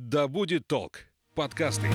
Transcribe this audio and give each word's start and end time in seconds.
Да 0.00 0.28
будет 0.28 0.68
толк. 0.68 1.00
Подкасты. 1.34 1.88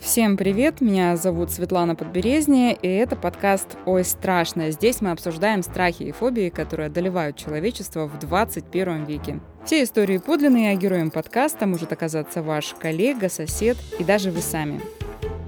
Всем 0.00 0.38
привет, 0.38 0.80
меня 0.80 1.14
зовут 1.18 1.50
Светлана 1.50 1.94
Подберезния, 1.94 2.72
и 2.72 2.88
это 2.88 3.16
подкаст 3.16 3.76
«Ой, 3.84 4.02
страшно». 4.04 4.70
Здесь 4.70 5.02
мы 5.02 5.10
обсуждаем 5.10 5.62
страхи 5.62 6.04
и 6.04 6.12
фобии, 6.12 6.48
которые 6.48 6.86
одолевают 6.86 7.36
человечество 7.36 8.06
в 8.06 8.18
21 8.18 9.04
веке. 9.04 9.40
Все 9.66 9.82
истории 9.82 10.16
подлинные, 10.16 10.70
а 10.70 10.74
героем 10.74 11.10
подкаста 11.10 11.66
может 11.66 11.92
оказаться 11.92 12.42
ваш 12.42 12.74
коллега, 12.78 13.28
сосед 13.28 13.76
и 13.98 14.04
даже 14.04 14.30
вы 14.30 14.40
сами. 14.40 14.80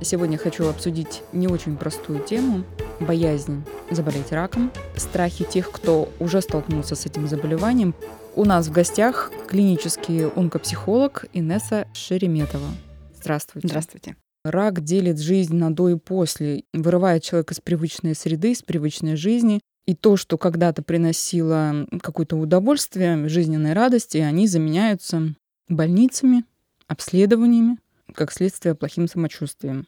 Сегодня 0.03 0.37
хочу 0.37 0.69
обсудить 0.69 1.23
не 1.33 1.49
очень 1.49 1.79
простую 1.79 2.19
тему– 2.19 2.63
боязнь 3.01 3.65
заболеть 3.91 4.33
раком, 4.33 4.71
страхи 4.97 5.45
тех, 5.45 5.71
кто 5.71 6.09
уже 6.19 6.41
столкнулся 6.41 6.95
с 6.95 7.07
этим 7.07 7.29
заболеванием. 7.29 7.95
У 8.35 8.45
нас 8.45 8.69
в 8.69 8.73
гостях 8.73 9.31
клинический 9.49 10.29
онкопсихолог 10.29 11.27
Инесса 11.33 11.87
Шереметова. 11.95 12.69
Здравствуйте. 13.17 13.69
Здравствуйте. 13.69 14.17
Рак 14.45 14.85
делит 14.85 15.19
жизнь 15.19 15.57
на 15.57 15.75
до 15.75 15.89
и 15.89 15.97
после, 15.97 16.65
вырывает 16.73 17.25
человека 17.25 17.55
из 17.55 17.61
привычной 17.61 18.15
среды, 18.15 18.53
из 18.53 18.63
привычной 18.63 19.17
жизни. 19.17 19.61
И 19.87 19.95
то, 19.95 20.17
что 20.17 20.37
когда-то 20.37 20.83
приносило 20.83 21.87
какое-то 22.03 22.37
удовольствие, 22.37 23.29
жизненной 23.29 23.73
радости, 23.73 24.19
они 24.19 24.47
заменяются 24.47 25.35
больницами, 25.69 26.45
обследованиями, 26.87 27.79
как 28.15 28.33
следствие 28.33 28.75
плохим 28.75 29.09
самочувствием. 29.09 29.87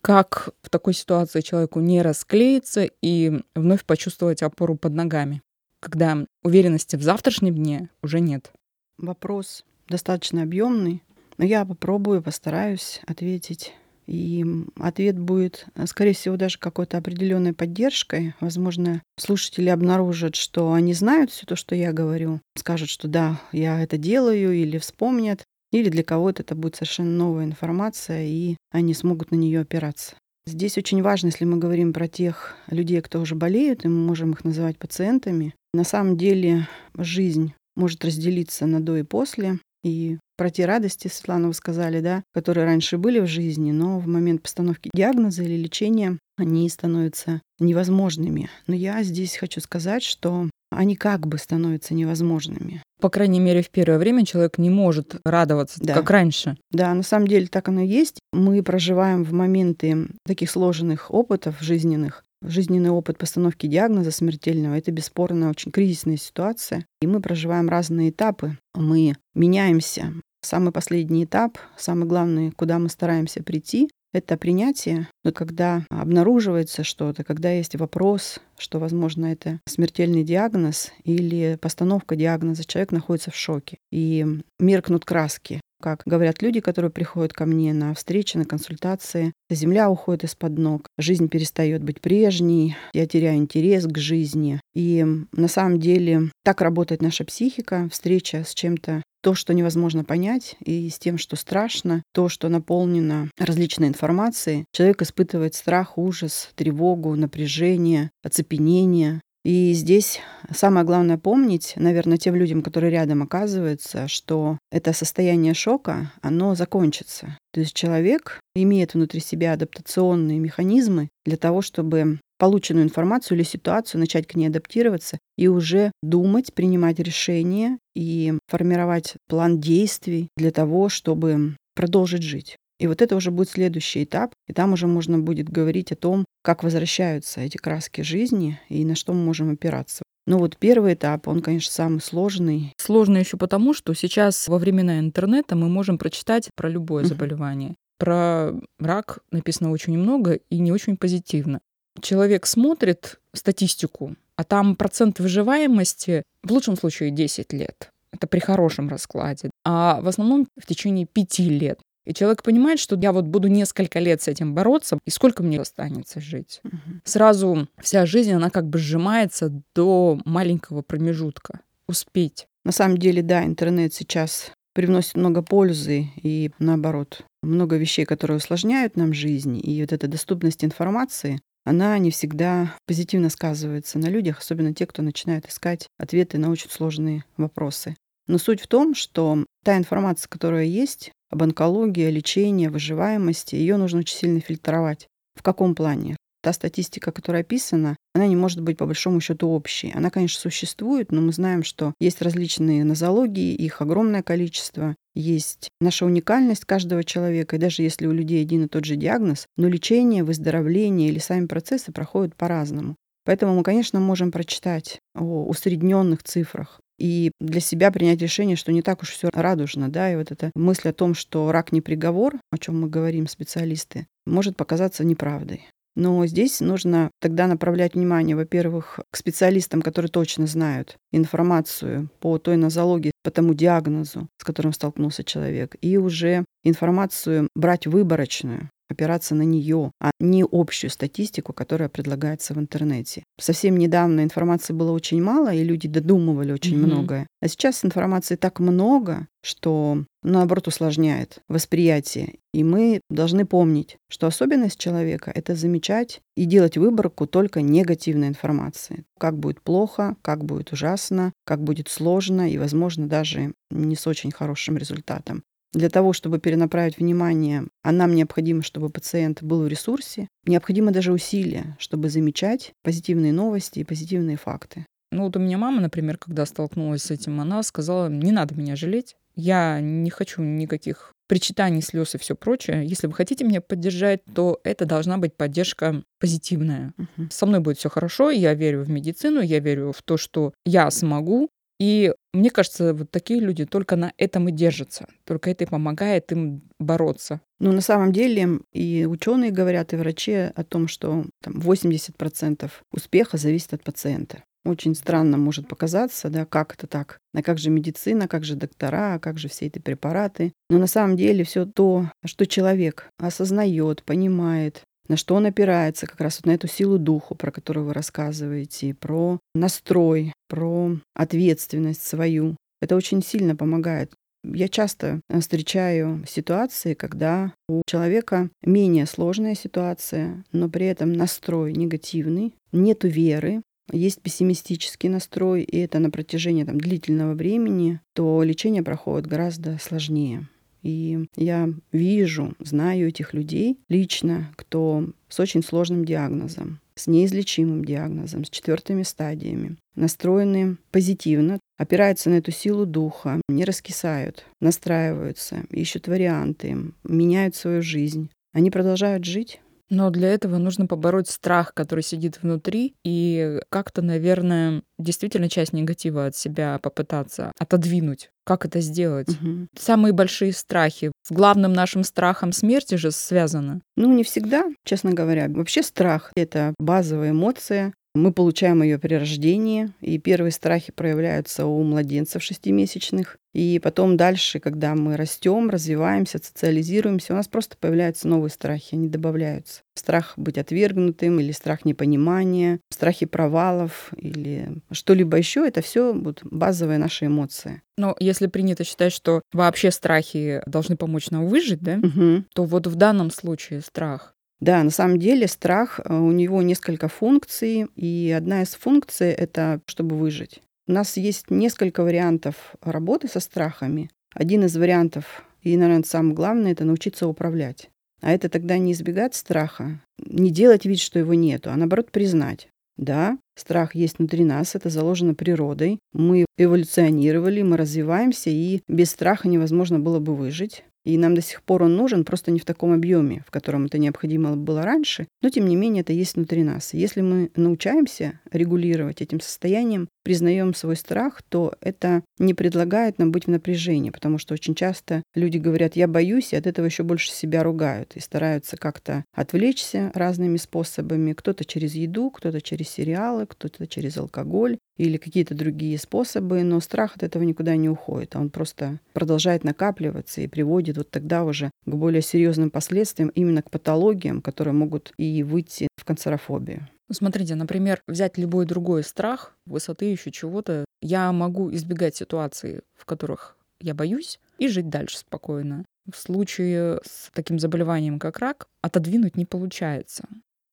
Как 0.00 0.50
в 0.62 0.70
такой 0.70 0.94
ситуации 0.94 1.40
человеку 1.40 1.80
не 1.80 2.02
расклеиться 2.02 2.88
и 3.02 3.42
вновь 3.54 3.84
почувствовать 3.84 4.42
опору 4.42 4.76
под 4.76 4.94
ногами, 4.94 5.42
когда 5.80 6.24
уверенности 6.42 6.96
в 6.96 7.02
завтрашнем 7.02 7.54
дне 7.54 7.90
уже 8.02 8.20
нет? 8.20 8.52
Вопрос 8.96 9.64
достаточно 9.88 10.42
объемный, 10.42 11.02
но 11.36 11.44
я 11.44 11.64
попробую, 11.64 12.22
постараюсь 12.22 13.00
ответить 13.06 13.74
и 14.08 14.44
ответ 14.76 15.18
будет, 15.18 15.66
э, 15.74 15.86
скорее 15.86 16.14
всего, 16.14 16.36
даже 16.36 16.58
какой-то 16.58 16.96
определенной 16.96 17.52
поддержкой. 17.52 18.34
Возможно, 18.40 19.02
слушатели 19.18 19.68
обнаружат, 19.68 20.34
что 20.34 20.72
они 20.72 20.94
знают 20.94 21.30
все 21.30 21.44
то, 21.44 21.56
что 21.56 21.74
я 21.74 21.92
говорю, 21.92 22.40
скажут, 22.56 22.88
что 22.88 23.06
да, 23.06 23.38
я 23.52 23.80
это 23.80 23.98
делаю, 23.98 24.54
или 24.54 24.78
вспомнят, 24.78 25.44
или 25.72 25.88
для 25.88 26.02
кого-то 26.02 26.42
это 26.42 26.54
будет 26.54 26.76
совершенно 26.76 27.10
новая 27.10 27.44
информация, 27.44 28.24
и 28.24 28.56
они 28.70 28.94
смогут 28.94 29.30
на 29.30 29.36
нее 29.36 29.60
опираться. 29.60 30.16
Здесь 30.46 30.78
очень 30.78 31.02
важно, 31.02 31.26
если 31.26 31.44
мы 31.44 31.58
говорим 31.58 31.92
про 31.92 32.08
тех 32.08 32.56
людей, 32.68 33.00
кто 33.02 33.20
уже 33.20 33.34
болеют, 33.34 33.84
и 33.84 33.88
мы 33.88 34.06
можем 34.06 34.32
их 34.32 34.44
называть 34.44 34.78
пациентами. 34.78 35.54
На 35.74 35.84
самом 35.84 36.16
деле 36.16 36.66
жизнь 36.96 37.52
может 37.76 38.04
разделиться 38.04 38.66
на 38.66 38.80
до 38.80 38.96
и 38.96 39.02
после. 39.02 39.58
И 39.84 40.18
про 40.36 40.50
те 40.50 40.66
радости, 40.66 41.08
Светлана, 41.08 41.48
вы 41.48 41.54
сказали, 41.54 42.00
да, 42.00 42.22
которые 42.32 42.64
раньше 42.64 42.96
были 42.96 43.20
в 43.20 43.26
жизни, 43.26 43.72
но 43.72 43.98
в 43.98 44.06
момент 44.06 44.42
постановки 44.42 44.90
диагноза 44.94 45.42
или 45.42 45.56
лечения 45.56 46.18
они 46.36 46.68
становятся 46.68 47.42
невозможными. 47.60 48.48
Но 48.66 48.74
я 48.74 49.02
здесь 49.02 49.36
хочу 49.36 49.60
сказать, 49.60 50.02
что 50.02 50.48
они 50.70 50.96
как 50.96 51.26
бы 51.26 51.38
становятся 51.38 51.94
невозможными. 51.94 52.82
По 53.00 53.10
крайней 53.10 53.40
мере, 53.40 53.62
в 53.62 53.70
первое 53.70 53.98
время 53.98 54.26
человек 54.26 54.58
не 54.58 54.70
может 54.70 55.16
радоваться, 55.24 55.80
да. 55.80 55.94
как 55.94 56.10
раньше. 56.10 56.56
Да, 56.70 56.92
на 56.94 57.02
самом 57.02 57.28
деле 57.28 57.46
так 57.46 57.68
оно 57.68 57.82
и 57.82 57.86
есть. 57.86 58.18
Мы 58.32 58.62
проживаем 58.62 59.24
в 59.24 59.32
моменты 59.32 60.08
таких 60.26 60.50
сложных 60.50 61.12
опытов 61.12 61.60
жизненных, 61.60 62.24
Жизненный 62.40 62.90
опыт 62.90 63.18
постановки 63.18 63.66
диагноза 63.66 64.12
смертельного— 64.12 64.74
это 64.78 64.92
бесспорно 64.92 65.50
очень 65.50 65.72
кризисная 65.72 66.16
ситуация. 66.16 66.86
И 67.00 67.06
мы 67.08 67.20
проживаем 67.20 67.68
разные 67.68 68.10
этапы. 68.10 68.56
Мы 68.74 69.14
меняемся. 69.34 70.12
Самый 70.40 70.72
последний 70.72 71.24
этап, 71.24 71.58
самый 71.76 72.06
главный, 72.06 72.52
куда 72.52 72.78
мы 72.78 72.90
стараемся 72.90 73.42
прийти, 73.42 73.90
это 74.12 74.36
принятие, 74.36 75.08
но 75.24 75.32
когда 75.32 75.84
обнаруживается 75.90 76.84
что-то, 76.84 77.24
когда 77.24 77.50
есть 77.50 77.76
вопрос, 77.76 78.40
что, 78.56 78.78
возможно, 78.78 79.26
это 79.26 79.60
смертельный 79.66 80.24
диагноз 80.24 80.92
или 81.04 81.58
постановка 81.60 82.16
диагноза, 82.16 82.64
человек 82.64 82.92
находится 82.92 83.30
в 83.30 83.36
шоке. 83.36 83.78
И 83.92 84.24
меркнут 84.58 85.04
краски. 85.04 85.60
Как 85.80 86.02
говорят 86.06 86.42
люди, 86.42 86.58
которые 86.58 86.90
приходят 86.90 87.32
ко 87.32 87.46
мне 87.46 87.72
на 87.72 87.94
встречи, 87.94 88.36
на 88.36 88.44
консультации, 88.44 89.32
земля 89.48 89.88
уходит 89.88 90.24
из-под 90.24 90.58
ног, 90.58 90.88
жизнь 90.98 91.28
перестает 91.28 91.84
быть 91.84 92.00
прежней, 92.00 92.76
я 92.92 93.06
теряю 93.06 93.38
интерес 93.38 93.86
к 93.86 93.96
жизни. 93.96 94.60
И 94.74 95.06
на 95.32 95.46
самом 95.46 95.78
деле 95.78 96.32
так 96.44 96.62
работает 96.62 97.00
наша 97.00 97.24
психика, 97.24 97.88
встреча 97.92 98.42
с 98.44 98.54
чем-то 98.54 99.02
то, 99.22 99.34
что 99.34 99.54
невозможно 99.54 100.04
понять, 100.04 100.56
и 100.64 100.88
с 100.88 100.98
тем, 100.98 101.18
что 101.18 101.36
страшно, 101.36 102.02
то, 102.12 102.28
что 102.28 102.48
наполнено 102.48 103.30
различной 103.38 103.88
информацией, 103.88 104.64
человек 104.72 105.02
испытывает 105.02 105.54
страх, 105.54 105.98
ужас, 105.98 106.50
тревогу, 106.54 107.14
напряжение, 107.16 108.10
оцепенение. 108.22 109.20
И 109.44 109.72
здесь 109.72 110.20
самое 110.54 110.84
главное 110.84 111.16
помнить, 111.16 111.72
наверное, 111.76 112.18
тем 112.18 112.34
людям, 112.34 112.60
которые 112.60 112.90
рядом 112.90 113.22
оказываются, 113.22 114.08
что 114.08 114.58
это 114.70 114.92
состояние 114.92 115.54
шока, 115.54 116.12
оно 116.20 116.54
закончится. 116.54 117.38
То 117.52 117.60
есть 117.60 117.74
человек 117.74 118.40
имеет 118.54 118.94
внутри 118.94 119.20
себя 119.20 119.52
адаптационные 119.52 120.38
механизмы 120.38 121.08
для 121.24 121.36
того, 121.36 121.62
чтобы 121.62 122.20
полученную 122.38 122.84
информацию 122.84 123.36
или 123.36 123.44
ситуацию 123.44 124.00
начать 124.00 124.26
к 124.26 124.34
ней 124.34 124.46
адаптироваться 124.46 125.18
и 125.36 125.48
уже 125.48 125.92
думать, 126.02 126.54
принимать 126.54 126.98
решения 126.98 127.78
и 127.94 128.34
формировать 128.48 129.14
план 129.28 129.60
действий 129.60 130.28
для 130.36 130.50
того, 130.50 130.88
чтобы 130.88 131.56
продолжить 131.74 132.22
жить. 132.22 132.56
И 132.80 132.86
вот 132.86 133.02
это 133.02 133.16
уже 133.16 133.30
будет 133.30 133.50
следующий 133.50 134.04
этап, 134.04 134.32
и 134.46 134.52
там 134.52 134.72
уже 134.72 134.86
можно 134.86 135.18
будет 135.18 135.48
говорить 135.48 135.90
о 135.92 135.96
том, 135.96 136.24
как 136.42 136.62
возвращаются 136.62 137.40
эти 137.40 137.56
краски 137.56 138.02
жизни 138.02 138.60
и 138.68 138.84
на 138.84 138.94
что 138.94 139.12
мы 139.12 139.24
можем 139.24 139.50
опираться. 139.50 140.04
Но 140.26 140.38
вот 140.38 140.56
первый 140.58 140.94
этап, 140.94 141.26
он, 141.26 141.40
конечно, 141.40 141.72
самый 141.72 142.00
сложный. 142.00 142.72
Сложный 142.76 143.20
еще 143.20 143.36
потому, 143.36 143.74
что 143.74 143.94
сейчас 143.94 144.46
во 144.46 144.58
времена 144.58 145.00
интернета 145.00 145.56
мы 145.56 145.68
можем 145.68 145.98
прочитать 145.98 146.50
про 146.54 146.68
любое 146.68 147.04
заболевание. 147.04 147.74
Про 147.98 148.52
рак 148.78 149.20
написано 149.32 149.72
очень 149.72 149.98
много 149.98 150.34
и 150.50 150.58
не 150.58 150.70
очень 150.70 150.96
позитивно. 150.96 151.60
Человек 152.00 152.46
смотрит 152.46 153.20
статистику, 153.32 154.16
а 154.36 154.44
там 154.44 154.76
процент 154.76 155.20
выживаемости 155.20 156.22
в 156.42 156.52
лучшем 156.52 156.76
случае 156.76 157.10
10 157.10 157.52
лет. 157.52 157.90
Это 158.12 158.26
при 158.26 158.40
хорошем 158.40 158.88
раскладе. 158.88 159.50
А 159.64 160.00
в 160.00 160.08
основном 160.08 160.46
в 160.56 160.66
течение 160.66 161.06
пяти 161.06 161.48
лет. 161.48 161.80
И 162.06 162.14
человек 162.14 162.42
понимает, 162.42 162.80
что 162.80 162.96
я 162.96 163.12
вот 163.12 163.26
буду 163.26 163.48
несколько 163.48 163.98
лет 163.98 164.22
с 164.22 164.28
этим 164.28 164.54
бороться, 164.54 164.98
и 165.04 165.10
сколько 165.10 165.42
мне 165.42 165.60
останется 165.60 166.20
жить. 166.20 166.60
Угу. 166.64 167.00
Сразу 167.04 167.68
вся 167.82 168.06
жизнь, 168.06 168.32
она 168.32 168.48
как 168.48 168.66
бы 168.66 168.78
сжимается 168.78 169.52
до 169.74 170.18
маленького 170.24 170.80
промежутка. 170.80 171.60
Успеть. 171.86 172.46
На 172.64 172.72
самом 172.72 172.96
деле, 172.96 173.22
да, 173.22 173.44
интернет 173.44 173.92
сейчас 173.92 174.52
привносит 174.72 175.16
много 175.16 175.42
пользы 175.42 176.06
и 176.16 176.50
наоборот, 176.58 177.24
много 177.42 177.76
вещей, 177.76 178.04
которые 178.06 178.38
усложняют 178.38 178.96
нам 178.96 179.12
жизнь. 179.12 179.60
И 179.62 179.80
вот 179.82 179.92
эта 179.92 180.08
доступность 180.08 180.64
информации, 180.64 181.40
она 181.68 181.98
не 181.98 182.10
всегда 182.10 182.74
позитивно 182.86 183.28
сказывается 183.28 183.98
на 183.98 184.06
людях, 184.06 184.38
особенно 184.38 184.72
те, 184.72 184.86
кто 184.86 185.02
начинает 185.02 185.46
искать 185.46 185.86
ответы 185.98 186.38
на 186.38 186.50
очень 186.50 186.70
сложные 186.70 187.24
вопросы. 187.36 187.94
Но 188.26 188.38
суть 188.38 188.62
в 188.62 188.66
том, 188.66 188.94
что 188.94 189.44
та 189.64 189.76
информация, 189.76 190.30
которая 190.30 190.64
есть, 190.64 191.12
об 191.28 191.42
онкологии, 191.42 192.10
лечении, 192.10 192.68
выживаемости, 192.68 193.54
ее 193.54 193.76
нужно 193.76 193.98
очень 193.98 194.16
сильно 194.16 194.40
фильтровать. 194.40 195.08
В 195.34 195.42
каком 195.42 195.74
плане? 195.74 196.16
Та 196.42 196.54
статистика, 196.54 197.12
которая 197.12 197.42
описана, 197.42 197.97
она 198.18 198.26
не 198.26 198.36
может 198.36 198.60
быть 198.60 198.76
по 198.76 198.86
большому 198.86 199.20
счету 199.20 199.48
общей. 199.48 199.92
Она, 199.94 200.10
конечно, 200.10 200.40
существует, 200.40 201.12
но 201.12 201.20
мы 201.20 201.32
знаем, 201.32 201.62
что 201.62 201.94
есть 202.00 202.20
различные 202.20 202.84
нозологии, 202.84 203.54
их 203.54 203.80
огромное 203.80 204.22
количество. 204.22 204.96
Есть 205.14 205.70
наша 205.80 206.04
уникальность 206.04 206.64
каждого 206.64 207.04
человека, 207.04 207.56
и 207.56 207.60
даже 207.60 207.82
если 207.82 208.06
у 208.06 208.12
людей 208.12 208.42
один 208.42 208.64
и 208.64 208.68
тот 208.68 208.84
же 208.84 208.96
диагноз, 208.96 209.46
но 209.56 209.68
лечение, 209.68 210.24
выздоровление 210.24 211.08
или 211.08 211.18
сами 211.18 211.46
процессы 211.46 211.92
проходят 211.92 212.34
по-разному. 212.34 212.96
Поэтому 213.24 213.54
мы, 213.54 213.62
конечно, 213.62 214.00
можем 214.00 214.32
прочитать 214.32 214.98
о 215.14 215.44
усредненных 215.44 216.22
цифрах, 216.22 216.80
и 216.98 217.30
для 217.40 217.60
себя 217.60 217.92
принять 217.92 218.20
решение, 218.20 218.56
что 218.56 218.72
не 218.72 218.82
так 218.82 219.02
уж 219.02 219.10
все 219.10 219.28
радужно, 219.32 219.88
да, 219.88 220.12
и 220.12 220.16
вот 220.16 220.32
эта 220.32 220.50
мысль 220.54 220.88
о 220.88 220.92
том, 220.92 221.14
что 221.14 221.52
рак 221.52 221.70
не 221.70 221.80
приговор, 221.80 222.36
о 222.50 222.58
чем 222.58 222.80
мы 222.80 222.88
говорим 222.88 223.28
специалисты, 223.28 224.08
может 224.26 224.56
показаться 224.56 225.04
неправдой. 225.04 225.68
Но 225.98 226.24
здесь 226.26 226.60
нужно 226.60 227.10
тогда 227.20 227.48
направлять 227.48 227.94
внимание, 227.94 228.36
во-первых, 228.36 229.00
к 229.10 229.16
специалистам, 229.16 229.82
которые 229.82 230.08
точно 230.08 230.46
знают 230.46 230.96
информацию 231.10 232.08
по 232.20 232.38
той 232.38 232.56
нозологии, 232.56 233.10
по 233.24 233.32
тому 233.32 233.52
диагнозу, 233.52 234.28
с 234.40 234.44
которым 234.44 234.72
столкнулся 234.72 235.24
человек, 235.24 235.74
и 235.80 235.96
уже 235.96 236.44
информацию 236.62 237.48
брать 237.56 237.88
выборочную. 237.88 238.70
Опираться 238.88 239.34
на 239.34 239.42
нее, 239.42 239.92
а 240.00 240.10
не 240.20 240.44
общую 240.50 240.90
статистику, 240.90 241.52
которая 241.52 241.88
предлагается 241.88 242.54
в 242.54 242.58
интернете. 242.58 243.24
Совсем 243.38 243.76
недавно 243.76 244.22
информации 244.22 244.72
было 244.72 244.92
очень 244.92 245.22
мало, 245.22 245.52
и 245.52 245.64
люди 245.64 245.88
додумывали 245.88 246.52
очень 246.52 246.76
mm-hmm. 246.76 246.86
многое. 246.86 247.26
А 247.40 247.48
сейчас 247.48 247.84
информации 247.84 248.36
так 248.36 248.60
много, 248.60 249.28
что 249.42 250.04
наоборот 250.22 250.68
усложняет 250.68 251.38
восприятие. 251.48 252.36
И 252.52 252.64
мы 252.64 253.00
должны 253.08 253.46
помнить, 253.46 253.98
что 254.10 254.26
особенность 254.26 254.78
человека— 254.78 255.30
это 255.34 255.54
замечать 255.54 256.20
и 256.36 256.44
делать 256.44 256.76
выборку 256.76 257.26
только 257.26 257.62
негативной 257.62 258.28
информации. 258.28 259.04
Как 259.18 259.38
будет 259.38 259.60
плохо, 259.60 260.16
как 260.22 260.44
будет 260.44 260.72
ужасно, 260.72 261.32
как 261.44 261.62
будет 261.62 261.88
сложно 261.88 262.50
и, 262.50 262.58
возможно, 262.58 263.06
даже 263.06 263.52
не 263.70 263.96
с 263.96 264.06
очень 264.06 264.32
хорошим 264.32 264.76
результатом. 264.76 265.42
Для 265.72 265.90
того, 265.90 266.12
чтобы 266.12 266.38
перенаправить 266.38 266.98
внимание, 266.98 267.66
а 267.82 267.92
нам 267.92 268.14
необходимо, 268.14 268.62
чтобы 268.62 268.88
пациент 268.88 269.42
был 269.42 269.62
в 269.62 269.68
ресурсе, 269.68 270.28
необходимо 270.46 270.92
даже 270.92 271.12
усилия, 271.12 271.76
чтобы 271.78 272.08
замечать 272.08 272.72
позитивные 272.82 273.32
новости 273.32 273.80
и 273.80 273.84
позитивные 273.84 274.36
факты. 274.36 274.86
Ну 275.10 275.24
вот 275.24 275.36
у 275.36 275.40
меня 275.40 275.58
мама, 275.58 275.80
например, 275.80 276.18
когда 276.18 276.46
столкнулась 276.46 277.02
с 277.02 277.10
этим, 277.10 277.40
она 277.40 277.62
сказала, 277.62 278.08
не 278.08 278.32
надо 278.32 278.54
меня 278.54 278.76
жалеть, 278.76 279.16
я 279.36 279.80
не 279.80 280.10
хочу 280.10 280.42
никаких 280.42 281.12
причитаний, 281.28 281.82
слез 281.82 282.14
и 282.14 282.18
все 282.18 282.34
прочее. 282.34 282.84
Если 282.84 283.06
вы 283.06 283.12
хотите 283.12 283.44
меня 283.44 283.60
поддержать, 283.60 284.20
то 284.34 284.60
это 284.64 284.84
должна 284.84 285.18
быть 285.18 285.36
поддержка 285.36 286.02
позитивная. 286.18 286.92
Uh-huh. 286.98 287.30
Со 287.30 287.46
мной 287.46 287.60
будет 287.60 287.78
все 287.78 287.88
хорошо, 287.90 288.30
я 288.30 288.54
верю 288.54 288.82
в 288.82 288.90
медицину, 288.90 289.40
я 289.40 289.60
верю 289.60 289.92
в 289.92 290.02
то, 290.02 290.16
что 290.16 290.52
я 290.64 290.90
смогу, 290.90 291.50
и 291.78 292.12
мне 292.32 292.50
кажется, 292.50 292.92
вот 292.92 293.10
такие 293.10 293.40
люди 293.40 293.64
только 293.64 293.96
на 293.96 294.12
этом 294.16 294.48
и 294.48 294.52
держатся. 294.52 295.06
Только 295.24 295.50
это 295.50 295.64
и 295.64 295.68
помогает 295.68 296.30
им 296.32 296.62
бороться. 296.78 297.40
Ну, 297.60 297.72
на 297.72 297.80
самом 297.80 298.12
деле, 298.12 298.60
и 298.72 299.06
ученые 299.08 299.50
говорят, 299.50 299.92
и 299.92 299.96
врачи 299.96 300.32
о 300.32 300.64
том, 300.64 300.88
что 300.88 301.24
там, 301.42 301.58
80% 301.58 302.70
успеха 302.92 303.36
зависит 303.36 303.74
от 303.74 303.84
пациента. 303.84 304.42
Очень 304.64 304.94
странно 304.94 305.38
может 305.38 305.68
показаться, 305.68 306.28
да, 306.28 306.44
как 306.44 306.74
это 306.74 306.86
так? 306.86 307.20
А 307.32 307.42
как 307.42 307.58
же 307.58 307.70
медицина, 307.70 308.28
как 308.28 308.44
же 308.44 308.54
доктора, 308.54 309.18
как 309.18 309.38
же 309.38 309.48
все 309.48 309.66
эти 309.66 309.78
препараты? 309.78 310.52
Но 310.68 310.78
на 310.78 310.88
самом 310.88 311.16
деле 311.16 311.44
все 311.44 311.64
то, 311.64 312.10
что 312.24 312.44
человек 312.44 313.08
осознает, 313.18 314.02
понимает, 314.02 314.82
на 315.08 315.16
что 315.16 315.34
он 315.34 315.46
опирается, 315.46 316.06
как 316.06 316.20
раз 316.20 316.38
вот 316.38 316.46
на 316.46 316.52
эту 316.54 316.68
силу 316.68 316.98
духу, 316.98 317.34
про 317.34 317.50
которую 317.50 317.86
вы 317.86 317.94
рассказываете, 317.94 318.94
про 318.94 319.38
настрой, 319.54 320.32
про 320.48 320.96
ответственность 321.14 322.06
свою. 322.06 322.56
Это 322.80 322.96
очень 322.96 323.22
сильно 323.22 323.56
помогает. 323.56 324.12
Я 324.44 324.68
часто 324.68 325.20
встречаю 325.28 326.24
ситуации, 326.28 326.94
когда 326.94 327.52
у 327.68 327.82
человека 327.86 328.50
менее 328.62 329.06
сложная 329.06 329.54
ситуация, 329.54 330.44
но 330.52 330.68
при 330.68 330.86
этом 330.86 331.12
настрой 331.12 331.72
негативный, 331.72 332.54
нету 332.72 333.08
веры, 333.08 333.62
есть 333.90 334.20
пессимистический 334.20 335.08
настрой, 335.08 335.62
и 335.62 335.78
это 335.78 335.98
на 335.98 336.10
протяжении 336.10 336.64
там, 336.64 336.78
длительного 336.78 337.34
времени, 337.34 338.00
то 338.14 338.42
лечение 338.42 338.82
проходит 338.82 339.26
гораздо 339.26 339.78
сложнее. 339.78 340.46
И 340.82 341.26
я 341.36 341.68
вижу, 341.92 342.54
знаю 342.60 343.08
этих 343.08 343.34
людей 343.34 343.78
лично, 343.88 344.52
кто 344.56 345.08
с 345.28 345.40
очень 345.40 345.62
сложным 345.62 346.04
диагнозом, 346.04 346.80
с 346.94 347.06
неизлечимым 347.06 347.84
диагнозом, 347.84 348.44
с 348.44 348.50
четвертыми 348.50 349.02
стадиями, 349.02 349.76
настроены 349.94 350.78
позитивно, 350.90 351.58
опираются 351.76 352.30
на 352.30 352.34
эту 352.34 352.50
силу 352.50 352.86
духа, 352.86 353.40
не 353.48 353.64
раскисают, 353.64 354.46
настраиваются, 354.60 355.64
ищут 355.70 356.08
варианты, 356.08 356.76
меняют 357.04 357.54
свою 357.54 357.82
жизнь. 357.82 358.30
Они 358.52 358.70
продолжают 358.70 359.24
жить, 359.24 359.60
но 359.90 360.10
для 360.10 360.28
этого 360.28 360.58
нужно 360.58 360.86
побороть 360.86 361.28
страх, 361.28 361.74
который 361.74 362.02
сидит 362.02 362.42
внутри, 362.42 362.94
и 363.04 363.60
как-то, 363.68 364.02
наверное, 364.02 364.82
действительно 364.98 365.48
часть 365.48 365.72
негатива 365.72 366.26
от 366.26 366.36
себя 366.36 366.78
попытаться 366.82 367.52
отодвинуть. 367.58 368.30
Как 368.44 368.64
это 368.64 368.80
сделать? 368.80 369.28
Угу. 369.28 369.68
Самые 369.78 370.12
большие 370.12 370.52
страхи. 370.52 371.12
С 371.22 371.30
главным 371.30 371.72
нашим 371.72 372.02
страхом 372.02 372.52
смерти 372.52 372.94
же 372.94 373.10
связано. 373.10 373.80
Ну, 373.96 374.12
не 374.12 374.24
всегда, 374.24 374.64
честно 374.84 375.12
говоря. 375.12 375.48
Вообще 375.48 375.82
страх— 375.82 376.32
это 376.36 376.74
базовая 376.78 377.30
эмоция, 377.30 377.92
мы 378.18 378.32
получаем 378.32 378.82
ее 378.82 378.98
при 378.98 379.14
рождении, 379.14 379.90
и 380.00 380.18
первые 380.18 380.52
страхи 380.52 380.92
проявляются 380.92 381.66
у 381.66 381.82
младенцев 381.82 382.42
шестимесячных. 382.42 383.38
И 383.54 383.80
потом 383.82 384.16
дальше, 384.16 384.60
когда 384.60 384.94
мы 384.94 385.16
растем, 385.16 385.70
развиваемся, 385.70 386.38
социализируемся, 386.38 387.32
у 387.32 387.36
нас 387.36 387.48
просто 387.48 387.76
появляются 387.78 388.28
новые 388.28 388.50
страхи, 388.50 388.94
они 388.94 389.08
добавляются. 389.08 389.82
Страх 389.94 390.34
быть 390.36 390.58
отвергнутым 390.58 391.40
или 391.40 391.52
страх 391.52 391.84
непонимания, 391.84 392.80
страхи 392.90 393.26
провалов 393.26 394.12
или 394.16 394.68
что-либо 394.92 395.38
еще, 395.38 395.66
это 395.66 395.80
все 395.80 396.12
вот 396.12 396.40
базовые 396.44 396.98
наши 396.98 397.26
эмоции. 397.26 397.82
Но 397.96 398.14
если 398.20 398.46
принято 398.46 398.84
считать, 398.84 399.12
что 399.12 399.42
вообще 399.52 399.90
страхи 399.90 400.62
должны 400.66 400.96
помочь 400.96 401.30
нам 401.30 401.46
выжить, 401.46 401.80
да, 401.80 401.96
угу. 401.96 402.44
то 402.54 402.64
вот 402.64 402.86
в 402.86 402.94
данном 402.94 403.30
случае 403.30 403.80
страх 403.80 404.34
да, 404.60 404.82
на 404.82 404.90
самом 404.90 405.18
деле 405.18 405.46
страх, 405.46 406.00
э, 406.00 406.14
у 406.14 406.32
него 406.32 406.62
несколько 406.62 407.08
функций, 407.08 407.86
и 407.94 408.34
одна 408.36 408.62
из 408.62 408.74
функций— 408.74 409.28
это 409.30 409.80
чтобы 409.86 410.16
выжить. 410.16 410.60
У 410.86 410.92
нас 410.92 411.16
есть 411.16 411.50
несколько 411.50 412.02
вариантов 412.02 412.74
работы 412.82 413.28
со 413.28 413.40
страхами. 413.40 414.10
Один 414.34 414.64
из 414.64 414.76
вариантов, 414.76 415.44
и, 415.62 415.76
наверное, 415.76 416.04
самое 416.04 416.34
главное, 416.34 416.72
это 416.72 416.84
научиться 416.84 417.28
управлять. 417.28 417.90
А 418.20 418.32
это 418.32 418.48
тогда 418.48 418.78
не 418.78 418.92
избегать 418.92 419.34
страха, 419.34 420.00
не 420.18 420.50
делать 420.50 420.84
вид, 420.84 420.98
что 420.98 421.18
его 421.18 421.34
нету, 421.34 421.70
а 421.70 421.76
наоборот 421.76 422.10
признать. 422.10 422.68
Да, 422.96 423.38
страх 423.54 423.94
есть 423.94 424.18
внутри 424.18 424.44
нас, 424.44 424.74
это 424.74 424.90
заложено 424.90 425.34
природой. 425.34 426.00
Мы 426.12 426.46
эволюционировали, 426.56 427.62
мы 427.62 427.76
развиваемся, 427.76 428.50
и 428.50 428.82
без 428.88 429.10
страха 429.10 429.46
невозможно 429.46 430.00
было 430.00 430.18
бы 430.18 430.34
выжить. 430.34 430.84
И 431.04 431.16
нам 431.16 431.34
до 431.34 431.40
сих 431.40 431.62
пор 431.62 431.84
он 431.84 431.96
нужен, 431.96 432.24
просто 432.24 432.50
не 432.50 432.58
в 432.58 432.64
таком 432.64 432.92
объеме, 432.92 433.42
в 433.46 433.50
котором 433.50 433.86
это 433.86 433.98
необходимо 433.98 434.56
было 434.56 434.82
раньше. 434.82 435.26
Но, 435.42 435.48
тем 435.48 435.66
не 435.66 435.76
менее, 435.76 436.02
это 436.02 436.12
есть 436.12 436.36
внутри 436.36 436.64
нас. 436.64 436.92
Если 436.92 437.20
мы 437.20 437.50
научаемся 437.56 438.40
регулировать 438.50 439.22
этим 439.22 439.40
состоянием, 439.40 440.08
признаем 440.28 440.74
свой 440.74 440.94
страх, 440.94 441.40
то 441.40 441.74
это 441.80 442.22
не 442.38 442.52
предлагает 442.52 443.18
нам 443.18 443.32
быть 443.32 443.46
в 443.46 443.50
напряжении, 443.50 444.10
потому 444.10 444.36
что 444.36 444.52
очень 444.52 444.74
часто 444.74 445.22
люди 445.34 445.56
говорят, 445.56 445.96
я 445.96 446.06
боюсь, 446.06 446.52
и 446.52 446.56
от 446.56 446.66
этого 446.66 446.84
еще 446.84 447.02
больше 447.02 447.32
себя 447.32 447.62
ругают 447.62 448.12
и 448.14 448.20
стараются 448.20 448.76
как-то 448.76 449.24
отвлечься 449.34 450.10
разными 450.12 450.58
способами. 450.58 451.32
Кто-то 451.32 451.64
через 451.64 451.94
еду, 451.94 452.28
кто-то 452.28 452.60
через 452.60 452.90
сериалы, 452.90 453.46
кто-то 453.46 453.86
через 453.86 454.18
алкоголь 454.18 454.76
или 454.98 455.16
какие-то 455.16 455.54
другие 455.54 455.96
способы, 455.96 456.62
но 456.62 456.78
страх 456.80 457.16
от 457.16 457.22
этого 457.22 457.42
никуда 457.42 457.76
не 457.76 457.88
уходит, 457.88 458.36
а 458.36 458.40
он 458.40 458.50
просто 458.50 459.00
продолжает 459.14 459.64
накапливаться 459.64 460.42
и 460.42 460.46
приводит 460.46 460.98
вот 460.98 461.10
тогда 461.10 461.42
уже 461.42 461.70
к 461.86 461.94
более 461.94 462.20
серьезным 462.20 462.68
последствиям, 462.68 463.30
именно 463.30 463.62
к 463.62 463.70
патологиям, 463.70 464.42
которые 464.42 464.74
могут 464.74 465.10
и 465.16 465.42
выйти 465.42 465.88
в 465.96 466.04
канцерофобию. 466.04 466.86
Ну, 467.08 467.14
смотрите, 467.14 467.54
например, 467.54 468.02
взять 468.06 468.36
любой 468.36 468.66
другой 468.66 469.02
страх, 469.02 469.54
высоты, 469.64 470.06
еще 470.06 470.30
чего-то, 470.30 470.84
я 471.00 471.32
могу 471.32 471.72
избегать 471.72 472.16
ситуаций, 472.16 472.80
в 472.94 473.06
которых 473.06 473.56
я 473.80 473.94
боюсь, 473.94 474.40
и 474.58 474.68
жить 474.68 474.88
дальше 474.88 475.18
спокойно. 475.18 475.84
В 476.10 476.16
случае 476.16 477.00
с 477.04 477.30
таким 477.32 477.58
заболеванием, 477.58 478.18
как 478.18 478.38
рак, 478.38 478.66
отодвинуть 478.82 479.36
не 479.36 479.46
получается. 479.46 480.24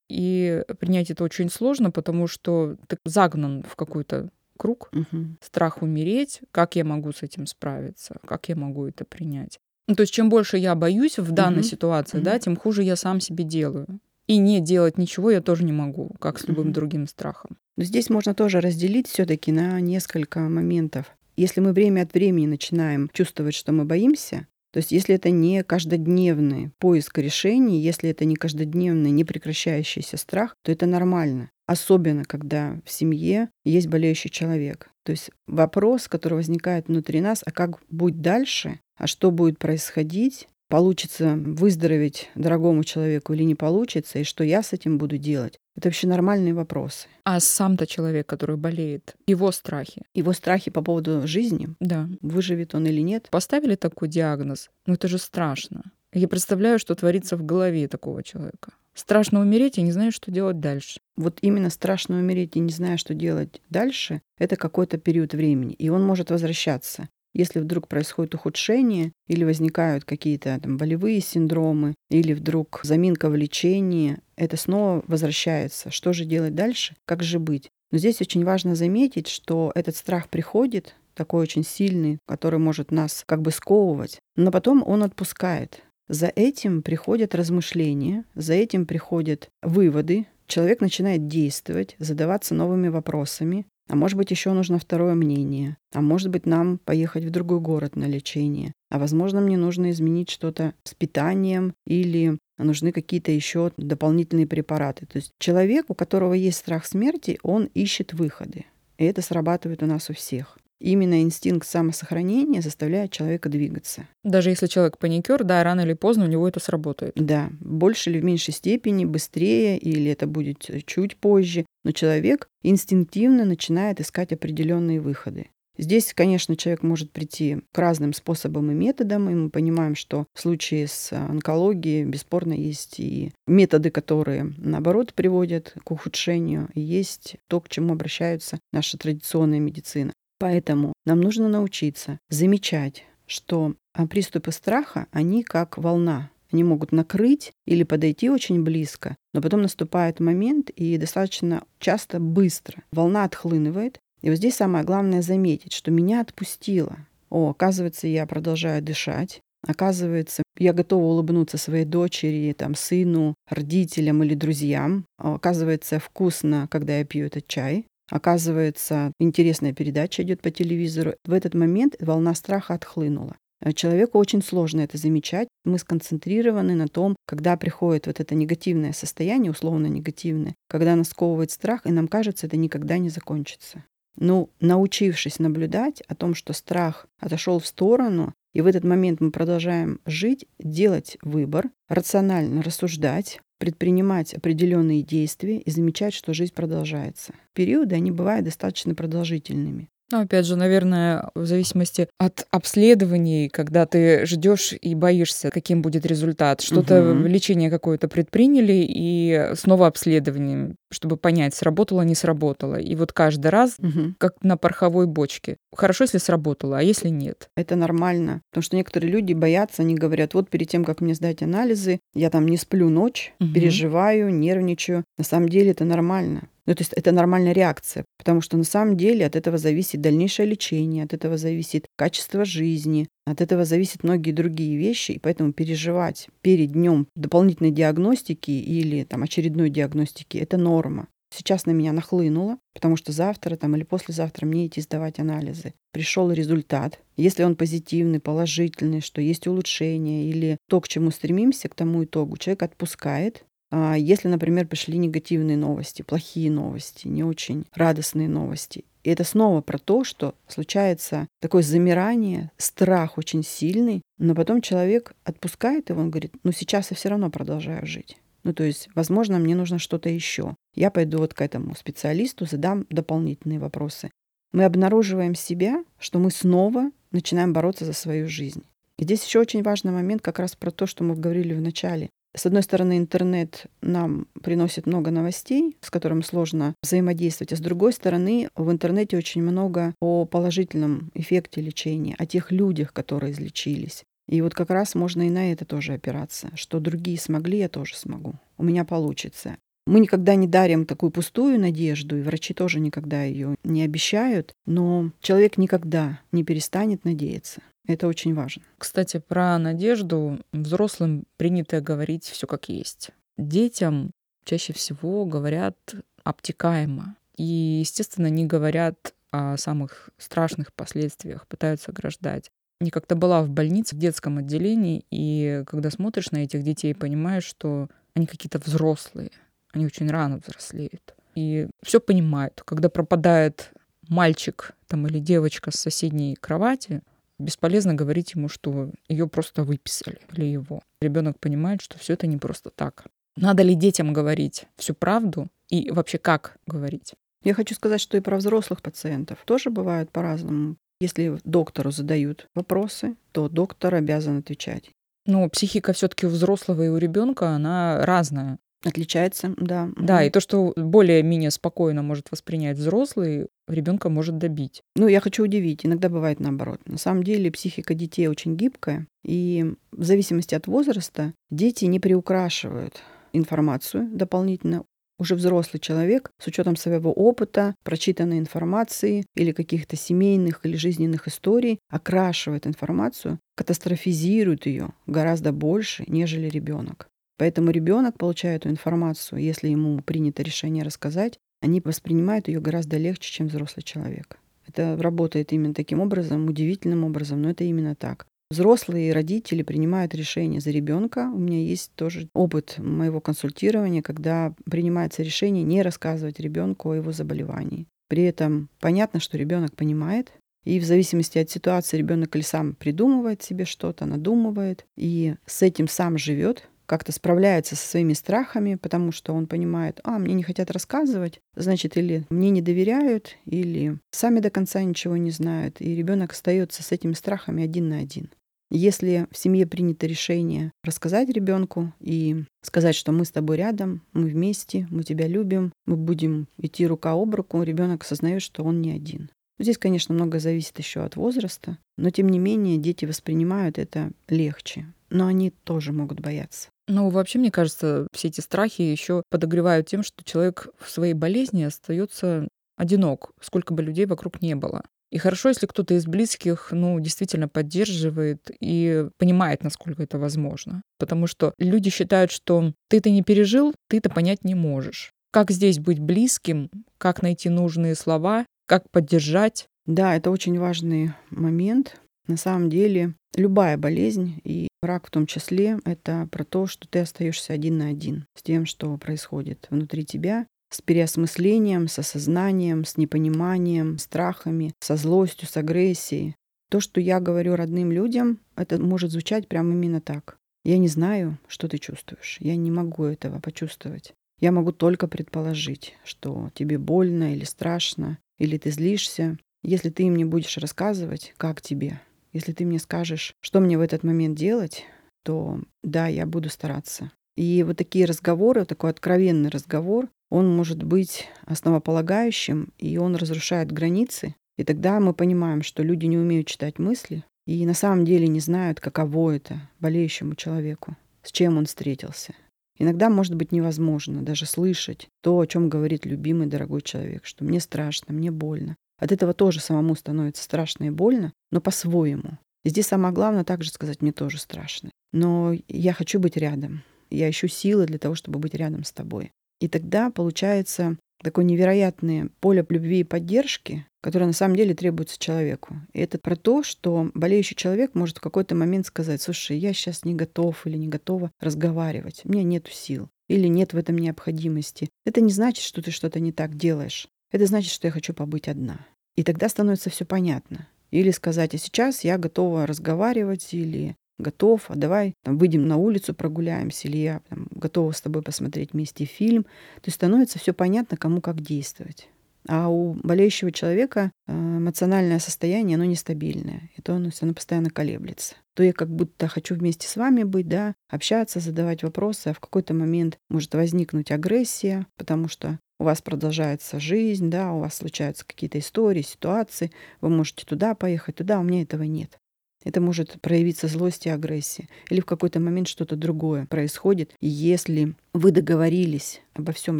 И 0.10 0.64
принять 0.80 1.10
это 1.10 1.24
очень 1.24 1.50
сложно, 1.50 1.92
потому 1.92 2.28
что 2.28 2.78
ты 2.88 2.98
загнан 3.06 3.64
в 3.64 3.76
какой-то 3.76 4.30
круг, 4.58 4.90
угу. 4.94 5.36
страх 5.42 5.82
умереть, 5.82 6.42
как 6.52 6.76
я 6.76 6.84
могу 6.84 7.12
с 7.12 7.24
этим 7.24 7.46
справиться, 7.46 8.18
как 8.26 8.50
я 8.50 8.56
могу 8.56 8.86
это 8.86 9.04
принять. 9.06 9.60
Ну, 9.88 9.96
то 9.96 10.02
есть 10.02 10.14
чем 10.14 10.30
больше 10.30 10.58
я 10.58 10.74
боюсь 10.76 11.20
в 11.20 11.32
данной 11.32 11.60
угу. 11.60 11.68
ситуации, 11.68 12.18
угу. 12.18 12.26
да, 12.26 12.40
тем 12.40 12.56
хуже 12.56 12.84
я 12.84 12.96
сам 12.96 13.20
себе 13.20 13.44
делаю. 13.44 14.00
И 14.28 14.38
не 14.38 14.60
делать 14.60 14.98
ничего 14.98 15.32
я 15.32 15.42
тоже 15.42 15.64
не 15.64 15.72
могу, 15.72 16.16
как 16.20 16.40
с 16.40 16.48
любым 16.48 16.72
другим 16.72 17.08
страхом. 17.08 17.58
Но 17.78 17.84
здесь 17.84 18.10
можно 18.10 18.34
тоже 18.34 18.60
разделить 18.60 19.08
все-таки 19.08 19.52
на 19.52 19.80
несколько 19.80 20.40
моментов. 20.40 21.16
Если 21.38 21.60
мы 21.60 21.74
время 21.74 22.02
от 22.02 22.14
времени 22.14 22.48
начинаем 22.48 23.10
чувствовать, 23.14 23.54
что 23.54 23.72
мы 23.72 23.86
боимся, 23.86 24.48
то 24.72 24.80
есть 24.80 24.92
если 24.92 25.16
это 25.16 25.30
не 25.30 25.64
каждодневный 25.64 26.72
поиск 26.80 27.18
решений, 27.18 27.82
если 27.82 28.10
это 28.10 28.26
не 28.26 28.36
каждодневный 28.36 29.12
непрекращающийся 29.12 30.18
страх, 30.18 30.56
то 30.64 30.72
это 30.72 30.86
нормально. 30.86 31.50
Особенно, 31.66 32.26
когда 32.26 32.82
в 32.84 32.92
семье 32.92 33.50
есть 33.64 33.88
болеющий 33.88 34.30
человек. 34.30 34.90
То 35.04 35.12
есть 35.12 35.30
вопрос, 35.48 36.08
который 36.08 36.36
возникает 36.36 36.88
внутри 36.88 37.22
нас, 37.22 37.42
а 37.46 37.52
как 37.52 37.80
будет 37.90 38.22
дальше, 38.22 38.80
а 38.98 39.08
что 39.08 39.32
будет 39.32 39.60
происходить, 39.60 40.48
получится 40.68 41.36
выздороветь 41.36 42.30
дорогому 42.36 42.84
человеку 42.84 43.34
или 43.34 43.44
не 43.44 43.56
получится, 43.56 44.20
и 44.20 44.24
что 44.24 44.44
я 44.44 44.64
с 44.64 44.74
этим 44.74 44.98
буду 44.98 45.18
делать. 45.18 45.60
Это 45.76 45.90
вообще 45.90 46.08
нормальные 46.08 46.54
вопросы. 46.54 47.08
А 47.24 47.40
сам-то 47.40 47.86
человек, 47.86 48.28
который 48.28 48.56
болеет, 48.56 49.16
его 49.28 49.52
страхи? 49.52 50.04
Его 50.14 50.34
страхи 50.34 50.72
по 50.72 50.82
поводу 50.82 51.28
жизни? 51.28 51.70
Да. 51.80 52.08
Выживет 52.22 52.76
он 52.76 52.86
или 52.86 53.02
нет? 53.02 53.28
Поставили 53.30 53.76
такой 53.76 54.08
диагноз? 54.08 54.70
Ну 54.86 54.94
это 54.94 55.08
же 55.08 55.18
страшно. 55.18 55.84
Я 56.14 56.30
представляю, 56.30 56.80
что 56.80 56.96
творится 56.96 57.36
в 57.36 57.46
голове 57.46 57.90
такого 57.90 58.24
человека. 58.24 58.72
Страшно 58.94 59.42
умереть 59.42 59.78
и 59.78 59.82
не 59.82 59.92
знаю, 59.92 60.14
что 60.14 60.32
делать 60.32 60.62
дальше. 60.62 61.02
Вот 61.18 61.40
именно 61.42 61.70
страшно 61.70 62.18
умереть 62.18 62.56
и 62.56 62.60
не 62.60 62.72
зная, 62.72 62.96
что 62.96 63.14
делать 63.14 63.62
дальше, 63.70 64.22
это 64.38 64.56
какой-то 64.56 64.98
период 64.98 65.34
времени, 65.34 65.74
и 65.74 65.90
он 65.90 66.04
может 66.04 66.32
возвращаться. 66.32 67.10
Если 67.36 67.60
вдруг 67.60 67.90
происходит 67.90 68.34
ухудшение 68.34 69.12
или 69.28 69.44
возникают 69.44 70.06
какие-то 70.06 70.58
там 70.64 70.78
болевые 70.78 71.20
синдромы, 71.20 71.94
или 72.10 72.34
вдруг 72.34 72.80
заминка 72.84 73.30
в 73.30 73.36
лечении, 73.36 74.20
это 74.38 74.56
снова 74.56 75.04
возвращается. 75.06 75.92
Что 75.92 76.14
же 76.14 76.24
делать 76.24 76.56
дальше? 76.56 76.96
Как 77.06 77.24
же 77.24 77.40
быть? 77.40 77.70
Но 77.92 77.98
здесь 77.98 78.22
очень 78.22 78.46
важно 78.46 78.74
заметить, 78.74 79.28
что 79.28 79.74
этот 79.76 79.98
страх 79.98 80.30
приходит, 80.30 80.96
такой 81.14 81.44
очень 81.44 81.66
сильный, 81.66 82.20
который 82.26 82.58
может 82.58 82.92
нас 82.92 83.24
как 83.26 83.42
бы 83.42 83.52
сковывать, 83.52 84.20
но 84.38 84.50
потом 84.50 84.82
он 84.88 85.04
отпускает. 85.04 85.82
За 86.08 86.28
этим 86.28 86.84
приходят 86.84 87.36
размышления, 87.36 88.24
за 88.34 88.54
этим 88.54 88.86
приходят 88.86 89.50
выводы. 89.62 90.28
Человек 90.48 90.80
начинает 90.80 91.28
действовать, 91.28 91.98
задаваться 92.00 92.56
новыми 92.56 92.88
вопросами. 92.88 93.66
А 93.88 93.96
может 93.96 94.18
быть, 94.18 94.32
еще 94.32 94.52
нужно 94.52 94.80
второе 94.80 95.14
мнение. 95.16 95.78
А 95.94 96.02
может 96.02 96.30
быть, 96.30 96.46
нам 96.46 96.80
поехать 96.80 97.24
в 97.24 97.30
другой 97.30 97.60
город 97.60 97.96
на 97.96 98.06
лечение. 98.06 98.74
А 98.90 98.98
возможно, 98.98 99.42
мне 99.42 99.58
нужно 99.58 99.92
изменить 99.92 100.30
что-то 100.30 100.74
с 100.84 100.94
питанием 100.94 101.74
или 101.86 102.38
нужны 102.58 102.92
какие-то 102.92 103.32
еще 103.32 103.72
дополнительные 103.78 104.48
препараты. 104.48 105.06
То 105.06 105.18
есть 105.18 105.34
человек, 105.38 105.86
у 105.90 105.94
которого 105.94 106.34
есть 106.34 106.58
страх 106.58 106.86
смерти, 106.86 107.40
он 107.44 107.66
ищет 107.74 108.14
выходы. 108.14 108.66
И 108.98 109.06
это 109.06 109.22
срабатывает 109.22 109.84
у 109.84 109.86
нас 109.86 110.10
у 110.10 110.14
всех. 110.14 110.58
Именно 110.80 111.22
инстинкт 111.22 111.68
самосохранения 111.68 112.62
заставляет 112.62 113.12
человека 113.12 113.50
двигаться. 113.50 114.08
Даже 114.24 114.50
если 114.50 114.68
человек 114.68 114.98
паникер, 114.98 115.44
да, 115.44 115.64
рано 115.64 115.82
или 115.82 115.94
поздно 115.94 116.26
у 116.26 116.28
него 116.28 116.48
это 116.48 116.60
сработает. 116.60 117.14
Да, 117.16 117.50
больше 117.60 118.10
или 118.10 118.20
в 118.20 118.24
меньшей 118.24 118.54
степени, 118.54 119.06
быстрее, 119.06 119.78
или 119.78 120.12
это 120.12 120.28
будет 120.28 120.70
чуть 120.86 121.18
позже, 121.18 121.66
но 121.84 121.92
человек 121.92 122.48
инстинктивно 122.64 123.46
начинает 123.46 124.02
искать 124.02 124.34
определенные 124.34 125.00
выходы. 125.00 125.48
Здесь, 125.78 126.14
конечно, 126.14 126.56
человек 126.56 126.84
может 126.84 127.12
прийти 127.12 127.58
к 127.74 127.78
разным 127.78 128.14
способам 128.14 128.72
и 128.72 128.74
методам, 128.74 129.30
и 129.30 129.34
мы 129.34 129.50
понимаем, 129.50 129.96
что 129.96 130.26
в 130.34 130.40
случае 130.40 130.88
с 130.88 131.12
онкологией 131.12 132.06
бесспорно 132.06 132.54
есть 132.54 133.00
и 133.00 133.34
методы, 133.46 133.92
которые, 133.92 134.54
наоборот, 134.58 135.14
приводят 135.14 135.74
к 135.84 135.92
ухудшению, 135.92 136.70
и 136.76 136.82
есть 136.82 137.36
то, 137.50 137.60
к 137.60 137.68
чему 137.68 137.94
обращается 137.94 138.58
наша 138.72 138.98
традиционная 138.98 139.60
медицина. 139.60 140.14
Поэтому 140.38 140.94
нам 141.06 141.22
нужно 141.22 141.48
научиться 141.48 142.20
замечать, 142.30 143.06
что 143.26 143.76
а, 143.94 144.08
приступы 144.08 144.52
страха, 144.52 145.08
они 145.12 145.44
как 145.44 145.78
волна. 145.78 146.30
Они 146.52 146.64
могут 146.64 146.92
накрыть 146.92 147.52
или 147.66 147.84
подойти 147.84 148.30
очень 148.30 148.64
близко, 148.64 149.16
но 149.34 149.42
потом 149.42 149.64
наступает 149.64 150.20
момент, 150.20 150.70
и 150.70 150.98
достаточно 150.98 151.64
часто 151.80 152.20
быстро 152.20 152.84
волна 152.92 153.24
отхлынывает. 153.24 154.00
И 154.22 154.30
вот 154.30 154.38
здесь 154.38 154.56
самое 154.56 154.86
главное 154.86 155.22
заметить, 155.22 155.74
что 155.74 155.92
меня 155.92 156.22
отпустило. 156.22 156.98
О, 157.30 157.50
оказывается, 157.50 158.08
я 158.08 158.26
продолжаю 158.26 158.82
дышать. 158.82 159.42
Оказывается, 159.68 160.44
я 160.58 160.74
готова 160.74 161.04
улыбнуться 161.04 161.58
своей 161.58 161.86
дочери, 161.86 162.56
там, 162.58 162.76
сыну, 162.76 163.36
родителям 163.50 164.24
или 164.24 164.36
друзьям. 164.36 165.06
Оказывается, 165.18 166.00
вкусно, 166.00 166.68
когда 166.70 167.00
я 167.00 167.06
пью 167.06 167.26
этот 167.26 167.48
чай. 167.48 167.86
Оказывается, 168.10 169.12
интересная 169.20 169.74
передача 169.74 170.24
идет 170.24 170.42
по 170.42 170.52
телевизору. 170.52 171.14
В 171.26 171.34
этот 171.34 171.54
момент 171.54 171.96
волна 172.00 172.36
страха 172.36 172.76
отхлынула. 172.76 173.36
Э, 173.62 173.74
человеку 173.74 174.20
очень 174.20 174.44
сложно 174.44 174.82
это 174.82 174.98
замечать. 174.98 175.48
Мы 175.64 175.80
сконцентрированы 175.80 176.76
на 176.76 176.88
том, 176.88 177.16
когда 177.26 177.58
приходит 177.58 178.08
вот 178.08 178.20
это 178.20 178.36
негативное 178.36 178.94
состояние, 178.94 179.52
условно 179.52 179.88
негативное, 179.88 180.56
когда 180.70 180.96
нас 180.96 181.10
сковывает 181.10 181.52
страх, 181.52 181.86
и 181.86 181.92
нам 181.92 182.08
кажется, 182.08 182.48
это 182.48 182.58
никогда 182.58 182.98
не 182.98 183.10
закончится. 183.10 183.84
Но 184.18 184.50
ну, 184.62 184.68
научившись 184.68 185.40
наблюдать 185.40 186.02
о 186.08 186.16
том, 186.16 186.36
что 186.36 186.54
страх 186.54 187.08
отошел 187.20 187.60
в 187.60 187.66
сторону, 187.68 188.34
и 188.54 188.62
в 188.62 188.68
этот 188.68 188.86
момент 188.86 189.20
мы 189.20 189.32
продолжаем 189.32 190.00
жить, 190.06 190.46
делать 190.60 191.18
выбор, 191.22 191.70
рационально 191.90 192.64
рассуждать, 192.64 193.42
предпринимать 193.58 194.34
определенные 194.34 195.02
действия 195.02 195.60
и 195.60 195.72
замечать, 195.72 196.14
что 196.14 196.34
жизнь 196.34 196.54
продолжается. 196.54 197.34
Периоды, 197.54 197.96
они 197.96 198.12
бывают 198.12 198.46
достаточно 198.46 198.96
продолжительными. 198.96 199.90
Ну, 200.12 200.22
опять 200.22 200.46
же, 200.46 200.56
наверное, 200.56 201.30
в 201.34 201.46
зависимости 201.46 202.08
от 202.20 202.46
обследований, 202.52 203.50
когда 203.50 203.86
ты 203.86 204.26
ждешь 204.26 204.74
и 204.80 204.94
боишься, 204.94 205.50
каким 205.50 205.82
будет 205.82 206.06
результат. 206.06 206.62
Что-то 206.62 207.12
угу. 207.12 207.28
лечение 207.28 207.70
какое-то 207.70 208.08
предприняли, 208.08 208.86
и 208.88 209.52
снова 209.56 209.88
обследование, 209.88 210.76
чтобы 210.92 211.18
понять, 211.18 211.56
сработало, 211.56 212.04
не 212.04 212.16
сработало. 212.16 212.76
И 212.76 212.96
вот 212.96 213.14
каждый 213.14 213.48
раз, 213.48 213.78
угу. 213.80 214.14
как 214.20 214.36
на 214.44 214.58
пороховой 214.58 215.08
бочке. 215.08 215.58
Хорошо, 215.76 216.04
если 216.04 216.20
сработало, 216.20 216.78
а 216.78 216.82
если 216.84 217.10
нет? 217.10 217.50
Это 217.58 217.76
нормально. 217.76 218.42
Потому 218.52 218.64
что 218.64 218.76
некоторые 218.76 219.12
люди 219.12 219.34
боятся, 219.34 219.82
они 219.82 219.96
говорят, 219.96 220.34
вот 220.36 220.50
перед 220.50 220.70
тем, 220.70 220.86
как 220.86 221.02
мне 221.02 221.16
сдать 221.16 221.42
анализы, 221.42 222.00
я 222.14 222.30
там 222.30 222.48
не 222.48 222.58
сплю 222.58 222.90
ночь, 222.90 223.34
угу. 223.40 223.54
переживаю, 223.54 224.34
нервничаю. 224.34 225.04
На 225.18 225.24
самом 225.24 225.50
деле 225.50 225.72
это 225.72 225.84
нормально. 225.84 226.48
Ну, 226.66 226.74
то 226.74 226.82
есть 226.82 226.94
это 226.94 227.12
нормальная 227.12 227.54
реакция, 227.54 228.06
потому 228.26 228.42
что 228.42 228.58
на 228.58 228.64
самом 228.64 228.98
деле 228.98 229.24
от 229.24 229.36
этого 229.36 229.60
зависит 229.60 230.02
дальнейшее 230.02 230.48
лечение, 230.48 231.04
от 231.04 231.14
этого 231.14 231.38
зависит 231.38 231.86
качество 231.96 232.44
жизни, 232.44 233.08
от 233.24 233.40
этого 233.40 233.66
зависят 233.66 234.04
многие 234.04 234.32
другие 234.32 234.78
вещи, 234.78 235.12
и 235.12 235.20
поэтому 235.20 235.54
переживать 235.54 236.30
перед 236.42 236.72
днем 236.72 237.08
дополнительной 237.16 237.70
диагностики 237.70 238.50
или 238.50 239.04
там, 239.04 239.22
очередной 239.22 239.70
диагностики– 239.70 240.38
это 240.40 240.58
норма. 240.58 241.08
Сейчас 241.32 241.68
на 241.68 241.72
меня 241.72 241.92
нахлынуло, 241.92 242.58
потому 242.74 242.98
что 242.98 243.12
завтра 243.12 243.58
там, 243.58 243.76
или 243.76 243.84
послезавтра 243.84 244.48
мне 244.48 244.66
идти 244.66 244.82
сдавать 244.82 245.20
анализы. 245.20 245.74
Пришел 245.92 246.32
результат. 246.32 247.00
Если 247.18 247.44
он 247.44 247.56
позитивный, 247.56 248.20
положительный, 248.20 249.02
что 249.02 249.22
есть 249.22 249.46
улучшение 249.46 250.30
или 250.30 250.58
то, 250.68 250.82
к 250.82 250.88
чему 250.88 251.12
стремимся, 251.12 251.70
к 251.70 251.76
тому 251.76 252.06
итогу, 252.06 252.38
человек 252.38 252.64
отпускает, 252.64 253.45
а 253.72 253.96
если, 253.96 254.28
например, 254.28 254.68
пришли 254.68 254.98
негативные 254.98 255.58
новости, 255.58 256.02
плохие 256.02 256.52
новости, 256.52 257.08
не 257.08 257.24
очень 257.24 257.66
радостные 257.74 258.30
новости, 258.30 258.86
и 259.04 259.10
это 259.12 259.24
снова 259.24 259.62
про 259.62 259.78
то, 259.78 260.04
что 260.04 260.34
случается 260.48 261.28
такое 261.40 261.62
замирание, 261.62 262.52
страх 262.58 263.20
очень 263.20 263.44
сильный, 263.44 264.02
но 264.18 264.34
потом 264.34 264.62
человек 264.62 265.14
отпускает 265.24 265.90
его, 265.90 266.02
он 266.02 266.10
говорит, 266.10 266.34
ну 266.44 266.52
сейчас 266.52 266.90
я 266.90 266.98
все 266.98 267.10
равно 267.10 267.30
продолжаю 267.30 267.86
жить. 267.86 268.18
Ну, 268.44 268.54
то 268.54 268.64
есть, 268.64 268.90
возможно, 268.94 269.40
мне 269.40 269.56
нужно 269.56 269.80
что-то 269.80 270.08
еще. 270.08 270.56
Я 270.76 270.92
пойду 270.92 271.18
вот 271.18 271.34
к 271.34 271.42
этому 271.42 271.76
специалисту, 271.76 272.46
задам 272.46 272.86
дополнительные 272.92 273.60
вопросы. 273.60 274.12
Мы 274.54 274.66
обнаруживаем 274.66 275.34
себя, 275.34 275.84
что 276.00 276.20
мы 276.20 276.30
снова 276.30 276.92
начинаем 277.12 277.54
бороться 277.54 277.86
за 277.86 277.94
свою 277.94 278.28
жизнь. 278.28 278.64
И 278.98 279.04
здесь 279.04 279.26
еще 279.26 279.40
очень 279.40 279.64
важный 279.64 279.92
момент 279.92 280.22
как 280.22 280.40
раз 280.40 280.56
про 280.56 280.72
то, 280.72 280.86
что 280.86 281.04
мы 281.04 281.16
говорили 281.16 281.54
в 281.54 281.62
начале. 281.62 282.10
С 282.36 282.46
одной 282.46 282.64
стороны, 282.64 282.98
интернет 282.98 283.66
нам 283.82 284.28
приносит 284.44 284.86
много 284.88 285.10
новостей, 285.10 285.78
с 285.80 285.90
которыми 285.90 286.22
сложно 286.22 286.76
взаимодействовать, 286.84 287.54
а 287.54 287.56
с 287.56 287.62
другой 287.62 287.94
стороны, 287.94 288.50
в 288.56 288.70
интернете 288.70 289.18
очень 289.18 289.42
много 289.42 289.96
о 290.02 290.26
положительном 290.26 291.12
эффекте 291.14 291.62
лечения, 291.62 292.14
о 292.18 292.26
тех 292.26 292.52
людях, 292.52 292.92
которые 292.92 293.32
излечились. 293.32 294.04
И 294.28 294.42
вот 294.42 294.54
как 294.54 294.70
раз 294.70 294.96
можно 294.96 295.28
и 295.28 295.30
на 295.30 295.54
это 295.54 295.64
тоже 295.64 295.94
опираться, 295.94 296.50
что 296.56 296.82
другие 296.82 297.18
смогли, 297.18 297.60
я 297.60 297.70
тоже 297.70 297.96
смогу. 297.96 298.34
У 298.58 298.64
меня 298.64 298.84
получится. 298.84 299.58
Мы 299.88 300.00
никогда 300.00 300.36
не 300.36 300.48
дарим 300.48 300.86
такую 300.86 301.12
пустую 301.12 301.60
надежду, 301.60 302.18
и 302.18 302.22
врачи 302.22 302.54
тоже 302.54 302.80
никогда 302.80 303.24
ее 303.24 303.56
не 303.64 303.84
обещают, 303.84 304.52
но 304.66 305.12
человек 305.22 305.58
никогда 305.58 306.20
не 306.32 306.44
перестанет 306.44 307.06
надеяться. 307.06 307.62
Это 307.88 308.08
очень 308.08 308.34
важно. 308.34 308.64
Кстати, 308.78 309.18
про 309.18 309.58
надежду 309.58 310.40
взрослым 310.52 311.26
принято 311.38 311.82
говорить 311.82 312.26
все 312.26 312.48
как 312.48 312.70
есть. 312.70 313.12
Детям 313.38 314.12
чаще 314.44 314.74
всего 314.74 315.26
говорят 315.26 315.78
обтекаемо. 316.24 317.16
И, 317.38 317.44
естественно, 317.44 318.28
не 318.28 318.46
говорят 318.46 319.14
о 319.32 319.58
самых 319.58 320.10
страшных 320.18 320.74
последствиях, 320.74 321.48
пытаются 321.48 321.92
ограждать. 321.92 322.50
Я 322.80 322.92
как-то 322.92 323.16
была 323.16 323.42
в 323.42 323.50
больнице, 323.50 323.96
в 323.96 324.00
детском 324.00 324.38
отделении, 324.38 325.06
и 325.10 325.64
когда 325.68 325.90
смотришь 325.90 326.32
на 326.32 326.38
этих 326.38 326.64
детей, 326.64 326.94
понимаешь, 326.94 327.46
что 327.46 327.90
они 328.16 328.26
какие-то 328.26 328.60
взрослые, 328.60 329.32
они 329.72 329.86
очень 329.86 330.10
рано 330.10 330.40
взрослеют. 330.46 331.16
И 331.36 331.68
все 331.84 332.00
понимают. 332.00 332.62
Когда 332.66 332.90
пропадает 332.90 333.72
мальчик 334.08 334.74
там, 334.88 335.08
или 335.08 335.20
девочка 335.20 335.72
с 335.72 335.76
соседней 335.76 336.36
кровати, 336.36 337.02
Бесполезно 337.38 337.94
говорить 337.94 338.34
ему, 338.34 338.48
что 338.48 338.92
ее 339.10 339.28
просто 339.28 339.64
выписали 339.64 340.20
или 340.34 340.46
его. 340.46 340.82
Ребенок 341.02 341.40
понимает, 341.40 341.82
что 341.82 341.98
все 342.00 342.14
это 342.14 342.28
не 342.28 342.38
просто 342.38 342.70
так. 342.70 343.06
Надо 343.36 343.64
ли 343.64 343.76
детям 343.76 344.14
говорить 344.14 344.66
всю 344.78 344.94
правду 344.94 345.50
и 345.70 345.92
вообще 345.92 346.18
как 346.18 346.58
говорить? 346.66 347.14
Я 347.44 347.54
хочу 347.54 347.76
сказать, 347.76 348.02
что 348.02 348.18
и 348.18 348.22
про 348.22 348.38
взрослых 348.38 348.82
пациентов 348.82 349.40
тоже 349.46 349.70
бывает 349.70 350.12
по-разному. 350.12 350.78
Если 351.02 351.38
доктору 351.44 351.92
задают 351.92 352.48
вопросы, 352.56 353.16
то 353.34 353.50
доктор 353.50 353.96
обязан 353.96 354.40
отвечать. 354.40 354.92
Ну, 355.26 355.50
психика 355.50 355.92
все-таки 355.92 356.26
у 356.26 356.30
взрослого 356.30 356.84
и 356.84 356.88
у 356.88 356.98
ребенка 356.98 357.50
она 357.50 358.06
разная. 358.06 358.60
Отличается, 358.86 359.54
да. 359.58 359.90
Да, 359.98 360.24
и 360.24 360.30
то, 360.30 360.40
что 360.40 360.72
более-менее 360.76 361.50
спокойно 361.50 362.04
может 362.04 362.28
воспринять 362.30 362.78
взрослый, 362.78 363.48
ребенка 363.68 364.10
может 364.10 364.38
добить. 364.38 364.84
Ну, 364.96 365.08
я 365.08 365.20
хочу 365.20 365.44
удивить, 365.44 365.84
иногда 365.86 366.08
бывает 366.08 366.40
наоборот. 366.40 366.80
На 366.86 367.00
самом 367.00 367.24
деле 367.24 367.52
психика 367.52 367.96
детей 367.96 368.28
очень 368.28 368.56
гибкая, 368.56 369.08
и 369.26 369.74
в 369.92 370.04
зависимости 370.04 370.54
от 370.54 370.68
возраста 370.68 371.34
дети 371.50 371.86
не 371.86 372.00
приукрашивают 372.00 373.02
информацию 373.34 374.08
дополнительно. 374.12 374.84
Уже 375.18 375.36
взрослый 375.36 375.80
человек 375.80 376.30
с 376.40 376.46
учетом 376.46 376.76
своего 376.76 377.12
опыта, 377.12 377.74
прочитанной 377.84 378.38
информации 378.38 379.26
или 379.36 379.52
каких-то 379.52 379.96
семейных 379.96 380.66
или 380.66 380.76
жизненных 380.76 381.28
историй 381.28 381.80
окрашивает 381.90 382.68
информацию, 382.68 383.40
катастрофизирует 383.56 384.66
ее 384.68 384.90
гораздо 385.08 385.54
больше, 385.54 386.04
нежели 386.08 386.50
ребенок. 386.50 387.08
Поэтому 387.38 387.72
ребенок, 387.72 388.18
получая 388.18 388.56
эту 388.56 388.70
информацию, 388.70 389.42
если 389.42 389.70
ему 389.70 390.02
принято 390.02 390.42
решение 390.42 390.84
рассказать, 390.84 391.40
они 391.62 391.82
воспринимают 391.84 392.48
ее 392.48 392.60
гораздо 392.60 392.98
легче, 392.98 393.32
чем 393.32 393.48
взрослый 393.48 393.84
человек. 393.84 394.40
Это 394.68 394.98
работает 395.00 395.54
именно 395.54 395.74
таким 395.74 396.00
образом, 396.00 396.48
удивительным 396.48 397.04
образом, 397.04 397.42
но 397.42 397.50
это 397.50 397.64
именно 397.64 397.96
так. 397.96 398.26
Взрослые 398.52 399.12
родители 399.12 399.64
принимают 399.64 400.14
решение 400.14 400.62
за 400.62 400.70
ребенка. 400.70 401.32
У 401.34 401.40
меня 401.40 401.60
есть 401.60 401.92
тоже 401.96 402.30
опыт 402.34 402.76
моего 402.78 403.20
консультирования, 403.20 404.04
когда 404.04 404.54
принимается 404.70 405.24
решение 405.24 405.64
не 405.64 405.82
рассказывать 405.82 406.40
ребенку 406.40 406.92
о 406.92 406.96
его 406.96 407.12
заболевании. 407.12 407.88
При 408.08 408.24
этом 408.24 408.70
понятно, 408.80 409.20
что 409.20 409.38
ребенок 409.38 409.76
понимает, 409.76 410.32
и 410.64 410.80
в 410.80 410.86
зависимости 410.86 411.40
от 411.40 411.50
ситуации 411.50 411.98
ребенок 411.98 412.36
или 412.36 412.44
сам 412.44 412.74
придумывает 412.74 413.42
себе 413.42 413.66
что-то, 413.66 414.06
надумывает, 414.06 414.86
и 414.96 415.36
с 415.48 415.64
этим 415.64 415.88
сам 415.88 416.18
живет, 416.18 416.70
как-то 416.86 417.12
справляется 417.12 417.76
со 417.76 417.88
своими 417.88 418.14
страхами, 418.14 418.76
потому 418.76 419.12
что 419.12 419.34
он 419.34 419.48
понимает, 419.48 420.00
а, 420.04 420.20
мне 420.20 420.34
не 420.34 420.44
хотят 420.44 420.72
рассказывать, 420.72 421.40
значит, 421.56 421.98
или 421.98 422.26
мне 422.30 422.50
не 422.50 422.62
доверяют, 422.62 423.36
или 423.46 423.98
сами 424.12 424.40
до 424.40 424.50
конца 424.50 424.82
ничего 424.84 425.18
не 425.18 425.32
знают, 425.32 425.82
и 425.82 425.96
ребенок 425.96 426.32
остается 426.32 426.84
с 426.84 426.92
этими 426.92 427.14
страхами 427.14 427.64
один 427.64 427.90
на 427.90 428.00
один. 428.00 428.30
Если 428.72 429.28
в 429.32 429.38
семье 429.38 429.68
принято 429.68 430.08
решение 430.08 430.72
рассказать 430.84 431.30
ребенку 431.30 431.94
и 432.00 432.46
сказать, 432.64 432.96
что 432.96 433.12
мы 433.12 433.26
с 433.26 433.32
тобой 433.32 433.58
рядом, 433.58 434.02
мы 434.12 434.26
вместе, 434.26 434.88
мы 434.90 435.04
тебя 435.04 435.28
любим, 435.28 435.72
мы 435.86 435.96
будем 435.96 436.48
идти 436.58 436.88
рука 436.88 437.12
об 437.14 437.36
руку, 437.36 437.62
ребенок 437.62 438.04
осознает, 438.04 438.42
что 438.42 438.64
он 438.64 438.82
не 438.82 438.92
один. 438.92 439.30
Здесь, 439.60 439.78
конечно, 439.78 440.14
много 440.14 440.40
зависит 440.40 440.78
еще 440.80 441.02
от 441.02 441.16
возраста, 441.16 441.78
но 441.98 442.10
тем 442.10 442.28
не 442.28 442.40
менее 442.40 442.78
дети 442.78 443.06
воспринимают 443.06 443.78
это 443.78 444.12
легче. 444.28 444.88
Но 445.10 445.28
они 445.28 445.52
тоже 445.52 445.92
могут 445.92 446.20
бояться. 446.20 446.70
Ну, 446.88 447.10
вообще, 447.10 447.40
мне 447.40 447.52
кажется, 447.52 448.08
все 448.14 448.28
эти 448.28 448.42
страхи 448.42 448.82
еще 448.82 449.24
подогревают 449.30 449.88
тем, 449.88 450.04
что 450.04 450.24
человек 450.24 450.68
в 450.80 450.90
своей 450.90 451.14
болезни 451.14 451.64
остается 451.64 452.48
одинок, 452.78 453.32
сколько 453.42 453.74
бы 453.74 453.82
людей 453.82 454.06
вокруг 454.06 454.42
не 454.42 454.56
было. 454.56 454.84
И 455.12 455.18
хорошо, 455.18 455.50
если 455.50 455.66
кто-то 455.66 455.94
из 455.94 456.06
близких, 456.06 456.70
ну, 456.72 457.00
действительно 457.00 457.48
поддерживает 457.48 458.52
и 458.60 459.08
понимает, 459.18 459.64
насколько 459.64 460.04
это 460.04 460.18
возможно. 460.18 460.82
Потому 461.00 461.28
что 461.28 461.54
люди 461.58 461.90
считают, 461.90 462.32
что 462.32 462.74
ты 462.90 462.98
это 462.98 463.10
не 463.10 463.24
пережил, 463.24 463.74
ты 463.88 463.98
это 463.98 464.10
понять 464.10 464.44
не 464.44 464.56
можешь. 464.56 465.12
Как 465.32 465.52
здесь 465.52 465.80
быть 465.80 466.00
близким, 466.00 466.70
как 466.98 467.22
найти 467.22 467.50
нужные 467.50 467.96
слова, 467.96 468.46
как 468.68 468.90
поддержать. 468.92 469.68
Да, 469.86 470.16
это 470.16 470.32
очень 470.32 470.60
важный 470.60 471.14
момент. 471.30 472.00
На 472.28 472.38
самом 472.38 472.70
деле, 472.70 473.14
любая 473.36 473.78
болезнь, 473.78 474.42
и 474.44 474.68
рак 474.82 475.08
в 475.08 475.12
том 475.12 475.28
числе, 475.28 475.80
это 475.86 476.28
про 476.32 476.44
то, 476.44 476.66
что 476.66 476.88
ты 476.88 477.00
остаешься 477.00 477.54
один 477.54 477.78
на 477.78 477.88
один 477.88 478.26
с 478.36 478.42
тем, 478.42 478.66
что 478.66 478.98
происходит 478.98 479.68
внутри 479.70 480.06
тебя, 480.06 480.48
с 480.72 480.82
переосмыслением, 480.82 481.88
с 481.88 482.00
осознанием, 482.00 482.84
с 482.86 482.98
непониманием, 482.98 483.98
страхами, 483.98 484.74
со 484.80 484.96
злостью, 484.96 485.48
с 485.48 485.56
агрессией. 485.58 486.36
То, 486.70 486.80
что 486.80 487.00
я 487.00 487.20
говорю 487.20 487.56
родным 487.56 487.92
людям, 487.92 488.40
это 488.56 488.82
может 488.82 489.12
звучать 489.12 489.48
прямо 489.48 489.72
именно 489.72 490.02
так. 490.02 490.38
Я 490.64 490.80
не 490.80 490.88
знаю, 490.88 491.38
что 491.48 491.68
ты 491.68 491.78
чувствуешь. 491.78 492.38
Я 492.40 492.56
не 492.56 492.72
могу 492.72 493.04
этого 493.04 493.40
почувствовать. 493.40 494.14
Я 494.40 494.52
могу 494.52 494.72
только 494.72 495.08
предположить, 495.08 495.96
что 496.04 496.50
тебе 496.56 496.78
больно 496.78 497.34
или 497.34 497.46
страшно, 497.46 498.18
или 498.40 498.58
ты 498.58 498.72
злишься. 498.72 499.38
Если 499.64 499.90
ты 499.90 500.08
мне 500.08 500.26
будешь 500.26 500.58
рассказывать, 500.58 501.34
как 501.38 501.62
тебе, 501.62 502.02
если 502.36 502.52
ты 502.52 502.66
мне 502.66 502.80
скажешь, 502.80 503.34
что 503.40 503.62
мне 503.62 503.78
в 503.78 503.82
этот 503.82 504.04
момент 504.04 504.38
делать, 504.38 504.84
то 505.24 505.62
да, 505.84 506.08
я 506.08 506.26
буду 506.26 506.50
стараться. 506.50 507.12
И 507.38 507.64
вот 507.64 507.78
такие 507.78 508.06
разговоры, 508.06 508.66
такой 508.66 508.90
откровенный 508.90 509.50
разговор, 509.50 510.10
он 510.30 510.54
может 510.54 510.84
быть 510.84 511.30
основополагающим, 511.46 512.74
и 512.78 512.98
он 512.98 513.16
разрушает 513.16 513.72
границы. 513.72 514.36
И 514.58 514.66
тогда 514.66 515.00
мы 515.00 515.14
понимаем, 515.14 515.64
что 515.64 515.82
люди 515.82 516.08
не 516.08 516.18
умеют 516.18 516.48
читать 516.48 516.78
мысли 516.78 517.24
и 517.48 517.66
на 517.66 517.74
самом 517.74 518.04
деле 518.04 518.28
не 518.28 518.42
знают, 518.42 518.82
каково 518.82 519.38
это 519.38 519.70
болеющему 519.80 520.36
человеку, 520.36 520.98
с 521.24 521.32
чем 521.32 521.58
он 521.58 521.68
встретился. 521.68 522.34
Иногда 522.78 523.10
может 523.10 523.36
быть 523.36 523.54
невозможно 523.54 524.22
даже 524.22 524.46
слышать 524.46 525.08
то, 525.22 525.40
о 525.40 525.46
чем 525.46 525.70
говорит 525.70 526.06
любимый 526.06 526.48
дорогой 526.48 526.82
человек, 526.82 527.26
что 527.26 527.46
мне 527.46 527.62
страшно, 527.62 528.14
мне 528.14 528.30
больно. 528.30 528.76
От 528.98 529.12
этого 529.12 529.34
тоже 529.34 529.60
самому 529.60 529.96
становится 529.96 530.44
страшно 530.44 530.86
и 530.86 530.90
больно, 530.90 531.34
но 531.52 531.62
по-своему. 531.62 532.38
Здесь 532.64 532.88
самое 532.88 533.14
главное 533.14 533.44
также 533.44 533.70
сказать, 533.70 534.02
мне 534.02 534.12
тоже 534.12 534.38
страшно. 534.40 534.90
Но 535.14 535.54
я 535.68 535.94
хочу 535.94 536.20
быть 536.20 536.38
рядом. 536.38 536.84
Я 537.10 537.30
ищу 537.30 537.48
силы 537.48 537.86
для 537.86 538.00
того, 538.00 538.16
чтобы 538.16 538.40
быть 538.40 538.56
рядом 538.56 538.84
с 538.84 538.92
тобой. 538.92 539.32
И 539.60 539.68
тогда 539.68 540.10
получается 540.10 540.98
такое 541.24 541.46
невероятное 541.46 542.30
поле 542.40 542.66
любви 542.68 543.02
и 543.02 543.06
поддержки, 543.06 543.86
которое 544.02 544.26
на 544.26 544.34
самом 544.34 544.56
деле 544.56 544.74
требуется 544.74 545.18
человеку. 545.20 545.76
И 545.94 546.00
это 546.00 546.18
про 546.18 546.36
то, 546.36 546.64
что 546.64 547.10
болеющий 547.14 547.56
человек 547.56 547.96
может 547.96 548.18
в 548.18 548.22
какой-то 548.22 548.56
момент 548.56 548.86
сказать, 548.86 549.22
слушай, 549.22 549.58
я 549.58 549.74
сейчас 549.74 550.04
не 550.04 550.14
готов 550.14 550.66
или 550.68 550.78
не 550.78 550.88
готова 550.88 551.32
разговаривать, 551.40 552.22
у 552.24 552.32
меня 552.32 552.44
нет 552.44 552.68
сил 552.68 553.10
или 553.28 553.48
нет 553.48 553.74
в 553.74 553.78
этом 553.78 553.98
необходимости. 553.98 554.90
Это 555.06 555.22
не 555.22 555.32
значит, 555.32 555.64
что 555.64 555.82
ты 555.82 555.92
что-то 555.92 556.20
не 556.20 556.32
так 556.32 556.56
делаешь. 556.56 557.08
Это 557.36 557.48
значит, 557.48 557.74
что 557.74 557.86
я 557.86 557.92
хочу 557.92 558.14
побыть 558.14 558.48
одна. 558.48 558.88
И 559.18 559.24
тогда 559.24 559.50
становится 559.50 559.90
все 559.90 560.06
понятно. 560.06 560.70
Или 560.92 561.12
сказать, 561.12 561.54
а 561.54 561.58
сейчас 561.58 562.06
я 562.06 562.18
готова 562.18 562.66
разговаривать, 562.66 563.54
или 563.54 563.98
готов, 564.18 564.72
а 564.72 564.76
давай 564.76 565.16
там, 565.22 565.38
выйдем 565.38 565.68
на 565.68 565.76
улицу, 565.76 566.14
прогуляемся, 566.14 566.88
или 566.88 566.96
я 566.96 567.22
там, 567.28 567.50
готова 567.52 567.92
с 567.92 568.00
тобой 568.00 568.22
посмотреть 568.22 568.72
вместе 568.72 569.04
фильм. 569.04 569.44
То 569.44 569.88
есть 569.88 569.96
становится 569.96 570.40
все 570.40 570.54
понятно, 570.54 570.96
кому 570.96 571.20
как 571.20 571.42
действовать. 571.42 572.08
А 572.48 572.70
у 572.70 572.94
болеющего 572.94 573.52
человека 573.52 574.12
э, 574.28 574.32
эмоциональное 574.32 575.20
состояние, 575.20 575.76
оно 575.76 575.84
нестабильное. 575.84 576.70
И 576.78 576.82
то 576.82 576.96
оно, 576.96 577.10
оно 577.20 577.34
постоянно 577.34 577.70
колеблется. 577.70 578.36
То 578.54 578.64
я 578.64 578.72
как 578.72 578.90
будто 578.90 579.28
хочу 579.28 579.56
вместе 579.56 579.90
с 579.90 579.98
вами 579.98 580.24
быть, 580.24 580.48
да, 580.48 580.74
общаться, 580.90 581.42
задавать 581.42 581.84
вопросы, 581.84 582.30
а 582.30 582.34
в 582.34 582.40
какой-то 582.40 582.74
момент 582.74 583.18
может 583.30 583.54
возникнуть 583.56 584.12
агрессия, 584.12 584.88
потому 584.96 585.28
что 585.28 585.60
у 585.80 585.84
вас 585.84 586.02
продолжается 586.02 586.80
жизнь, 586.80 587.30
да, 587.30 587.52
у 587.52 587.60
вас 587.60 587.76
случаются 587.76 588.26
какие-то 588.26 588.60
истории, 588.60 589.02
ситуации, 589.02 589.72
вы 590.02 590.10
можете 590.10 590.46
туда 590.46 590.76
поехать, 590.76 591.16
туда, 591.16 591.40
у 591.40 591.44
меня 591.44 591.62
этого 591.62 591.84
нет. 591.84 592.18
Это 592.64 592.82
может 592.82 593.22
проявиться 593.22 593.68
злость 593.68 594.08
и 594.08 594.10
агрессия. 594.10 594.68
Или 594.90 595.00
в 595.00 595.06
какой-то 595.06 595.40
момент 595.40 595.68
что-то 595.68 595.96
другое 595.96 596.48
происходит. 596.48 597.14
И 597.22 597.28
если 597.28 597.94
вы 598.14 598.32
договорились 598.32 599.22
обо 599.36 599.52
всем 599.52 599.80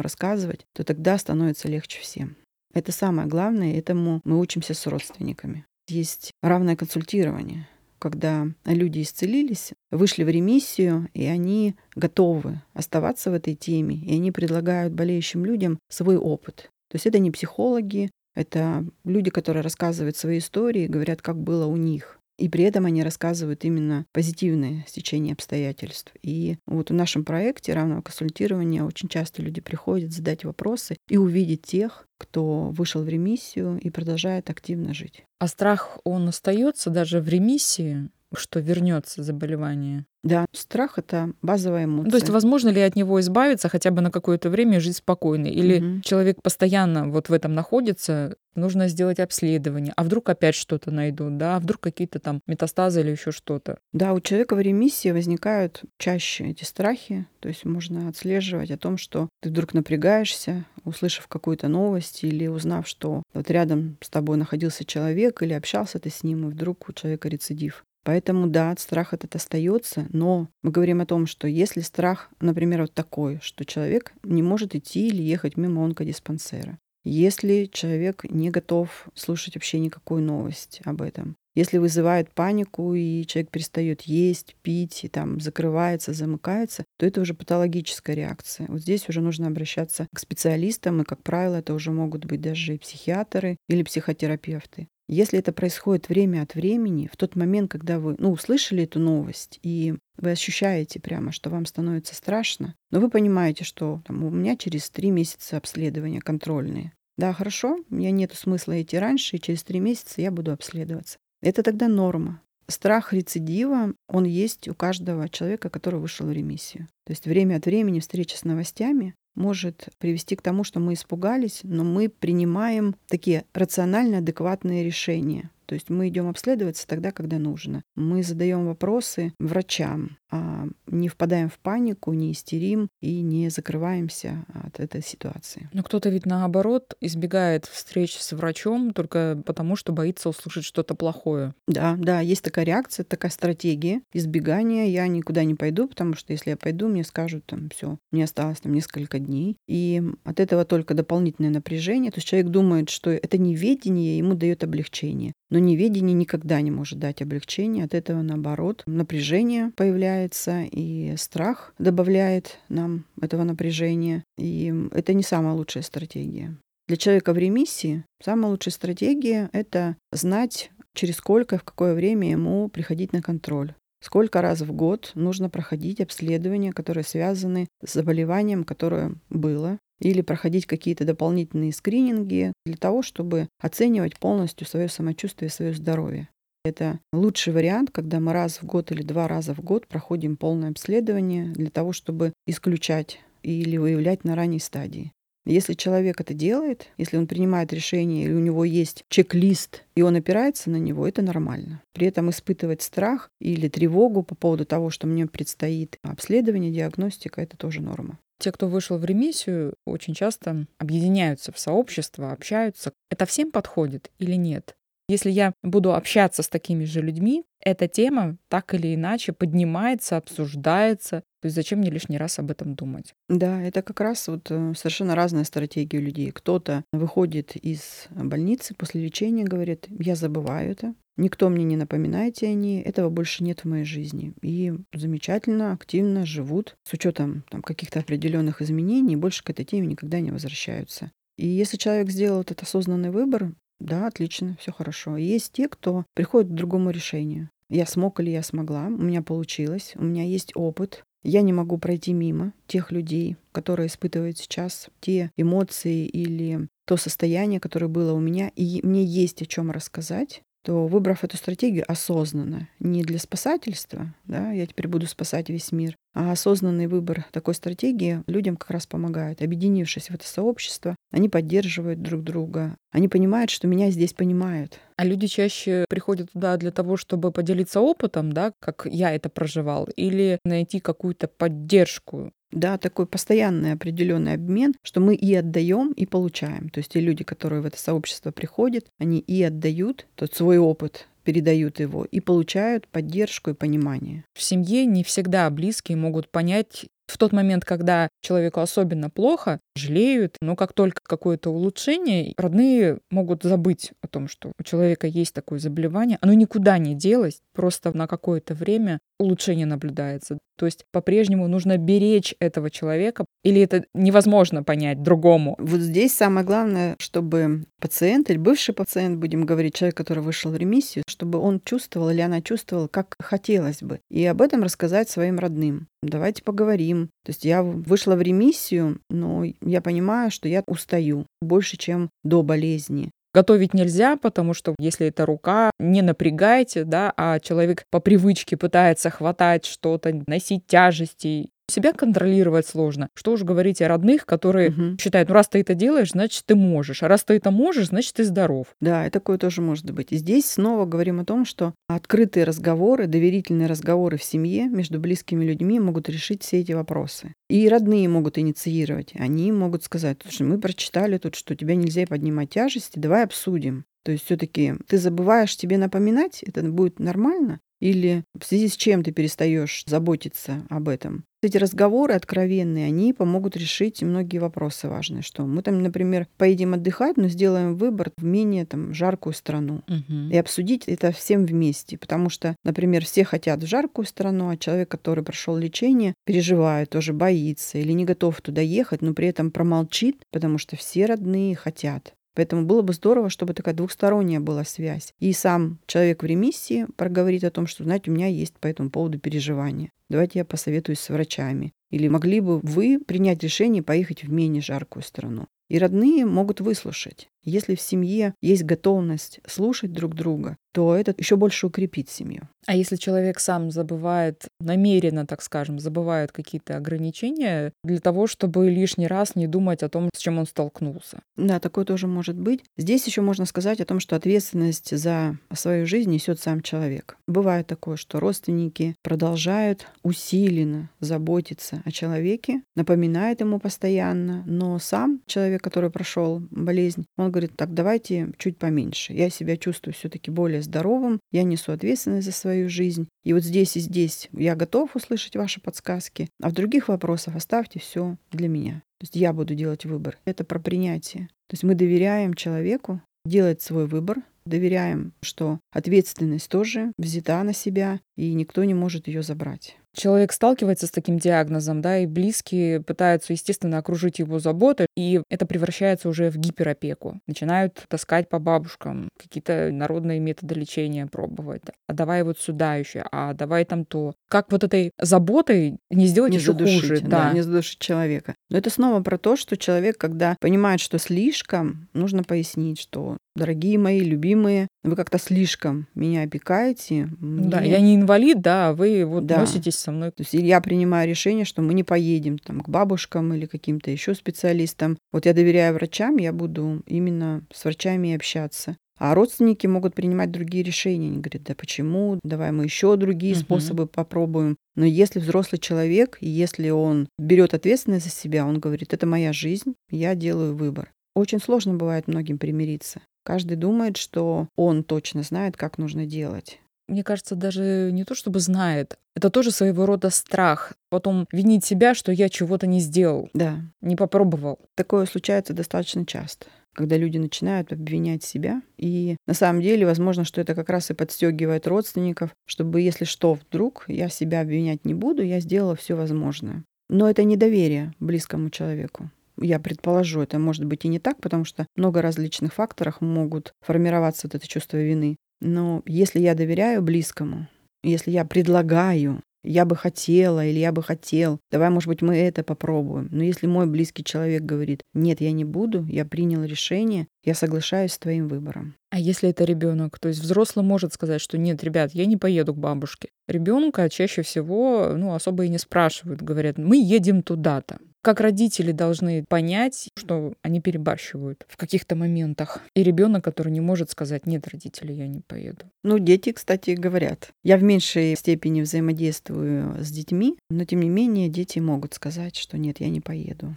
рассказывать, 0.00 0.64
то 0.72 0.84
тогда 0.84 1.18
становится 1.18 1.68
легче 1.68 2.00
всем. 2.00 2.36
Это 2.72 2.92
самое 2.92 3.26
главное, 3.26 3.76
этому 3.76 4.20
мы 4.24 4.38
учимся 4.38 4.74
с 4.74 4.86
родственниками. 4.86 5.64
Есть 5.88 6.30
равное 6.42 6.76
консультирование 6.76 7.66
когда 8.06 8.46
люди 8.64 9.02
исцелились, 9.02 9.72
вышли 9.90 10.22
в 10.22 10.28
ремиссию, 10.28 11.08
и 11.12 11.24
они 11.24 11.74
готовы 11.96 12.62
оставаться 12.72 13.32
в 13.32 13.34
этой 13.34 13.56
теме, 13.56 13.96
и 13.96 14.14
они 14.14 14.30
предлагают 14.30 14.92
болеющим 14.92 15.44
людям 15.44 15.80
свой 15.88 16.16
опыт. 16.16 16.70
То 16.88 16.94
есть 16.94 17.06
это 17.06 17.18
не 17.18 17.32
психологи, 17.32 18.12
это 18.36 18.86
люди, 19.02 19.30
которые 19.30 19.64
рассказывают 19.64 20.16
свои 20.16 20.38
истории, 20.38 20.86
говорят, 20.86 21.20
как 21.20 21.36
было 21.36 21.66
у 21.66 21.74
них. 21.76 22.20
И 22.38 22.48
при 22.48 22.64
этом 22.64 22.86
они 22.86 23.02
рассказывают 23.02 23.64
именно 23.64 24.06
позитивное 24.12 24.84
стечение 24.86 25.32
обстоятельств. 25.32 26.12
И 26.22 26.58
вот 26.66 26.90
в 26.90 26.94
нашем 26.94 27.24
проекте 27.24 27.72
равного 27.72 28.02
консультирования 28.02 28.84
очень 28.84 29.08
часто 29.08 29.42
люди 29.42 29.60
приходят 29.60 30.12
задать 30.12 30.44
вопросы 30.44 30.96
и 31.08 31.16
увидеть 31.16 31.62
тех, 31.62 32.06
кто 32.18 32.70
вышел 32.70 33.02
в 33.02 33.08
ремиссию 33.08 33.78
и 33.78 33.90
продолжает 33.90 34.50
активно 34.50 34.92
жить. 34.94 35.24
А 35.38 35.48
страх, 35.48 35.98
он 36.04 36.28
остается 36.28 36.90
даже 36.90 37.20
в 37.20 37.28
ремиссии? 37.28 38.08
Что 38.38 38.60
вернется 38.60 39.22
заболевание? 39.22 40.06
Да, 40.22 40.46
страх 40.52 40.98
это 40.98 41.30
базовая 41.40 41.84
эмоция. 41.84 42.10
То 42.10 42.16
есть, 42.16 42.30
возможно 42.30 42.70
ли 42.70 42.80
от 42.80 42.96
него 42.96 43.20
избавиться 43.20 43.68
хотя 43.68 43.92
бы 43.92 44.00
на 44.00 44.10
какое-то 44.10 44.50
время 44.50 44.78
и 44.78 44.80
жить 44.80 44.96
спокойно? 44.96 45.46
Или 45.46 45.78
Мгм. 45.78 46.02
человек 46.02 46.42
постоянно 46.42 47.08
вот 47.08 47.28
в 47.28 47.32
этом 47.32 47.54
находится, 47.54 48.36
нужно 48.56 48.88
сделать 48.88 49.20
обследование, 49.20 49.92
а 49.96 50.02
вдруг 50.02 50.28
опять 50.28 50.56
что-то 50.56 50.90
найдут, 50.90 51.36
да, 51.36 51.56
а 51.56 51.60
вдруг 51.60 51.80
какие-то 51.80 52.18
там 52.18 52.40
метастазы 52.48 53.02
или 53.02 53.10
еще 53.12 53.30
что-то. 53.30 53.78
Да, 53.92 54.14
у 54.14 54.20
человека 54.20 54.56
в 54.56 54.60
ремиссии 54.60 55.10
возникают 55.12 55.82
чаще 55.96 56.46
эти 56.46 56.64
страхи, 56.64 57.26
то 57.38 57.48
есть 57.48 57.64
можно 57.64 58.08
отслеживать 58.08 58.72
о 58.72 58.78
том, 58.78 58.96
что 58.98 59.28
ты 59.42 59.50
вдруг 59.50 59.74
напрягаешься, 59.74 60.64
услышав 60.84 61.28
какую-то 61.28 61.68
новость 61.68 62.24
или 62.24 62.48
узнав, 62.48 62.88
что 62.88 63.22
вот 63.32 63.48
рядом 63.48 63.96
с 64.00 64.08
тобой 64.08 64.38
находился 64.38 64.84
человек 64.84 65.40
или 65.42 65.52
общался 65.52 66.00
ты 66.00 66.10
с 66.10 66.24
ним, 66.24 66.48
и 66.48 66.52
вдруг 66.52 66.88
у 66.88 66.92
человека 66.92 67.28
рецидив. 67.28 67.84
Поэтому 68.06 68.46
да, 68.46 68.72
страх 68.78 69.14
этот 69.14 69.34
остается, 69.34 70.06
но 70.12 70.48
мы 70.62 70.70
говорим 70.70 71.00
о 71.00 71.06
том, 71.06 71.26
что 71.26 71.48
если 71.48 71.80
страх, 71.80 72.30
например, 72.40 72.82
вот 72.82 72.94
такой, 72.94 73.40
что 73.42 73.64
человек 73.64 74.12
не 74.22 74.44
может 74.44 74.76
идти 74.76 75.08
или 75.08 75.22
ехать 75.22 75.56
мимо 75.56 75.84
онкодиспансера, 75.84 76.78
если 77.04 77.64
человек 77.64 78.22
не 78.30 78.50
готов 78.50 79.08
слушать 79.14 79.56
вообще 79.56 79.80
никакую 79.80 80.22
новость 80.22 80.82
об 80.84 81.02
этом, 81.02 81.34
если 81.56 81.78
вызывает 81.78 82.30
панику, 82.30 82.94
и 82.94 83.26
человек 83.26 83.50
перестает 83.50 84.02
есть, 84.02 84.54
пить, 84.62 85.02
и 85.02 85.08
там 85.08 85.40
закрывается, 85.40 86.12
замыкается, 86.12 86.84
то 86.98 87.06
это 87.06 87.20
уже 87.20 87.34
патологическая 87.34 88.14
реакция. 88.14 88.68
Вот 88.68 88.82
здесь 88.82 89.08
уже 89.08 89.20
нужно 89.20 89.48
обращаться 89.48 90.06
к 90.14 90.20
специалистам, 90.20 91.00
и, 91.00 91.04
как 91.04 91.24
правило, 91.24 91.56
это 91.56 91.74
уже 91.74 91.90
могут 91.90 92.24
быть 92.24 92.40
даже 92.40 92.76
и 92.76 92.78
психиатры 92.78 93.56
или 93.68 93.82
психотерапевты. 93.82 94.86
Если 95.08 95.38
это 95.38 95.52
происходит 95.52 96.08
время 96.08 96.42
от 96.42 96.54
времени, 96.54 97.08
в 97.12 97.16
тот 97.16 97.36
момент, 97.36 97.70
когда 97.70 98.00
вы 98.00 98.16
ну, 98.18 98.32
услышали 98.32 98.82
эту 98.82 98.98
новость, 98.98 99.60
и 99.62 99.94
вы 100.16 100.30
ощущаете 100.32 100.98
прямо, 100.98 101.30
что 101.30 101.48
вам 101.48 101.64
становится 101.64 102.14
страшно, 102.14 102.74
но 102.90 102.98
вы 102.98 103.08
понимаете, 103.08 103.64
что 103.64 104.02
там, 104.04 104.24
у 104.24 104.30
меня 104.30 104.56
через 104.56 104.90
три 104.90 105.10
месяца 105.10 105.56
обследования 105.56 106.20
контрольные. 106.20 106.92
Да, 107.16 107.32
хорошо, 107.32 107.78
у 107.88 107.94
меня 107.94 108.10
нет 108.10 108.34
смысла 108.34 108.82
идти 108.82 108.98
раньше, 108.98 109.36
и 109.36 109.40
через 109.40 109.62
три 109.62 109.78
месяца 109.78 110.20
я 110.20 110.30
буду 110.30 110.52
обследоваться. 110.52 111.18
Это 111.40 111.62
тогда 111.62 111.86
норма. 111.86 112.42
Страх 112.68 113.12
рецидива, 113.12 113.94
он 114.08 114.24
есть 114.24 114.66
у 114.66 114.74
каждого 114.74 115.28
человека, 115.28 115.70
который 115.70 116.00
вышел 116.00 116.26
в 116.26 116.32
ремиссию. 116.32 116.88
То 117.04 117.12
есть 117.12 117.26
время 117.26 117.56
от 117.56 117.66
времени 117.66 118.00
встреча 118.00 118.36
с 118.36 118.44
новостями 118.44 119.14
может 119.36 119.90
привести 119.98 120.34
к 120.34 120.42
тому, 120.42 120.64
что 120.64 120.80
мы 120.80 120.94
испугались, 120.94 121.60
но 121.62 121.84
мы 121.84 122.08
принимаем 122.08 122.96
такие 123.06 123.44
рационально 123.54 124.18
адекватные 124.18 124.84
решения. 124.84 125.50
То 125.66 125.74
есть 125.74 125.90
мы 125.90 126.08
идем 126.08 126.28
обследоваться 126.28 126.86
тогда, 126.86 127.10
когда 127.12 127.38
нужно. 127.38 127.82
Мы 127.94 128.22
задаем 128.22 128.66
вопросы 128.66 129.32
врачам, 129.38 130.16
а 130.30 130.66
не 130.86 131.08
впадаем 131.08 131.48
в 131.48 131.58
панику, 131.58 132.12
не 132.12 132.32
истерим 132.32 132.88
и 133.00 133.20
не 133.20 133.48
закрываемся 133.48 134.44
от 134.52 134.80
этой 134.80 135.02
ситуации. 135.02 135.68
Но 135.72 135.82
кто-то 135.82 136.08
ведь 136.08 136.26
наоборот 136.26 136.96
избегает 137.00 137.66
встреч 137.66 138.16
с 138.18 138.32
врачом 138.32 138.92
только 138.92 139.40
потому, 139.46 139.76
что 139.76 139.92
боится 139.92 140.28
услышать 140.28 140.64
что-то 140.64 140.94
плохое. 140.94 141.54
Да, 141.68 141.96
да, 141.98 142.20
есть 142.20 142.42
такая 142.42 142.64
реакция, 142.64 143.04
такая 143.04 143.30
стратегия 143.30 144.02
избегания. 144.12 144.86
Я 144.86 145.06
никуда 145.06 145.44
не 145.44 145.54
пойду, 145.54 145.88
потому 145.88 146.14
что 146.14 146.32
если 146.32 146.50
я 146.50 146.56
пойду, 146.56 146.88
мне 146.88 147.04
скажут 147.04 147.46
там 147.46 147.68
все, 147.70 147.98
мне 148.10 148.24
осталось 148.24 148.60
там 148.60 148.72
несколько 148.72 149.18
дней. 149.18 149.56
И 149.68 150.02
от 150.24 150.40
этого 150.40 150.64
только 150.64 150.94
дополнительное 150.94 151.50
напряжение. 151.50 152.10
То 152.10 152.18
есть 152.18 152.28
человек 152.28 152.50
думает, 152.50 152.90
что 152.90 153.10
это 153.10 153.38
неведение 153.38 154.18
ему 154.18 154.34
дает 154.34 154.64
облегчение. 154.64 155.32
Но 155.50 155.58
неведение 155.58 156.14
никогда 156.14 156.60
не 156.60 156.70
может 156.70 156.98
дать 156.98 157.22
облегчение. 157.22 157.84
От 157.84 157.94
этого, 157.94 158.22
наоборот, 158.22 158.82
напряжение 158.86 159.70
появляется, 159.76 160.62
и 160.70 161.14
страх 161.16 161.74
добавляет 161.78 162.58
нам 162.68 163.04
этого 163.20 163.44
напряжения. 163.44 164.24
И 164.38 164.74
это 164.92 165.12
не 165.14 165.22
самая 165.22 165.54
лучшая 165.54 165.84
стратегия. 165.84 166.56
Для 166.88 166.96
человека 166.96 167.32
в 167.32 167.38
ремиссии 167.38 168.04
самая 168.22 168.50
лучшая 168.50 168.72
стратегия— 168.72 169.50
это 169.52 169.96
знать, 170.12 170.70
через 170.94 171.16
сколько, 171.16 171.58
в 171.58 171.64
какое 171.64 171.94
время 171.94 172.30
ему 172.30 172.68
приходить 172.68 173.12
на 173.12 173.22
контроль. 173.22 173.74
Сколько 174.02 174.40
раз 174.40 174.60
в 174.60 174.72
год 174.72 175.10
нужно 175.14 175.50
проходить 175.50 176.00
обследования, 176.00 176.72
которые 176.72 177.02
связаны 177.02 177.66
с 177.84 177.94
заболеванием, 177.94 178.62
которое 178.64 179.14
было, 179.30 179.78
или 180.00 180.20
проходить 180.20 180.66
какие-то 180.66 181.04
дополнительные 181.04 181.72
скрининги 181.72 182.52
для 182.64 182.76
того, 182.76 183.02
чтобы 183.02 183.48
оценивать 183.60 184.18
полностью 184.18 184.66
свое 184.66 184.88
самочувствие 184.88 185.50
свое 185.50 185.72
здоровье. 185.72 186.28
Это 186.64 186.98
лучший 187.12 187.52
вариант, 187.52 187.90
когда 187.92 188.18
мы 188.18 188.32
раз 188.32 188.60
в 188.60 188.66
год 188.66 188.90
или 188.90 189.02
два 189.02 189.28
раза 189.28 189.54
в 189.54 189.60
год 189.60 189.86
проходим 189.86 190.36
полное 190.36 190.70
обследование 190.70 191.46
для 191.52 191.70
того, 191.70 191.92
чтобы 191.92 192.32
исключать 192.46 193.20
или 193.42 193.76
выявлять 193.76 194.24
на 194.24 194.34
ранней 194.34 194.58
стадии. 194.58 195.12
Если 195.46 195.74
человек 195.74 196.20
это 196.20 196.34
делает, 196.34 196.88
если 196.98 197.16
он 197.16 197.28
принимает 197.28 197.72
решение 197.72 198.24
или 198.24 198.32
у 198.32 198.40
него 198.40 198.64
есть 198.64 199.04
чек-лист, 199.08 199.84
и 199.94 200.02
он 200.02 200.16
опирается 200.16 200.70
на 200.70 200.76
него, 200.76 201.06
это 201.06 201.22
нормально. 201.22 201.82
При 201.92 202.08
этом 202.08 202.30
испытывать 202.30 202.82
страх 202.82 203.30
или 203.40 203.68
тревогу 203.68 204.24
по 204.24 204.34
поводу 204.34 204.66
того, 204.66 204.90
что 204.90 205.06
мне 205.06 205.26
предстоит 205.26 205.98
обследование, 206.02 206.72
диагностика, 206.72 207.40
это 207.40 207.56
тоже 207.56 207.80
норма. 207.80 208.18
Те, 208.38 208.52
кто 208.52 208.66
вышел 208.66 208.98
в 208.98 209.04
ремиссию, 209.04 209.74
очень 209.86 210.14
часто 210.14 210.66
объединяются 210.78 211.52
в 211.52 211.58
сообщество, 211.58 212.32
общаются. 212.32 212.92
Это 213.10 213.24
всем 213.24 213.50
подходит 213.50 214.10
или 214.18 214.34
нет? 214.34 214.74
Если 215.08 215.30
я 215.30 215.52
буду 215.62 215.94
общаться 215.94 216.42
с 216.42 216.48
такими 216.48 216.84
же 216.84 217.00
людьми, 217.00 217.44
эта 217.60 217.86
тема 217.86 218.36
так 218.48 218.74
или 218.74 218.94
иначе 218.94 219.32
поднимается, 219.32 220.16
обсуждается. 220.16 221.22
То 221.46 221.48
есть 221.48 221.54
зачем 221.54 221.78
мне 221.78 221.90
лишний 221.90 222.18
раз 222.18 222.40
об 222.40 222.50
этом 222.50 222.74
думать? 222.74 223.14
Да, 223.28 223.62
это 223.62 223.80
как 223.80 224.00
раз 224.00 224.26
вот 224.26 224.50
э, 224.50 224.72
совершенно 224.76 225.14
разная 225.14 225.44
стратегия 225.44 225.98
у 225.98 226.02
людей. 226.02 226.32
Кто-то 226.32 226.82
выходит 226.92 227.54
из 227.54 228.08
больницы 228.10 228.74
после 228.74 229.00
лечения, 229.04 229.44
говорит, 229.44 229.86
я 229.88 230.16
забываю 230.16 230.72
это, 230.72 230.96
никто 231.16 231.48
мне 231.48 231.62
не 231.62 231.76
напоминайте 231.76 232.48
о 232.48 232.52
ней, 232.54 232.82
этого 232.82 233.10
больше 233.10 233.44
нет 233.44 233.60
в 233.60 233.68
моей 233.68 233.84
жизни. 233.84 234.34
И 234.42 234.74
замечательно, 234.92 235.70
активно 235.70 236.26
живут 236.26 236.74
с 236.82 236.92
учетом 236.94 237.44
там, 237.48 237.62
каких-то 237.62 238.00
определенных 238.00 238.60
изменений, 238.60 239.14
больше 239.14 239.44
к 239.44 239.50
этой 239.50 239.64
теме 239.64 239.86
никогда 239.86 240.18
не 240.18 240.32
возвращаются. 240.32 241.12
И 241.36 241.46
если 241.46 241.76
человек 241.76 242.10
сделал 242.10 242.40
этот 242.40 242.60
осознанный 242.62 243.10
выбор, 243.10 243.52
да, 243.78 244.08
отлично, 244.08 244.56
все 244.58 244.72
хорошо. 244.72 245.16
Есть 245.16 245.52
те, 245.52 245.68
кто 245.68 246.06
приходит 246.14 246.50
к 246.50 246.54
другому 246.54 246.90
решению. 246.90 247.50
Я 247.68 247.86
смог 247.86 248.20
или 248.20 248.30
я 248.30 248.42
смогла, 248.42 248.86
у 248.86 248.90
меня 248.90 249.22
получилось, 249.22 249.92
у 249.96 250.04
меня 250.04 250.22
есть 250.22 250.52
опыт, 250.54 251.04
я 251.26 251.42
не 251.42 251.52
могу 251.52 251.78
пройти 251.78 252.12
мимо 252.12 252.52
тех 252.66 252.92
людей, 252.92 253.36
которые 253.52 253.88
испытывают 253.88 254.38
сейчас 254.38 254.88
те 255.00 255.30
эмоции 255.36 256.06
или 256.06 256.68
то 256.86 256.96
состояние, 256.96 257.60
которое 257.60 257.88
было 257.88 258.12
у 258.12 258.20
меня, 258.20 258.50
и 258.54 258.80
мне 258.86 259.04
есть 259.04 259.42
о 259.42 259.46
чем 259.46 259.70
рассказать 259.70 260.42
то 260.66 260.88
выбрав 260.88 261.22
эту 261.22 261.36
стратегию 261.36 261.84
осознанно, 261.86 262.68
не 262.80 263.04
для 263.04 263.20
спасательства, 263.20 264.12
да, 264.24 264.50
я 264.50 264.66
теперь 264.66 264.88
буду 264.88 265.06
спасать 265.06 265.48
весь 265.48 265.70
мир, 265.70 265.96
а 266.12 266.32
осознанный 266.32 266.88
выбор 266.88 267.24
такой 267.30 267.54
стратегии 267.54 268.24
людям 268.26 268.56
как 268.56 268.72
раз 268.72 268.84
помогает. 268.84 269.42
Объединившись 269.42 270.10
в 270.10 270.14
это 270.14 270.26
сообщество, 270.26 270.96
они 271.12 271.28
поддерживают 271.28 272.02
друг 272.02 272.24
друга, 272.24 272.74
они 272.90 273.06
понимают, 273.06 273.50
что 273.50 273.68
меня 273.68 273.92
здесь 273.92 274.12
понимают. 274.12 274.80
А 274.96 275.04
люди 275.04 275.28
чаще 275.28 275.84
приходят 275.88 276.32
туда 276.32 276.56
для 276.56 276.72
того, 276.72 276.96
чтобы 276.96 277.30
поделиться 277.30 277.80
опытом, 277.80 278.32
да, 278.32 278.52
как 278.58 278.88
я 278.90 279.14
это 279.14 279.28
проживал, 279.28 279.84
или 279.94 280.40
найти 280.44 280.80
какую-то 280.80 281.28
поддержку 281.28 282.32
да, 282.56 282.78
такой 282.78 283.06
постоянный 283.06 283.72
определенный 283.72 284.32
обмен, 284.32 284.74
что 284.82 285.00
мы 285.00 285.14
и 285.14 285.34
отдаем, 285.34 285.92
и 285.92 286.06
получаем. 286.06 286.70
То 286.70 286.78
есть 286.78 286.92
те 286.92 287.00
люди, 287.00 287.22
которые 287.22 287.60
в 287.60 287.66
это 287.66 287.78
сообщество 287.78 288.30
приходят, 288.30 288.86
они 288.98 289.18
и 289.18 289.42
отдают 289.42 290.06
тот 290.14 290.34
свой 290.34 290.58
опыт, 290.58 291.06
передают 291.22 291.80
его 291.80 292.04
и 292.04 292.20
получают 292.20 292.88
поддержку 292.88 293.50
и 293.50 293.54
понимание. 293.54 294.24
В 294.32 294.42
семье 294.42 294.86
не 294.86 295.04
всегда 295.04 295.48
близкие 295.50 295.96
могут 295.96 296.30
понять 296.30 296.86
в 297.06 297.18
тот 297.18 297.32
момент, 297.32 297.64
когда 297.64 298.08
человеку 298.20 298.60
особенно 298.60 299.10
плохо, 299.10 299.60
жалеют, 299.76 300.36
но 300.40 300.56
как 300.56 300.72
только 300.72 301.00
какое-то 301.02 301.50
улучшение, 301.50 302.34
родные 302.36 302.98
могут 303.10 303.42
забыть 303.42 303.92
о 304.00 304.08
том, 304.08 304.28
что 304.28 304.52
у 304.58 304.62
человека 304.62 305.06
есть 305.06 305.34
такое 305.34 305.58
заболевание, 305.58 306.18
оно 306.20 306.32
никуда 306.32 306.78
не 306.78 306.94
делось, 306.94 307.40
просто 307.52 307.96
на 307.96 308.06
какое-то 308.06 308.54
время 308.54 308.98
улучшение 309.18 309.66
наблюдается. 309.66 310.38
То 310.58 310.66
есть 310.66 310.84
по-прежнему 310.90 311.48
нужно 311.48 311.76
беречь 311.76 312.34
этого 312.38 312.70
человека, 312.70 313.26
или 313.44 313.60
это 313.60 313.84
невозможно 313.94 314.62
понять 314.62 315.02
другому? 315.02 315.56
Вот 315.58 315.80
здесь 315.80 316.14
самое 316.14 316.46
главное, 316.46 316.96
чтобы 316.98 317.64
пациент 317.80 318.30
или 318.30 318.38
бывший 318.38 318.74
пациент, 318.74 319.18
будем 319.18 319.44
говорить, 319.44 319.74
человек, 319.74 319.96
который 319.96 320.22
вышел 320.22 320.50
в 320.50 320.56
ремиссию, 320.56 321.04
чтобы 321.06 321.38
он 321.38 321.60
чувствовал 321.64 322.10
или 322.10 322.20
она 322.20 322.40
чувствовала, 322.40 322.88
как 322.88 323.16
хотелось 323.18 323.82
бы. 323.82 324.00
И 324.10 324.24
об 324.24 324.40
этом 324.40 324.62
рассказать 324.62 325.10
своим 325.10 325.38
родным. 325.38 325.88
Давайте 326.02 326.42
поговорим. 326.42 327.10
То 327.26 327.30
есть 327.30 327.44
я 327.44 327.64
вышла 327.64 328.14
в 328.14 328.22
ремиссию, 328.22 329.00
но 329.10 329.42
я 329.60 329.80
понимаю, 329.80 330.30
что 330.30 330.46
я 330.48 330.62
устаю 330.68 331.26
больше, 331.40 331.76
чем 331.76 332.08
до 332.22 332.44
болезни. 332.44 333.10
готовить 333.34 333.74
нельзя, 333.74 334.16
потому 334.16 334.54
что 334.54 334.76
если 334.78 335.08
это 335.08 335.26
рука, 335.26 335.72
не 335.80 336.02
напрягайте, 336.02 336.84
да, 336.84 337.12
а 337.16 337.40
человек 337.40 337.82
по 337.90 337.98
привычке 337.98 338.56
пытается 338.56 339.10
хватать 339.10 339.66
что-то, 339.66 340.22
носить 340.28 340.66
тяжести, 340.68 341.50
себя 341.68 341.92
контролировать 341.92 342.66
сложно. 342.66 343.08
Что 343.14 343.32
уж 343.32 343.42
говорить 343.42 343.82
о 343.82 343.88
родных, 343.88 344.26
которые 344.26 344.70
угу. 344.70 344.96
считают, 345.00 345.28
ну 345.28 345.34
раз 345.34 345.48
ты 345.48 345.60
это 345.60 345.74
делаешь, 345.74 346.12
значит 346.12 346.44
ты 346.46 346.54
можешь. 346.54 347.02
А 347.02 347.08
раз 347.08 347.24
ты 347.24 347.34
это 347.34 347.50
можешь, 347.50 347.88
значит 347.88 348.14
ты 348.14 348.24
здоров. 348.24 348.68
Да, 348.80 349.06
и 349.06 349.10
такое 349.10 349.38
тоже 349.38 349.62
может 349.62 349.90
быть. 349.90 350.12
И 350.12 350.16
здесь 350.16 350.46
снова 350.50 350.84
говорим 350.86 351.20
о 351.20 351.24
том, 351.24 351.44
что 351.44 351.74
открытые 351.88 352.44
разговоры, 352.44 353.06
доверительные 353.06 353.68
разговоры 353.68 354.16
в 354.16 354.24
семье 354.24 354.68
между 354.68 354.98
близкими 355.00 355.44
людьми 355.44 355.80
могут 355.80 356.08
решить 356.08 356.42
все 356.42 356.60
эти 356.60 356.72
вопросы. 356.72 357.34
И 357.48 357.68
родные 357.68 358.08
могут 358.08 358.38
инициировать. 358.38 359.12
Они 359.14 359.52
могут 359.52 359.84
сказать, 359.84 360.18
слушай, 360.22 360.42
мы 360.42 360.58
прочитали 360.58 361.18
тут, 361.18 361.34
что 361.34 361.54
тебя 361.54 361.74
нельзя 361.74 362.06
поднимать 362.06 362.50
тяжести, 362.50 362.98
давай 362.98 363.24
обсудим. 363.24 363.84
То 364.04 364.12
есть 364.12 364.24
все-таки 364.24 364.74
ты 364.86 364.98
забываешь 364.98 365.56
тебе 365.56 365.78
напоминать, 365.78 366.44
это 366.44 366.62
будет 366.62 367.00
нормально, 367.00 367.58
или 367.80 368.24
в 368.38 368.44
связи 368.44 368.68
с 368.68 368.76
чем 368.76 369.02
ты 369.02 369.12
перестаешь 369.12 369.84
заботиться 369.86 370.66
об 370.68 370.88
этом. 370.88 371.24
Эти 371.42 371.58
разговоры 371.58 372.14
откровенные, 372.14 372.86
они 372.86 373.12
помогут 373.12 373.56
решить 373.56 374.02
многие 374.02 374.38
вопросы 374.38 374.88
важные. 374.88 375.22
Что 375.22 375.44
мы 375.44 375.62
там, 375.62 375.82
например, 375.82 376.26
поедем 376.38 376.74
отдыхать, 376.74 377.16
но 377.16 377.28
сделаем 377.28 377.76
выбор 377.76 378.10
в 378.16 378.24
менее 378.24 378.64
там, 378.64 378.94
жаркую 378.94 379.34
страну. 379.34 379.82
Угу. 379.86 380.30
И 380.32 380.36
обсудить 380.36 380.88
это 380.88 381.12
всем 381.12 381.44
вместе. 381.44 381.98
Потому 381.98 382.30
что, 382.30 382.56
например, 382.64 383.04
все 383.04 383.22
хотят 383.22 383.62
в 383.62 383.66
жаркую 383.66 384.06
страну, 384.06 384.48
а 384.48 384.56
человек, 384.56 384.88
который 384.88 385.22
прошел 385.22 385.56
лечение, 385.56 386.14
переживает, 386.24 386.90
тоже 386.90 387.12
боится 387.12 387.78
или 387.78 387.92
не 387.92 388.04
готов 388.04 388.40
туда 388.40 388.62
ехать, 388.62 389.02
но 389.02 389.12
при 389.12 389.28
этом 389.28 389.50
промолчит, 389.50 390.16
потому 390.32 390.58
что 390.58 390.74
все 390.76 391.06
родные 391.06 391.54
хотят. 391.54 392.15
Поэтому 392.36 392.66
было 392.66 392.82
бы 392.82 392.92
здорово, 392.92 393.30
чтобы 393.30 393.54
такая 393.54 393.74
двухсторонняя 393.74 394.40
была 394.40 394.62
связь. 394.62 395.14
И 395.18 395.32
сам 395.32 395.78
человек 395.86 396.22
в 396.22 396.26
ремиссии 396.26 396.86
проговорит 396.96 397.42
о 397.44 397.50
том, 397.50 397.66
что, 397.66 397.82
знаете, 397.82 398.10
у 398.10 398.14
меня 398.14 398.26
есть 398.26 398.54
по 398.60 398.66
этому 398.66 398.90
поводу 398.90 399.18
переживания. 399.18 399.90
Давайте 400.10 400.40
я 400.40 400.44
посоветуюсь 400.44 401.00
с 401.00 401.08
врачами. 401.08 401.72
Или 401.90 402.08
могли 402.08 402.40
бы 402.40 402.58
вы 402.58 403.00
принять 403.00 403.42
решение 403.42 403.82
поехать 403.82 404.22
в 404.22 404.30
менее 404.30 404.60
жаркую 404.60 405.02
страну. 405.02 405.46
И 405.68 405.78
родные 405.78 406.26
могут 406.26 406.60
выслушать. 406.60 407.30
Если 407.46 407.76
в 407.76 407.80
семье 407.80 408.34
есть 408.42 408.64
готовность 408.64 409.40
слушать 409.46 409.92
друг 409.92 410.14
друга, 410.14 410.56
то 410.76 410.94
это 410.94 411.14
еще 411.16 411.36
больше 411.36 411.68
укрепит 411.68 412.10
семью. 412.10 412.50
А 412.66 412.76
если 412.76 412.96
человек 412.96 413.40
сам 413.40 413.70
забывает, 413.70 414.48
намеренно, 414.60 415.24
так 415.24 415.40
скажем, 415.40 415.78
забывает 415.78 416.32
какие-то 416.32 416.76
ограничения 416.76 417.72
для 417.82 417.98
того, 417.98 418.26
чтобы 418.26 418.68
лишний 418.68 419.06
раз 419.06 419.36
не 419.36 419.46
думать 419.46 419.82
о 419.82 419.88
том, 419.88 420.10
с 420.14 420.18
чем 420.18 420.38
он 420.38 420.46
столкнулся? 420.46 421.22
Да, 421.36 421.60
такое 421.60 421.86
тоже 421.86 422.08
может 422.08 422.36
быть. 422.36 422.62
Здесь 422.76 423.06
еще 423.06 423.22
можно 423.22 423.46
сказать 423.46 423.80
о 423.80 423.86
том, 423.86 424.00
что 424.00 424.16
ответственность 424.16 424.94
за 424.94 425.38
свою 425.54 425.86
жизнь 425.86 426.10
несет 426.10 426.40
сам 426.40 426.60
человек. 426.60 427.16
Бывает 427.26 427.68
такое, 427.68 427.96
что 427.96 428.20
родственники 428.20 428.96
продолжают 429.02 429.86
усиленно 430.02 430.90
заботиться 431.00 431.80
о 431.86 431.90
человеке, 431.90 432.62
напоминают 432.74 433.40
ему 433.40 433.60
постоянно, 433.60 434.42
но 434.44 434.78
сам 434.78 435.22
человек, 435.26 435.62
который 435.62 435.88
прошел 435.88 436.42
болезнь, 436.50 437.06
он 437.16 437.30
говорит, 437.36 437.56
так, 437.56 437.74
давайте 437.74 438.32
чуть 438.38 438.56
поменьше. 438.56 439.12
Я 439.12 439.28
себя 439.28 439.56
чувствую 439.56 439.92
все-таки 439.94 440.30
более 440.30 440.62
здоровым, 440.62 441.20
я 441.32 441.42
несу 441.42 441.72
ответственность 441.72 442.26
за 442.26 442.32
свою 442.32 442.70
жизнь. 442.70 443.08
И 443.24 443.34
вот 443.34 443.42
здесь 443.42 443.76
и 443.76 443.80
здесь 443.80 444.28
я 444.32 444.56
готов 444.56 444.96
услышать 444.96 445.36
ваши 445.36 445.60
подсказки, 445.60 446.28
а 446.42 446.48
в 446.48 446.52
других 446.52 446.88
вопросах 446.88 447.36
оставьте 447.36 447.78
все 447.78 448.16
для 448.32 448.48
меня. 448.48 448.82
То 448.98 449.04
есть 449.04 449.16
я 449.16 449.34
буду 449.34 449.54
делать 449.54 449.84
выбор. 449.84 450.18
Это 450.24 450.44
про 450.44 450.58
принятие. 450.58 451.28
То 451.48 451.54
есть 451.54 451.62
мы 451.62 451.74
доверяем 451.74 452.32
человеку 452.32 453.02
делать 453.26 453.60
свой 453.60 453.86
выбор, 453.86 454.18
доверяем, 454.46 455.12
что 455.20 455.60
ответственность 455.72 456.48
тоже 456.48 456.92
взята 456.96 457.42
на 457.42 457.52
себя, 457.52 458.00
и 458.16 458.32
никто 458.32 458.64
не 458.64 458.74
может 458.74 459.08
ее 459.08 459.22
забрать 459.22 459.76
человек 459.96 460.32
сталкивается 460.32 460.86
с 460.86 460.90
таким 460.90 461.18
диагнозом, 461.18 461.80
да, 461.80 461.98
и 461.98 462.06
близкие 462.06 462.80
пытаются, 462.80 463.32
естественно, 463.32 463.78
окружить 463.78 464.18
его 464.18 464.38
заботой, 464.38 464.86
и 464.96 465.22
это 465.28 465.46
превращается 465.46 466.08
уже 466.08 466.30
в 466.30 466.36
гиперопеку. 466.36 467.20
Начинают 467.26 467.84
таскать 467.88 468.28
по 468.28 468.38
бабушкам, 468.38 469.08
какие-то 469.20 469.70
народные 469.72 470.20
методы 470.20 470.54
лечения 470.54 471.06
пробовать. 471.06 471.62
А 471.88 471.92
давай 471.92 472.22
вот 472.22 472.38
сюда 472.38 472.76
еще, 472.76 473.04
а 473.10 473.32
давай 473.32 473.64
там 473.64 473.84
то. 473.84 474.14
Как 474.28 474.52
вот 474.52 474.64
этой 474.64 474.92
заботой 475.00 475.78
не 475.90 476.06
сделать 476.06 476.32
не 476.32 476.38
еще 476.38 476.52
задушить, 476.52 476.80
хуже. 476.80 477.00
Да, 477.00 477.24
да, 477.24 477.32
не 477.32 477.42
задушить 477.42 477.78
человека. 477.78 478.34
Но 478.50 478.58
это 478.58 478.70
снова 478.70 479.02
про 479.02 479.18
то, 479.18 479.36
что 479.36 479.56
человек, 479.56 479.98
когда 479.98 480.36
понимает, 480.40 480.80
что 480.80 480.98
слишком, 480.98 481.88
нужно 481.92 482.22
пояснить, 482.22 482.80
что 482.80 483.16
дорогие 483.34 483.78
мои, 483.78 484.00
любимые, 484.00 484.68
вы 484.82 484.96
как-то 484.96 485.18
слишком 485.18 485.86
меня 485.94 486.22
опекаете. 486.22 487.08
Мне... 487.18 487.48
Да, 487.48 487.60
я 487.60 487.80
не 487.80 487.94
инвалид, 487.94 488.40
да, 488.40 488.68
а 488.68 488.72
вы 488.72 489.04
вот 489.04 489.26
да. 489.26 489.40
носитесь 489.40 489.76
со 489.86 489.92
мной. 489.92 490.10
То 490.10 490.22
есть 490.22 490.34
я 490.34 490.60
принимаю 490.60 491.08
решение, 491.08 491.44
что 491.44 491.62
мы 491.62 491.72
не 491.74 491.84
поедем 491.84 492.38
там 492.38 492.60
к 492.60 492.68
бабушкам 492.68 493.32
или 493.32 493.46
каким-то 493.46 493.90
еще 493.90 494.14
специалистам. 494.14 494.98
Вот 495.12 495.26
я 495.26 495.32
доверяю 495.32 495.74
врачам, 495.74 496.16
я 496.16 496.32
буду 496.32 496.82
именно 496.86 497.42
с 497.52 497.64
врачами 497.64 498.14
общаться. 498.14 498.76
А 498.98 499.14
родственники 499.14 499.66
могут 499.66 499.94
принимать 499.94 500.30
другие 500.30 500.64
решения. 500.64 501.08
Они 501.08 501.20
говорят, 501.20 501.44
да 501.44 501.54
почему? 501.54 502.18
Давай 502.24 502.50
мы 502.50 502.64
еще 502.64 502.96
другие 502.96 503.34
угу. 503.34 503.40
способы 503.40 503.86
попробуем. 503.86 504.56
Но 504.74 504.84
если 504.84 505.20
взрослый 505.20 505.60
человек, 505.60 506.18
и 506.20 506.28
если 506.28 506.70
он 506.70 507.08
берет 507.18 507.54
ответственность 507.54 508.06
за 508.06 508.10
себя, 508.10 508.46
он 508.46 508.58
говорит, 508.58 508.92
это 508.94 509.06
моя 509.06 509.32
жизнь, 509.32 509.74
я 509.90 510.14
делаю 510.14 510.56
выбор. 510.56 510.92
Очень 511.14 511.40
сложно 511.40 511.74
бывает 511.74 512.08
многим 512.08 512.38
примириться. 512.38 513.00
Каждый 513.22 513.56
думает, 513.56 513.96
что 513.96 514.48
он 514.56 514.82
точно 514.82 515.22
знает, 515.22 515.56
как 515.56 515.78
нужно 515.78 516.06
делать. 516.06 516.60
Мне 516.88 517.02
кажется, 517.02 517.34
даже 517.34 517.90
не 517.92 518.04
то 518.04 518.14
чтобы 518.14 518.40
знает, 518.40 518.96
это 519.14 519.30
тоже 519.30 519.50
своего 519.50 519.86
рода 519.86 520.10
страх. 520.10 520.74
Потом 520.90 521.26
винить 521.32 521.64
себя, 521.64 521.94
что 521.94 522.12
я 522.12 522.28
чего-то 522.28 522.66
не 522.66 522.80
сделал. 522.80 523.28
Да. 523.34 523.60
Не 523.80 523.96
попробовал. 523.96 524.58
Такое 524.74 525.06
случается 525.06 525.52
достаточно 525.52 526.04
часто 526.06 526.46
когда 526.76 526.98
люди 526.98 527.16
начинают 527.16 527.72
обвинять 527.72 528.22
себя. 528.22 528.60
И 528.76 529.16
на 529.26 529.32
самом 529.32 529.62
деле, 529.62 529.86
возможно, 529.86 530.24
что 530.24 530.42
это 530.42 530.54
как 530.54 530.68
раз 530.68 530.90
и 530.90 530.94
подстегивает 530.94 531.66
родственников, 531.66 532.30
чтобы, 532.46 532.82
если 532.82 533.06
что, 533.06 533.32
вдруг 533.32 533.86
я 533.88 534.10
себя 534.10 534.42
обвинять 534.42 534.84
не 534.84 534.92
буду, 534.92 535.22
я 535.22 535.40
сделала 535.40 535.74
все 535.74 535.94
возможное. 535.94 536.64
Но 536.90 537.08
это 537.08 537.24
недоверие 537.24 537.94
близкому 537.98 538.50
человеку 538.50 539.10
я 539.40 539.58
предположу, 539.58 540.20
это 540.20 540.38
может 540.38 540.64
быть 540.64 540.84
и 540.84 540.88
не 540.88 540.98
так, 540.98 541.20
потому 541.20 541.44
что 541.44 541.66
много 541.76 542.02
различных 542.02 542.54
факторов 542.54 543.00
могут 543.00 543.52
формироваться 543.60 544.26
вот 544.26 544.34
это 544.34 544.46
чувство 544.46 544.78
вины. 544.78 545.16
Но 545.40 545.82
если 545.86 546.20
я 546.20 546.34
доверяю 546.34 546.82
близкому, 546.82 547.48
если 547.82 548.10
я 548.10 548.24
предлагаю, 548.24 549.22
я 549.46 549.64
бы 549.64 549.76
хотела 549.76 550.44
или 550.44 550.58
я 550.58 550.72
бы 550.72 550.82
хотел, 550.82 551.38
давай, 551.50 551.70
может 551.70 551.88
быть, 551.88 552.02
мы 552.02 552.16
это 552.16 552.42
попробуем. 552.42 553.08
Но 553.12 553.22
если 553.22 553.46
мой 553.46 553.66
близкий 553.66 554.02
человек 554.02 554.42
говорит, 554.42 554.82
нет, 554.92 555.20
я 555.20 555.30
не 555.30 555.44
буду, 555.44 555.84
я 555.84 556.04
принял 556.04 556.42
решение, 556.42 557.06
я 557.24 557.34
соглашаюсь 557.34 557.92
с 557.92 557.98
твоим 557.98 558.26
выбором. 558.26 558.74
А 558.90 558.98
если 558.98 559.30
это 559.30 559.44
ребенок, 559.44 559.98
то 560.00 560.08
есть 560.08 560.20
взрослый 560.20 560.64
может 560.64 560.92
сказать, 560.92 561.20
что 561.20 561.38
нет, 561.38 561.62
ребят, 561.62 561.92
я 561.94 562.06
не 562.06 562.16
поеду 562.16 562.54
к 562.54 562.58
бабушке. 562.58 563.08
Ребенка 563.28 563.88
чаще 563.88 564.22
всего, 564.22 564.94
ну, 564.96 565.14
особо 565.14 565.44
и 565.44 565.48
не 565.48 565.58
спрашивают, 565.58 566.22
говорят, 566.22 566.58
мы 566.58 566.76
едем 566.76 567.22
туда-то 567.22 567.78
как 568.06 568.20
родители 568.20 568.70
должны 568.70 569.24
понять, 569.24 569.88
что 569.98 570.34
они 570.42 570.60
перебарщивают 570.60 571.44
в 571.48 571.56
каких-то 571.56 571.96
моментах. 571.96 572.60
И 572.76 572.84
ребенок, 572.84 573.24
который 573.24 573.50
не 573.50 573.60
может 573.60 573.90
сказать, 573.90 574.26
нет, 574.26 574.46
родители, 574.46 574.92
я 574.92 575.08
не 575.08 575.22
поеду. 575.22 575.66
Ну, 575.82 575.98
дети, 575.98 576.30
кстати, 576.30 576.70
говорят. 576.70 577.30
Я 577.42 577.56
в 577.56 577.64
меньшей 577.64 578.14
степени 578.14 578.60
взаимодействую 578.60 579.82
с 579.82 579.90
детьми, 579.90 580.36
но 580.50 580.64
тем 580.64 580.82
не 580.82 580.88
менее 580.88 581.28
дети 581.28 581.58
могут 581.58 581.94
сказать, 581.94 582.36
что 582.36 582.56
нет, 582.56 582.78
я 582.78 582.90
не 582.90 583.00
поеду. 583.00 583.56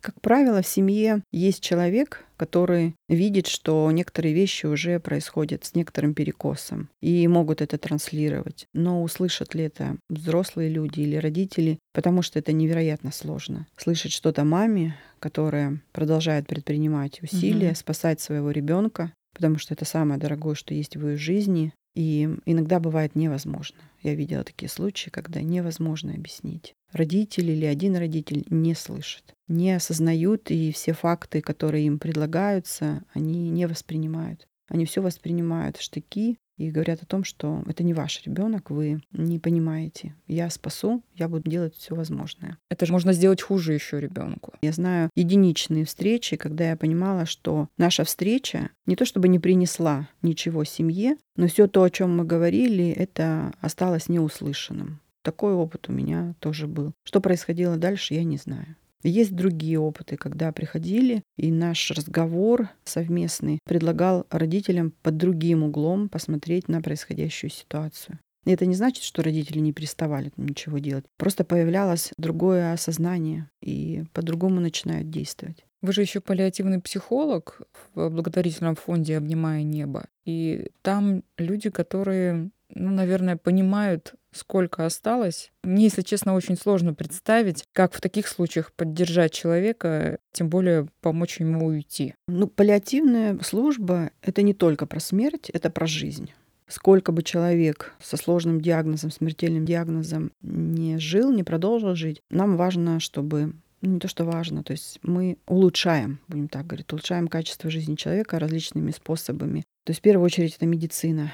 Как 0.00 0.20
правило, 0.20 0.62
в 0.62 0.66
семье 0.66 1.22
есть 1.32 1.62
человек, 1.62 2.24
который 2.36 2.94
видит, 3.08 3.46
что 3.46 3.90
некоторые 3.90 4.34
вещи 4.34 4.66
уже 4.66 5.00
происходят 5.00 5.64
с 5.64 5.74
некоторым 5.74 6.14
перекосом 6.14 6.90
и 7.00 7.26
могут 7.28 7.62
это 7.62 7.78
транслировать. 7.78 8.66
Но 8.74 9.02
услышат 9.02 9.54
ли 9.54 9.64
это 9.64 9.96
взрослые 10.08 10.68
люди 10.68 11.00
или 11.00 11.16
родители, 11.16 11.78
потому 11.92 12.22
что 12.22 12.38
это 12.38 12.52
невероятно 12.52 13.12
сложно. 13.12 13.66
Слышать 13.76 14.12
что-то 14.12 14.44
маме, 14.44 14.96
которая 15.18 15.80
продолжает 15.92 16.46
предпринимать 16.46 17.22
усилия, 17.22 17.70
угу. 17.70 17.76
спасать 17.76 18.20
своего 18.20 18.50
ребенка, 18.50 19.12
потому 19.34 19.58
что 19.58 19.74
это 19.74 19.84
самое 19.84 20.20
дорогое, 20.20 20.54
что 20.54 20.74
есть 20.74 20.96
в 20.96 21.06
ее 21.06 21.16
жизни, 21.16 21.72
и 21.94 22.28
иногда 22.44 22.78
бывает 22.78 23.14
невозможно. 23.14 23.78
Я 24.02 24.14
видела 24.14 24.44
такие 24.44 24.68
случаи, 24.68 25.08
когда 25.10 25.40
невозможно 25.40 26.12
объяснить. 26.12 26.74
Родители 26.92 27.52
или 27.52 27.64
один 27.64 27.96
родитель 27.96 28.44
не 28.50 28.74
слышат, 28.74 29.24
не 29.48 29.72
осознают, 29.72 30.50
и 30.50 30.72
все 30.72 30.92
факты, 30.92 31.40
которые 31.40 31.86
им 31.86 31.98
предлагаются, 31.98 33.02
они 33.12 33.50
не 33.50 33.66
воспринимают. 33.66 34.48
Они 34.68 34.84
все 34.84 35.00
воспринимают 35.00 35.78
штыки, 35.78 36.38
и 36.56 36.70
говорят 36.70 37.02
о 37.02 37.06
том, 37.06 37.24
что 37.24 37.62
это 37.66 37.84
не 37.84 37.92
ваш 37.92 38.22
ребенок, 38.24 38.70
вы 38.70 39.00
не 39.12 39.38
понимаете. 39.38 40.14
Я 40.26 40.48
спасу, 40.50 41.02
я 41.14 41.28
буду 41.28 41.48
делать 41.50 41.74
все 41.74 41.94
возможное. 41.94 42.58
Это 42.70 42.86
же 42.86 42.92
можно 42.92 43.12
сделать 43.12 43.42
хуже 43.42 43.74
еще 43.74 44.00
ребенку. 44.00 44.54
Я 44.62 44.72
знаю 44.72 45.10
единичные 45.14 45.84
встречи, 45.84 46.36
когда 46.36 46.70
я 46.70 46.76
понимала, 46.76 47.26
что 47.26 47.68
наша 47.76 48.04
встреча 48.04 48.70
не 48.86 48.96
то 48.96 49.04
чтобы 49.04 49.28
не 49.28 49.38
принесла 49.38 50.08
ничего 50.22 50.64
семье, 50.64 51.16
но 51.36 51.46
все 51.46 51.66
то, 51.66 51.82
о 51.82 51.90
чем 51.90 52.16
мы 52.16 52.24
говорили, 52.24 52.88
это 52.88 53.52
осталось 53.60 54.08
неуслышанным. 54.08 55.00
Такой 55.22 55.52
опыт 55.52 55.88
у 55.88 55.92
меня 55.92 56.34
тоже 56.38 56.66
был. 56.66 56.92
Что 57.02 57.20
происходило 57.20 57.76
дальше, 57.76 58.14
я 58.14 58.24
не 58.24 58.36
знаю. 58.36 58.76
Есть 59.08 59.36
другие 59.36 59.78
опыты, 59.78 60.16
когда 60.16 60.50
приходили, 60.50 61.22
и 61.36 61.52
наш 61.52 61.92
разговор 61.92 62.70
совместный 62.84 63.60
предлагал 63.64 64.26
родителям 64.30 64.92
под 65.02 65.16
другим 65.16 65.62
углом 65.62 66.08
посмотреть 66.08 66.68
на 66.68 66.82
происходящую 66.82 67.50
ситуацию. 67.50 68.18
И 68.46 68.50
это 68.50 68.66
не 68.66 68.74
значит, 68.74 69.04
что 69.04 69.22
родители 69.22 69.60
не 69.60 69.72
переставали 69.72 70.32
ничего 70.36 70.78
делать. 70.78 71.04
Просто 71.18 71.44
появлялось 71.44 72.12
другое 72.18 72.72
осознание, 72.72 73.48
и 73.62 74.04
по-другому 74.12 74.60
начинают 74.60 75.08
действовать. 75.08 75.64
Вы 75.82 75.92
же 75.92 76.00
еще 76.00 76.20
паллиативный 76.20 76.80
психолог 76.80 77.60
в 77.94 78.08
благотворительном 78.08 78.74
фонде 78.74 79.16
«Обнимая 79.18 79.62
небо». 79.62 80.06
И 80.24 80.70
там 80.82 81.22
люди, 81.38 81.70
которые, 81.70 82.50
ну, 82.74 82.90
наверное, 82.90 83.36
понимают 83.36 84.14
сколько 84.36 84.86
осталось. 84.86 85.50
Мне, 85.64 85.84
если 85.84 86.02
честно, 86.02 86.34
очень 86.34 86.56
сложно 86.56 86.94
представить, 86.94 87.64
как 87.72 87.92
в 87.94 88.00
таких 88.00 88.28
случаях 88.28 88.72
поддержать 88.72 89.32
человека, 89.32 90.18
тем 90.32 90.48
более 90.48 90.88
помочь 91.00 91.40
ему 91.40 91.66
уйти. 91.66 92.14
Ну, 92.28 92.46
паллиативная 92.46 93.38
служба— 93.42 94.10
это 94.22 94.42
не 94.42 94.54
только 94.54 94.86
про 94.86 95.00
смерть, 95.00 95.50
это 95.50 95.70
про 95.70 95.86
жизнь. 95.86 96.32
Сколько 96.68 97.12
бы 97.12 97.22
человек 97.22 97.94
со 98.00 98.16
сложным 98.16 98.60
диагнозом, 98.60 99.10
смертельным 99.10 99.64
диагнозом 99.64 100.32
не 100.42 100.98
жил, 100.98 101.32
не 101.32 101.44
продолжил 101.44 101.94
жить, 101.94 102.20
нам 102.30 102.56
важно, 102.56 102.98
чтобы 102.98 103.52
ну, 103.82 103.92
не 103.92 104.00
то, 104.00 104.08
что 104.08 104.24
важно, 104.24 104.64
то 104.64 104.72
есть 104.72 104.98
мы 105.02 105.38
улучшаем, 105.46 106.18
будем 106.28 106.48
так 106.48 106.66
говорить, 106.66 106.92
улучшаем 106.92 107.28
качество 107.28 107.70
жизни 107.70 107.94
человека 107.94 108.38
различными 108.38 108.90
способами. 108.90 109.64
То 109.84 109.90
есть 109.90 110.00
в 110.00 110.02
первую 110.02 110.24
очередь 110.24 110.56
это 110.56 110.66
медицина. 110.66 111.32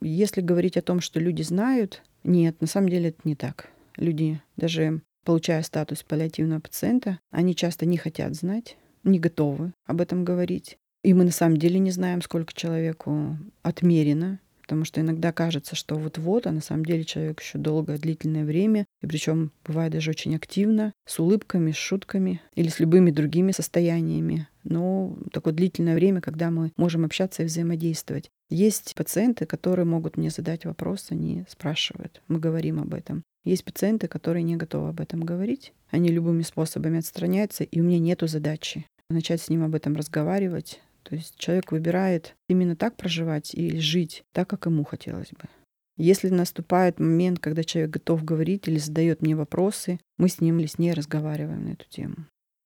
Если 0.00 0.42
говорить 0.42 0.76
о 0.76 0.82
том, 0.82 1.00
что 1.00 1.18
люди 1.18 1.42
знают, 1.42 2.02
нет, 2.24 2.60
на 2.60 2.66
самом 2.66 2.88
деле 2.88 3.10
это 3.10 3.20
не 3.24 3.36
так. 3.36 3.70
Люди, 3.96 4.40
даже 4.56 5.02
получая 5.24 5.62
статус 5.62 6.02
паллиативного 6.02 6.60
пациента, 6.60 7.20
они 7.30 7.54
часто 7.54 7.86
не 7.86 7.96
хотят 7.96 8.34
знать, 8.34 8.76
не 9.04 9.18
готовы 9.20 9.72
об 9.86 10.00
этом 10.00 10.24
говорить. 10.24 10.76
И 11.02 11.12
мы 11.12 11.24
на 11.24 11.30
самом 11.30 11.58
деле 11.58 11.78
не 11.78 11.90
знаем, 11.90 12.22
сколько 12.22 12.54
человеку 12.54 13.36
отмерено, 13.62 14.40
потому 14.64 14.86
что 14.86 15.02
иногда 15.02 15.30
кажется, 15.30 15.76
что 15.76 15.96
вот-вот, 15.96 16.46
а 16.46 16.52
на 16.52 16.62
самом 16.62 16.86
деле 16.86 17.04
человек 17.04 17.42
еще 17.42 17.58
долгое, 17.58 17.98
длительное 17.98 18.46
время, 18.46 18.86
и 19.02 19.06
причем 19.06 19.52
бывает 19.66 19.92
даже 19.92 20.10
очень 20.10 20.34
активно, 20.34 20.94
с 21.06 21.20
улыбками, 21.20 21.70
с 21.70 21.76
шутками 21.76 22.40
или 22.54 22.68
с 22.68 22.80
любыми 22.80 23.10
другими 23.10 23.52
состояниями. 23.52 24.48
Но 24.62 25.18
такое 25.32 25.52
длительное 25.52 25.94
время, 25.94 26.22
когда 26.22 26.50
мы 26.50 26.72
можем 26.78 27.04
общаться 27.04 27.42
и 27.42 27.46
взаимодействовать. 27.46 28.30
Есть 28.48 28.94
пациенты, 28.94 29.44
которые 29.44 29.84
могут 29.84 30.16
мне 30.16 30.30
задать 30.30 30.64
вопрос, 30.64 31.08
они 31.10 31.44
спрашивают, 31.46 32.22
мы 32.28 32.38
говорим 32.38 32.80
об 32.80 32.94
этом. 32.94 33.22
Есть 33.44 33.66
пациенты, 33.66 34.08
которые 34.08 34.44
не 34.44 34.56
готовы 34.56 34.88
об 34.88 35.00
этом 35.00 35.20
говорить, 35.20 35.74
они 35.90 36.08
любыми 36.08 36.40
способами 36.40 37.00
отстраняются, 37.00 37.64
и 37.64 37.80
у 37.80 37.84
меня 37.84 37.98
нет 37.98 38.22
задачи 38.22 38.86
начать 39.10 39.42
с 39.42 39.50
ним 39.50 39.62
об 39.62 39.74
этом 39.74 39.94
разговаривать. 39.94 40.80
То 41.04 41.14
есть 41.14 41.36
человек 41.38 41.70
выбирает 41.70 42.34
именно 42.48 42.76
так 42.76 42.96
проживать 42.96 43.54
или 43.54 43.78
жить 43.78 44.24
так, 44.32 44.48
как 44.48 44.66
ему 44.66 44.84
хотелось 44.84 45.30
бы. 45.30 45.48
Если 45.96 46.28
наступает 46.28 46.98
момент, 46.98 47.38
когда 47.38 47.62
человек 47.62 47.92
готов 47.92 48.24
говорить 48.24 48.66
или 48.66 48.78
задает 48.78 49.22
мне 49.22 49.36
вопросы, 49.36 50.00
мы 50.18 50.28
с 50.28 50.40
ним 50.40 50.58
или 50.58 50.66
с 50.66 50.78
ней 50.78 50.92
разговариваем 50.92 51.64
на 51.66 51.72
эту 51.72 51.88
тему. 51.88 52.16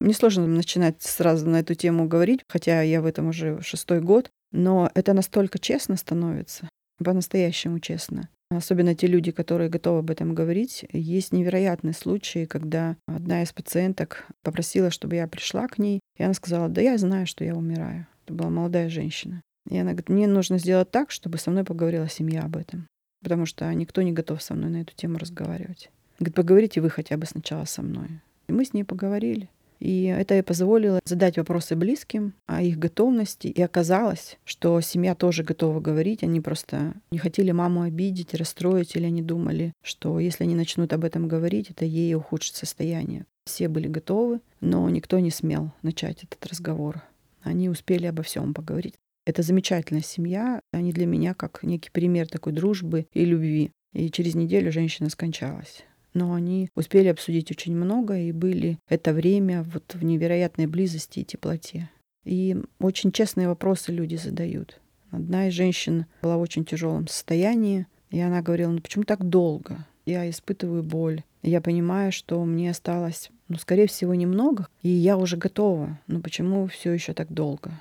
Мне 0.01 0.14
сложно 0.14 0.46
начинать 0.46 1.03
сразу 1.03 1.48
на 1.48 1.61
эту 1.61 1.74
тему 1.74 2.07
говорить, 2.07 2.40
хотя 2.48 2.83
я 2.83 3.03
в 3.03 3.07
этом 3.07 3.29
уже 3.29 3.61
шестой 3.61 4.01
год, 4.01 4.31
но 4.53 4.90
это 4.94 5.12
настолько 5.12 5.59
честно 5.59 5.96
становится, 5.96 6.68
по-настоящему 7.03 7.81
честно. 7.81 8.29
Особенно 8.51 8.94
те 8.94 9.07
люди, 9.07 9.31
которые 9.31 9.68
готовы 9.68 9.98
об 9.98 10.11
этом 10.11 10.35
говорить. 10.35 10.87
Есть 10.90 11.33
невероятные 11.33 11.92
случаи, 11.92 12.46
когда 12.46 12.96
одна 13.07 13.42
из 13.42 13.53
пациенток 13.53 14.27
попросила, 14.42 14.90
чтобы 14.90 15.16
я 15.16 15.27
пришла 15.27 15.68
к 15.68 15.77
ней, 15.77 16.01
и 16.16 16.22
она 16.22 16.33
сказала, 16.33 16.68
да 16.68 16.81
я 16.81 16.96
знаю, 16.96 17.27
что 17.27 17.44
я 17.44 17.55
умираю. 17.55 18.07
Это 18.29 18.35
была 18.35 18.51
молодая 18.51 18.91
женщина. 18.91 19.41
И 19.71 19.79
она 19.79 19.93
говорит, 19.93 20.11
мне 20.11 20.27
нужно 20.27 20.59
сделать 20.59 20.91
так, 20.91 21.11
чтобы 21.11 21.38
со 21.38 21.51
мной 21.51 21.64
поговорила 21.64 22.11
семья 22.11 22.43
об 22.43 22.59
этом. 22.59 22.87
Потому 23.23 23.47
что 23.47 23.73
никто 23.73 24.03
не 24.03 24.12
готов 24.12 24.43
со 24.43 24.53
мной 24.53 24.69
на 24.69 24.83
эту 24.83 24.95
тему 24.95 25.17
разговаривать. 25.17 25.91
Говорит, 26.19 26.35
поговорите 26.35 26.83
вы 26.83 26.91
хотя 26.91 27.17
бы 27.17 27.25
сначала 27.25 27.64
со 27.64 27.81
мной. 27.81 28.21
И 28.47 28.53
мы 28.53 28.67
с 28.67 28.75
ней 28.75 28.85
поговорили. 28.85 29.49
И 29.81 30.05
это 30.05 30.37
и 30.37 30.43
позволило 30.43 31.01
задать 31.07 31.38
вопросы 31.38 31.75
близким 31.75 32.35
о 32.45 32.61
их 32.61 32.79
готовности. 32.79 33.47
И 33.47 33.62
оказалось, 33.62 34.37
что 34.45 34.79
семья 34.83 35.14
тоже 35.14 35.43
готова 35.43 35.81
говорить. 35.81 36.23
Они 36.23 36.43
просто 36.43 36.93
не 37.11 37.17
хотели 37.17 37.51
маму 37.51 37.81
обидеть, 37.81 38.35
расстроить, 38.35 38.95
или 38.95 39.07
они 39.07 39.23
думали, 39.23 39.73
что 39.83 40.21
если 40.21 40.45
они 40.45 40.55
начнут 40.55 40.93
об 40.93 41.05
этом 41.05 41.29
говорить, 41.29 41.71
это 41.71 41.87
ей 41.87 42.14
ухудшит 42.14 42.57
состояние. 42.57 43.25
Все 43.47 43.69
были 43.69 43.88
готовы, 43.88 44.41
но 44.61 44.87
никто 44.91 45.19
не 45.19 45.31
смел 45.31 45.73
начать 45.81 46.25
этот 46.25 46.45
разговор. 46.45 47.03
Они 47.49 47.69
успели 47.69 48.07
обо 48.07 48.23
всем 48.23 48.55
поговорить. 48.55 48.95
Это 49.27 49.43
замечательная 49.43 50.03
семья. 50.03 50.61
Они 50.73 50.93
для 50.93 51.07
меня 51.07 51.35
как 51.35 51.63
некий 51.63 51.91
пример 51.91 52.29
такой 52.29 52.53
дружбы 52.53 53.07
и 53.13 53.25
любви. 53.25 53.73
И 53.95 54.11
через 54.11 54.35
неделю 54.35 54.71
женщина 54.71 55.11
скончалась 55.11 55.85
но 56.15 56.35
они 56.35 56.69
успели 56.75 57.09
обсудить 57.09 57.51
очень 57.51 57.77
много 57.77 58.19
и 58.19 58.33
были 58.33 58.79
это 58.89 59.13
время 59.13 59.63
вот 59.63 59.95
в 59.95 60.03
невероятной 60.05 60.67
близости 60.67 61.21
и 61.21 61.25
теплоте. 61.25 61.91
И 62.25 62.57
очень 62.81 63.13
честные 63.13 63.49
вопросы 63.49 63.93
люди 63.93 64.17
задают. 64.17 64.81
Одна 65.11 65.49
из 65.49 65.55
женщин 65.55 66.07
была 66.23 66.37
в 66.37 66.41
очень 66.41 66.65
тяжелом 66.65 67.07
состоянии, 67.07 67.87
и 68.11 68.21
она 68.21 68.43
говорила, 68.43 68.71
ну 68.71 68.81
почему 68.81 69.05
так 69.05 69.25
долго? 69.29 69.87
Я 70.05 70.29
испытываю 70.29 70.83
боль. 70.83 71.23
Я 71.43 71.61
понимаю, 71.61 72.11
что 72.13 72.45
мне 72.45 72.71
осталось, 72.71 73.31
ну, 73.49 73.57
скорее 73.57 73.87
всего, 73.87 74.15
немного, 74.15 74.69
и 74.83 74.89
я 74.89 75.17
уже 75.17 75.37
готова. 75.37 75.99
Но 76.07 76.21
почему 76.21 76.67
все 76.67 76.93
еще 76.93 77.13
так 77.13 77.33
долго? 77.33 77.73